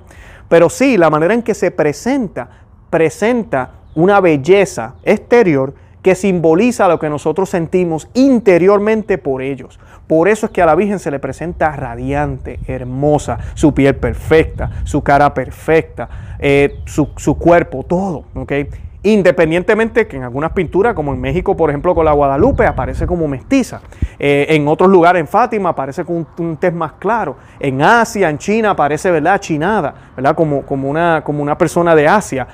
Pero 0.50 0.70
sí, 0.70 0.98
la 0.98 1.10
manera 1.10 1.34
en 1.34 1.42
que 1.42 1.54
se 1.54 1.72
presenta, 1.72 2.50
presenta 2.92 3.72
una 3.96 4.20
belleza 4.20 4.94
exterior 5.04 5.74
que 6.04 6.14
simboliza 6.16 6.88
lo 6.88 7.00
que 7.00 7.10
nosotros 7.10 7.50
sentimos 7.50 8.08
interiormente 8.14 9.18
por 9.18 9.42
ellos. 9.42 9.80
Por 10.08 10.28
eso 10.28 10.48
es 10.48 10.52
que 10.52 10.62
a 10.62 10.66
la 10.66 10.76
Virgen 10.76 11.00
se 11.00 11.12
le 11.12 11.20
presenta 11.20 11.72
radiante, 11.76 12.60
hermosa, 12.68 13.40
su 13.54 13.74
piel 13.74 13.96
perfecta, 13.96 14.84
su 14.84 15.02
cara 15.02 15.34
perfecta, 15.34 16.10
eh, 16.40 16.80
su, 16.86 17.38
cuerpo, 17.38 17.84
todo. 17.88 18.26
¿okay? 18.36 18.68
Independientemente 19.04 20.06
que 20.06 20.18
en 20.18 20.24
algunas 20.24 20.52
pinturas, 20.52 20.94
como 20.94 21.12
en 21.12 21.20
México, 21.20 21.58
por 21.58 21.72
ejemplo, 21.72 21.96
con 21.96 22.06
la 22.06 22.12
Guadalupe, 22.12 22.68
aparece 22.68 23.08
como 23.08 23.28
mestiza. 23.28 23.82
Eh, 24.20 24.46
en 24.50 24.68
otros 24.68 24.92
lugares, 24.92 25.20
en 25.20 25.28
Fátima, 25.28 25.70
aparece 25.70 26.06
con 26.06 26.28
un, 26.38 26.58
test 26.58 26.76
más 26.76 26.94
claro. 26.94 27.38
En 27.60 27.82
Asia, 27.82 28.30
en 28.30 28.38
China, 28.38 28.72
aparece, 28.72 29.10
¿verdad? 29.10 29.40
Chinada, 29.40 29.96
¿verdad? 30.16 30.36
Como, 30.36 30.62
como, 30.64 30.88
una, 30.88 31.24
como 31.24 31.42
una 31.42 31.58
persona 31.58 31.96
de 31.96 32.08
Asia. 32.08 32.48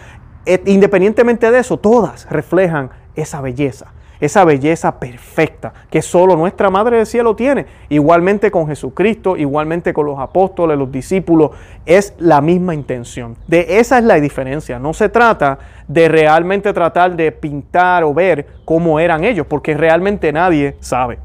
Eh, 0.50 0.62
independientemente 0.68 1.52
de 1.52 1.60
eso, 1.60 1.76
todas 1.76 2.26
reflejan 2.30 2.90
esa 3.18 3.42
belleza, 3.42 3.88
esa 4.22 4.46
belleza 4.46 4.98
perfecta 4.98 5.74
que 5.90 6.02
solo 6.02 6.38
nuestra 6.38 6.70
Madre 6.70 6.96
del 6.96 7.06
Cielo 7.06 7.36
tiene. 7.36 7.66
Igualmente 7.90 8.50
con 8.50 8.66
Jesucristo, 8.66 9.36
igualmente 9.36 9.92
con 9.92 10.06
los 10.06 10.18
apóstoles, 10.18 10.78
los 10.78 10.90
discípulos, 10.90 11.52
es 11.86 12.14
la 12.18 12.40
misma 12.40 12.74
intención. 12.74 13.36
De 13.46 13.80
esa 13.80 13.98
es 13.98 14.06
la 14.06 14.22
diferencia. 14.22 14.80
No 14.80 14.94
se 14.94 15.10
trata 15.10 15.60
de 15.86 16.08
realmente 16.08 16.72
tratar 16.72 17.18
de 17.18 17.34
pintar 17.34 18.06
o 18.06 18.14
ver 18.14 18.48
cómo 18.64 19.02
eran 19.02 19.26
ellos, 19.26 19.46
porque 19.48 19.76
realmente 19.76 20.32
nadie 20.32 20.78
sabe. 20.80 21.20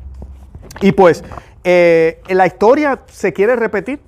Y 0.80 0.90
pues 0.90 1.22
eh, 1.62 2.20
la 2.26 2.48
historia 2.48 2.98
se 3.06 3.32
quiere 3.32 3.54
repetir 3.54 4.00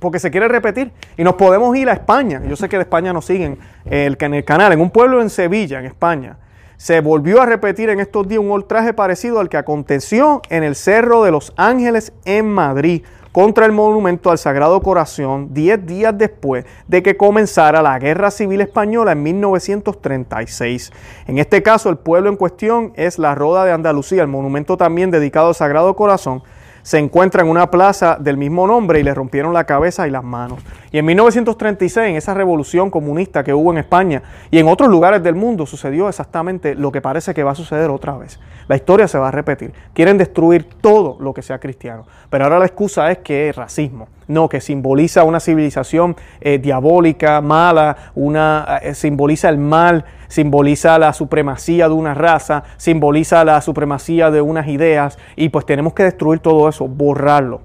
porque 0.00 0.18
se 0.18 0.30
quiere 0.30 0.48
repetir. 0.48 0.90
Y 1.16 1.22
nos 1.22 1.34
podemos 1.34 1.76
ir 1.76 1.88
a 1.88 1.92
España. 1.92 2.42
Yo 2.48 2.56
sé 2.56 2.68
que 2.68 2.76
de 2.76 2.82
España 2.82 3.12
nos 3.12 3.26
siguen 3.26 3.58
el, 3.84 4.16
en 4.18 4.34
el 4.34 4.44
canal. 4.44 4.72
En 4.72 4.80
un 4.80 4.90
pueblo 4.90 5.22
en 5.22 5.30
Sevilla, 5.30 5.78
en 5.78 5.86
España, 5.86 6.38
se 6.76 7.00
volvió 7.00 7.42
a 7.42 7.46
repetir 7.46 7.90
en 7.90 8.00
estos 8.00 8.26
días 8.26 8.40
un 8.40 8.50
ultraje 8.50 8.94
parecido 8.94 9.38
al 9.38 9.48
que 9.48 9.58
aconteció 9.58 10.40
en 10.48 10.64
el 10.64 10.74
Cerro 10.74 11.22
de 11.22 11.30
los 11.30 11.52
Ángeles 11.56 12.12
en 12.24 12.48
Madrid 12.48 13.02
contra 13.32 13.66
el 13.66 13.72
monumento 13.72 14.30
al 14.30 14.38
Sagrado 14.38 14.80
Corazón 14.80 15.52
10 15.52 15.86
días 15.86 16.16
después 16.16 16.64
de 16.88 17.02
que 17.02 17.16
comenzara 17.16 17.82
la 17.82 17.98
Guerra 17.98 18.30
Civil 18.30 18.60
Española 18.60 19.12
en 19.12 19.22
1936. 19.22 20.90
En 21.26 21.38
este 21.38 21.62
caso, 21.62 21.90
el 21.90 21.96
pueblo 21.96 22.28
en 22.28 22.36
cuestión 22.36 22.92
es 22.96 23.18
la 23.18 23.34
Roda 23.34 23.64
de 23.64 23.72
Andalucía, 23.72 24.22
el 24.22 24.28
monumento 24.28 24.76
también 24.76 25.10
dedicado 25.10 25.48
al 25.48 25.54
Sagrado 25.54 25.94
Corazón, 25.94 26.42
se 26.82 26.98
encuentra 26.98 27.42
en 27.42 27.48
una 27.48 27.70
plaza 27.70 28.16
del 28.18 28.36
mismo 28.36 28.66
nombre 28.66 29.00
y 29.00 29.02
le 29.02 29.14
rompieron 29.14 29.52
la 29.52 29.64
cabeza 29.64 30.06
y 30.06 30.10
las 30.10 30.24
manos. 30.24 30.60
Y 30.90 30.98
en 30.98 31.04
1936, 31.06 32.10
en 32.10 32.16
esa 32.16 32.34
revolución 32.34 32.90
comunista 32.90 33.44
que 33.44 33.54
hubo 33.54 33.70
en 33.70 33.78
España 33.78 34.22
y 34.50 34.58
en 34.58 34.68
otros 34.68 34.90
lugares 34.90 35.22
del 35.22 35.34
mundo, 35.34 35.66
sucedió 35.66 36.08
exactamente 36.08 36.74
lo 36.74 36.92
que 36.92 37.00
parece 37.00 37.34
que 37.34 37.42
va 37.42 37.52
a 37.52 37.54
suceder 37.54 37.90
otra 37.90 38.16
vez. 38.16 38.40
La 38.68 38.76
historia 38.76 39.08
se 39.08 39.18
va 39.18 39.28
a 39.28 39.32
repetir. 39.32 39.72
Quieren 39.92 40.18
destruir 40.18 40.64
todo 40.80 41.16
lo 41.20 41.34
que 41.34 41.42
sea 41.42 41.58
cristiano. 41.58 42.06
Pero 42.28 42.44
ahora 42.44 42.58
la 42.58 42.66
excusa 42.66 43.10
es 43.10 43.18
que 43.18 43.48
es 43.48 43.56
racismo. 43.56 44.08
No, 44.30 44.48
que 44.48 44.60
simboliza 44.60 45.24
una 45.24 45.40
civilización 45.40 46.14
eh, 46.40 46.58
diabólica, 46.58 47.40
mala, 47.40 47.96
una, 48.14 48.78
eh, 48.80 48.94
simboliza 48.94 49.48
el 49.48 49.58
mal, 49.58 50.04
simboliza 50.28 51.00
la 51.00 51.12
supremacía 51.12 51.88
de 51.88 51.94
una 51.94 52.14
raza, 52.14 52.62
simboliza 52.76 53.44
la 53.44 53.60
supremacía 53.60 54.30
de 54.30 54.40
unas 54.40 54.68
ideas 54.68 55.18
y 55.34 55.48
pues 55.48 55.66
tenemos 55.66 55.94
que 55.94 56.04
destruir 56.04 56.38
todo 56.38 56.68
eso, 56.68 56.86
borrarlo, 56.86 57.62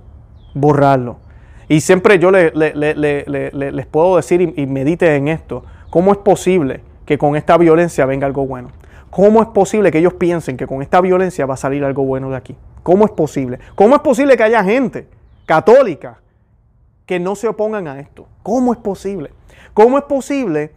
borrarlo. 0.56 1.18
Y 1.68 1.82
siempre 1.82 2.18
yo 2.18 2.32
les 2.32 3.86
puedo 3.86 4.16
decir 4.16 4.42
y, 4.42 4.54
y 4.60 4.66
medite 4.66 5.16
en 5.16 5.28
esto, 5.28 5.66
¿cómo 5.92 6.14
es 6.14 6.18
posible 6.18 6.82
que 7.06 7.20
con 7.20 7.36
esta 7.36 7.60
violencia 7.60 8.08
venga 8.08 8.26
algo 8.26 8.48
bueno? 8.48 8.70
¿Cómo 9.12 9.44
es 9.44 9.50
posible 9.50 9.92
que 9.92 10.00
ellos 10.00 10.16
piensen 10.16 10.58
que 10.58 10.66
con 10.66 10.82
esta 10.82 11.00
violencia 11.00 11.46
va 11.46 11.54
a 11.54 11.58
salir 11.58 11.86
algo 11.86 12.04
bueno 12.06 12.32
de 12.32 12.38
aquí? 12.38 12.56
¿Cómo 12.82 13.06
es 13.06 13.12
posible? 13.12 13.60
¿Cómo 13.76 13.94
es 13.94 14.02
posible 14.02 14.36
que 14.36 14.42
haya 14.42 14.64
gente 14.64 15.08
católica 15.46 16.25
que 17.06 17.20
no 17.20 17.36
se 17.36 17.48
opongan 17.48 17.88
a 17.88 18.00
esto? 18.00 18.28
¿Cómo 18.44 18.74
es 18.74 18.80
posible? 18.80 19.32
¿Cómo 19.74 19.98
es 19.98 20.04
posible 20.06 20.72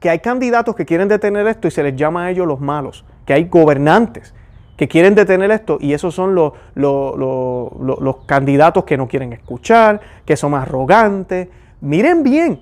que 0.00 0.10
hay 0.10 0.20
candidatos 0.20 0.74
que 0.74 0.86
quieren 0.86 1.08
detener 1.08 1.46
esto 1.46 1.68
y 1.68 1.70
se 1.70 1.82
les 1.82 1.96
llama 1.96 2.26
a 2.26 2.30
ellos 2.30 2.46
los 2.46 2.60
malos? 2.60 3.04
Que 3.24 3.34
hay 3.34 3.44
gobernantes 3.44 4.34
que 4.76 4.88
quieren 4.88 5.14
detener 5.14 5.50
esto 5.50 5.78
y 5.80 5.94
esos 5.94 6.14
son 6.14 6.34
los, 6.34 6.52
los, 6.74 8.16
candidatos 8.26 8.84
que 8.84 8.96
no 8.96 9.08
quieren 9.08 9.32
escuchar, 9.32 10.00
que 10.24 10.36
son 10.36 10.54
arrogantes. 10.54 11.48
Miren 11.80 12.22
bien 12.22 12.60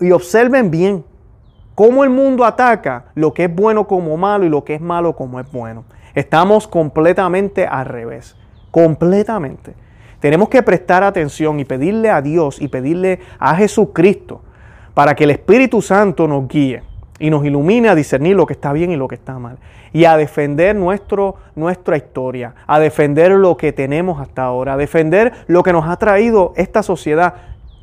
y 0.00 0.12
observen 0.12 0.70
bien 0.70 1.04
cómo 1.74 2.04
el 2.04 2.10
mundo 2.10 2.44
ataca 2.44 3.06
lo 3.14 3.34
que 3.34 3.44
es 3.44 3.54
bueno 3.54 3.86
como 3.86 4.16
malo 4.16 4.44
y 4.44 4.48
lo 4.48 4.64
que 4.64 4.74
es 4.76 4.80
malo 4.80 5.14
como 5.14 5.40
es 5.40 5.50
bueno. 5.50 5.84
Estamos 6.14 6.66
completamente 6.68 7.66
al 7.66 7.86
revés, 7.86 8.36
completamente. 8.70 9.74
Tenemos 10.26 10.48
que 10.48 10.60
prestar 10.60 11.04
atención 11.04 11.60
y 11.60 11.64
pedirle 11.64 12.10
a 12.10 12.20
Dios 12.20 12.60
y 12.60 12.66
pedirle 12.66 13.20
a 13.38 13.54
Jesucristo 13.54 14.42
para 14.92 15.14
que 15.14 15.22
el 15.22 15.30
Espíritu 15.30 15.80
Santo 15.80 16.26
nos 16.26 16.48
guíe 16.48 16.82
y 17.20 17.30
nos 17.30 17.44
ilumine 17.44 17.88
a 17.88 17.94
discernir 17.94 18.34
lo 18.34 18.44
que 18.44 18.54
está 18.54 18.72
bien 18.72 18.90
y 18.90 18.96
lo 18.96 19.06
que 19.06 19.14
está 19.14 19.38
mal. 19.38 19.58
Y 19.92 20.04
a 20.04 20.16
defender 20.16 20.74
nuestro, 20.74 21.36
nuestra 21.54 21.96
historia, 21.96 22.56
a 22.66 22.80
defender 22.80 23.30
lo 23.30 23.56
que 23.56 23.72
tenemos 23.72 24.20
hasta 24.20 24.42
ahora, 24.42 24.72
a 24.72 24.76
defender 24.76 25.32
lo 25.46 25.62
que 25.62 25.72
nos 25.72 25.88
ha 25.88 25.94
traído 25.96 26.54
esta 26.56 26.82
sociedad 26.82 27.34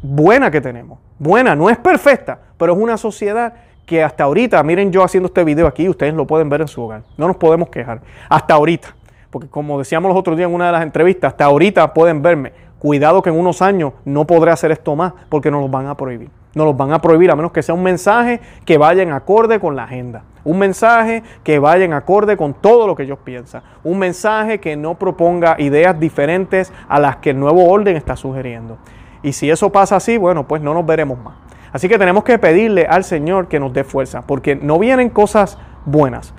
buena 0.01 0.51
que 0.51 0.59
tenemos. 0.59 0.99
Buena, 1.19 1.55
no 1.55 1.69
es 1.69 1.77
perfecta, 1.77 2.41
pero 2.57 2.73
es 2.73 2.77
una 2.77 2.97
sociedad 2.97 3.53
que 3.85 4.03
hasta 4.03 4.25
ahorita, 4.25 4.61
miren 4.63 4.91
yo 4.91 5.01
haciendo 5.01 5.27
este 5.27 5.45
video 5.45 5.65
aquí, 5.65 5.87
ustedes 5.87 6.13
lo 6.13 6.27
pueden 6.27 6.49
ver 6.49 6.59
en 6.59 6.67
su 6.67 6.81
hogar. 6.81 7.03
No 7.15 7.25
nos 7.25 7.37
podemos 7.37 7.69
quejar. 7.69 8.01
Hasta 8.27 8.53
ahorita. 8.53 8.93
Porque 9.34 9.49
como 9.49 9.79
decíamos 9.79 10.09
los 10.09 10.17
otros 10.19 10.38
días 10.38 10.47
en 10.47 10.53
una 10.53 10.67
de 10.67 10.73
las 10.73 10.84
entrevistas, 10.84 11.31
hasta 11.31 11.45
ahorita 11.45 11.91
pueden 11.95 12.21
verme. 12.21 12.53
Cuidado 12.77 13.23
que 13.23 13.31
en 13.31 13.39
unos 13.39 13.63
años 13.63 13.93
no 14.05 14.27
podré 14.27 14.51
hacer 14.51 14.71
esto 14.71 14.95
más 14.95 15.11
porque 15.27 15.49
nos 15.49 15.63
lo 15.63 15.69
van 15.69 15.88
a 15.88 15.97
prohibir. 15.97 16.29
No 16.53 16.65
los 16.65 16.77
van 16.77 16.93
a 16.93 17.01
prohibir 17.01 17.31
a 17.31 17.36
menos 17.36 17.51
que 17.51 17.63
sea 17.63 17.73
un 17.73 17.81
mensaje 17.81 18.41
que 18.63 18.77
vaya 18.77 19.01
en 19.01 19.11
acorde 19.11 19.59
con 19.59 19.75
la 19.75 19.86
agenda. 19.86 20.21
Un 20.43 20.59
mensaje 20.59 21.23
que 21.43 21.57
vaya 21.57 21.84
en 21.84 21.93
acorde 21.93 22.38
con 22.38 22.53
todo 22.53 22.86
lo 22.86 22.95
que 22.95 23.03
ellos 23.03 23.17
piensan. 23.23 23.63
Un 23.84 23.97
mensaje 23.97 24.59
que 24.59 24.75
no 24.75 24.99
proponga 24.99 25.55
ideas 25.57 25.99
diferentes 25.99 26.71
a 26.88 26.99
las 26.99 27.15
que 27.15 27.31
el 27.31 27.39
nuevo 27.39 27.67
orden 27.71 27.95
está 27.97 28.15
sugiriendo. 28.15 28.77
Y 29.23 29.34
si 29.34 29.49
eso 29.49 29.71
pasa 29.71 29.95
así, 29.95 30.15
bueno, 30.19 30.47
pues 30.47 30.61
no 30.61 30.75
nos 30.75 30.86
veremos 30.86 31.17
más. 31.17 31.34
Así 31.71 31.89
que 31.89 31.97
tenemos 31.97 32.23
que 32.23 32.38
pedirle 32.38 32.86
al 32.86 33.03
Señor 33.03 33.47
que 33.47 33.59
nos 33.59 33.73
dé 33.73 33.84
fuerza, 33.84 34.21
porque 34.27 34.55
no 34.55 34.77
vienen 34.77 35.09
cosas 35.09 35.57
buenas. 35.86 36.36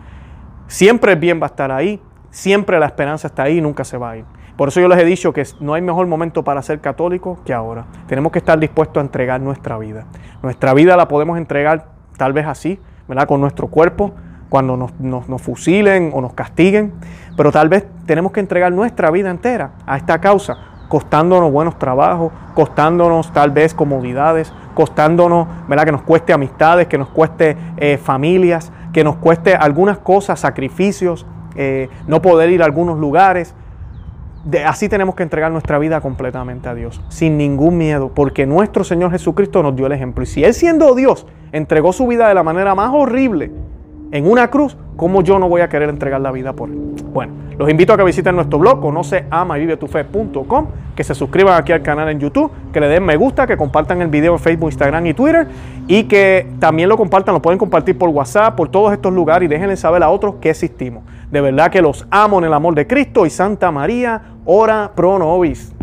Siempre 0.68 1.14
el 1.14 1.18
bien 1.18 1.40
va 1.40 1.46
a 1.46 1.48
estar 1.48 1.72
ahí, 1.72 2.00
siempre 2.34 2.80
la 2.80 2.86
esperanza 2.86 3.28
está 3.28 3.44
ahí 3.44 3.58
y 3.58 3.60
nunca 3.60 3.84
se 3.84 3.96
va 3.96 4.10
a 4.10 4.16
ir. 4.16 4.24
Por 4.56 4.68
eso 4.68 4.80
yo 4.80 4.88
les 4.88 4.98
he 4.98 5.04
dicho 5.04 5.32
que 5.32 5.46
no 5.60 5.74
hay 5.74 5.82
mejor 5.82 6.06
momento 6.06 6.42
para 6.42 6.62
ser 6.62 6.80
católico 6.80 7.38
que 7.44 7.54
ahora. 7.54 7.86
Tenemos 8.06 8.32
que 8.32 8.40
estar 8.40 8.58
dispuestos 8.58 9.00
a 9.00 9.04
entregar 9.04 9.40
nuestra 9.40 9.78
vida. 9.78 10.04
Nuestra 10.42 10.74
vida 10.74 10.96
la 10.96 11.08
podemos 11.08 11.38
entregar 11.38 11.86
tal 12.16 12.32
vez 12.32 12.46
así, 12.46 12.80
¿verdad? 13.08 13.26
Con 13.26 13.40
nuestro 13.40 13.68
cuerpo, 13.68 14.12
cuando 14.48 14.76
nos, 14.76 14.98
nos, 15.00 15.42
fusilen 15.42 16.10
o 16.12 16.20
nos 16.20 16.34
castiguen, 16.34 16.92
pero 17.36 17.50
tal 17.50 17.68
vez 17.68 17.86
tenemos 18.06 18.32
que 18.32 18.40
entregar 18.40 18.72
nuestra 18.72 19.10
vida 19.10 19.30
entera 19.30 19.72
a 19.86 19.96
esta 19.96 20.20
causa 20.20 20.58
costándonos 20.88 21.50
buenos 21.50 21.78
trabajos, 21.78 22.32
costándonos 22.54 23.32
tal 23.32 23.50
vez 23.50 23.74
comodidades, 23.74 24.52
costándonos, 24.74 25.48
¿verdad? 25.66 25.84
Que 25.86 25.92
nos 25.92 26.02
cueste 26.02 26.32
amistades, 26.32 26.86
que 26.86 26.98
nos 26.98 27.08
cueste 27.08 27.56
eh, 27.78 27.96
familias, 27.96 28.70
que 28.92 29.02
nos 29.02 29.16
cueste 29.16 29.56
algunas 29.56 29.98
cosas, 29.98 30.38
sacrificios, 30.38 31.26
eh, 31.56 31.88
no 32.06 32.22
poder 32.22 32.50
ir 32.50 32.62
a 32.62 32.64
algunos 32.64 32.98
lugares. 32.98 33.54
Así 34.66 34.88
tenemos 34.88 35.14
que 35.14 35.22
entregar 35.22 35.50
nuestra 35.50 35.78
vida 35.78 36.00
completamente 36.00 36.68
a 36.68 36.74
Dios, 36.74 37.00
sin 37.08 37.38
ningún 37.38 37.78
miedo, 37.78 38.10
porque 38.14 38.44
nuestro 38.46 38.84
Señor 38.84 39.10
Jesucristo 39.10 39.62
nos 39.62 39.74
dio 39.74 39.86
el 39.86 39.92
ejemplo. 39.92 40.22
Y 40.22 40.26
si 40.26 40.44
Él 40.44 40.52
siendo 40.52 40.94
Dios 40.94 41.26
entregó 41.52 41.92
su 41.92 42.06
vida 42.06 42.28
de 42.28 42.34
la 42.34 42.42
manera 42.42 42.74
más 42.74 42.90
horrible 42.92 43.50
en 44.12 44.30
una 44.30 44.48
cruz, 44.48 44.76
¿cómo 44.96 45.22
yo 45.22 45.38
no 45.38 45.48
voy 45.48 45.62
a 45.62 45.68
querer 45.68 45.88
entregar 45.88 46.20
la 46.20 46.30
vida 46.30 46.52
por 46.52 46.68
Él? 46.68 46.94
Bueno, 47.12 47.32
los 47.58 47.70
invito 47.70 47.92
a 47.92 47.96
que 47.96 48.02
visiten 48.02 48.34
nuestro 48.34 48.58
blog, 48.58 48.80
conoce 48.80 49.26
ama 49.30 49.56
y 49.58 49.60
vive 49.60 49.76
fe.com, 49.76 50.66
que 50.96 51.04
se 51.04 51.14
suscriban 51.14 51.56
aquí 51.56 51.70
al 51.72 51.82
canal 51.82 52.08
en 52.08 52.18
YouTube, 52.18 52.50
que 52.72 52.80
le 52.80 52.88
den 52.88 53.04
me 53.04 53.16
gusta, 53.16 53.46
que 53.46 53.56
compartan 53.56 54.02
el 54.02 54.08
video 54.08 54.32
en 54.32 54.40
Facebook, 54.40 54.70
Instagram 54.70 55.06
y 55.06 55.14
Twitter 55.14 55.46
y 55.86 56.04
que 56.04 56.48
también 56.58 56.88
lo 56.88 56.96
compartan, 56.96 57.34
lo 57.34 57.40
pueden 57.40 57.58
compartir 57.58 57.96
por 57.96 58.08
WhatsApp, 58.08 58.56
por 58.56 58.68
todos 58.68 58.92
estos 58.92 59.12
lugares 59.12 59.46
y 59.46 59.48
déjenle 59.48 59.76
saber 59.76 60.02
a 60.02 60.10
otros 60.10 60.36
que 60.40 60.50
existimos. 60.50 61.04
De 61.34 61.40
verdad 61.40 61.68
que 61.68 61.82
los 61.82 62.06
amo 62.12 62.38
en 62.38 62.44
el 62.44 62.52
amor 62.52 62.76
de 62.76 62.86
Cristo 62.86 63.26
y 63.26 63.30
Santa 63.30 63.72
María, 63.72 64.22
ora 64.44 64.92
pro 64.94 65.18
nobis. 65.18 65.73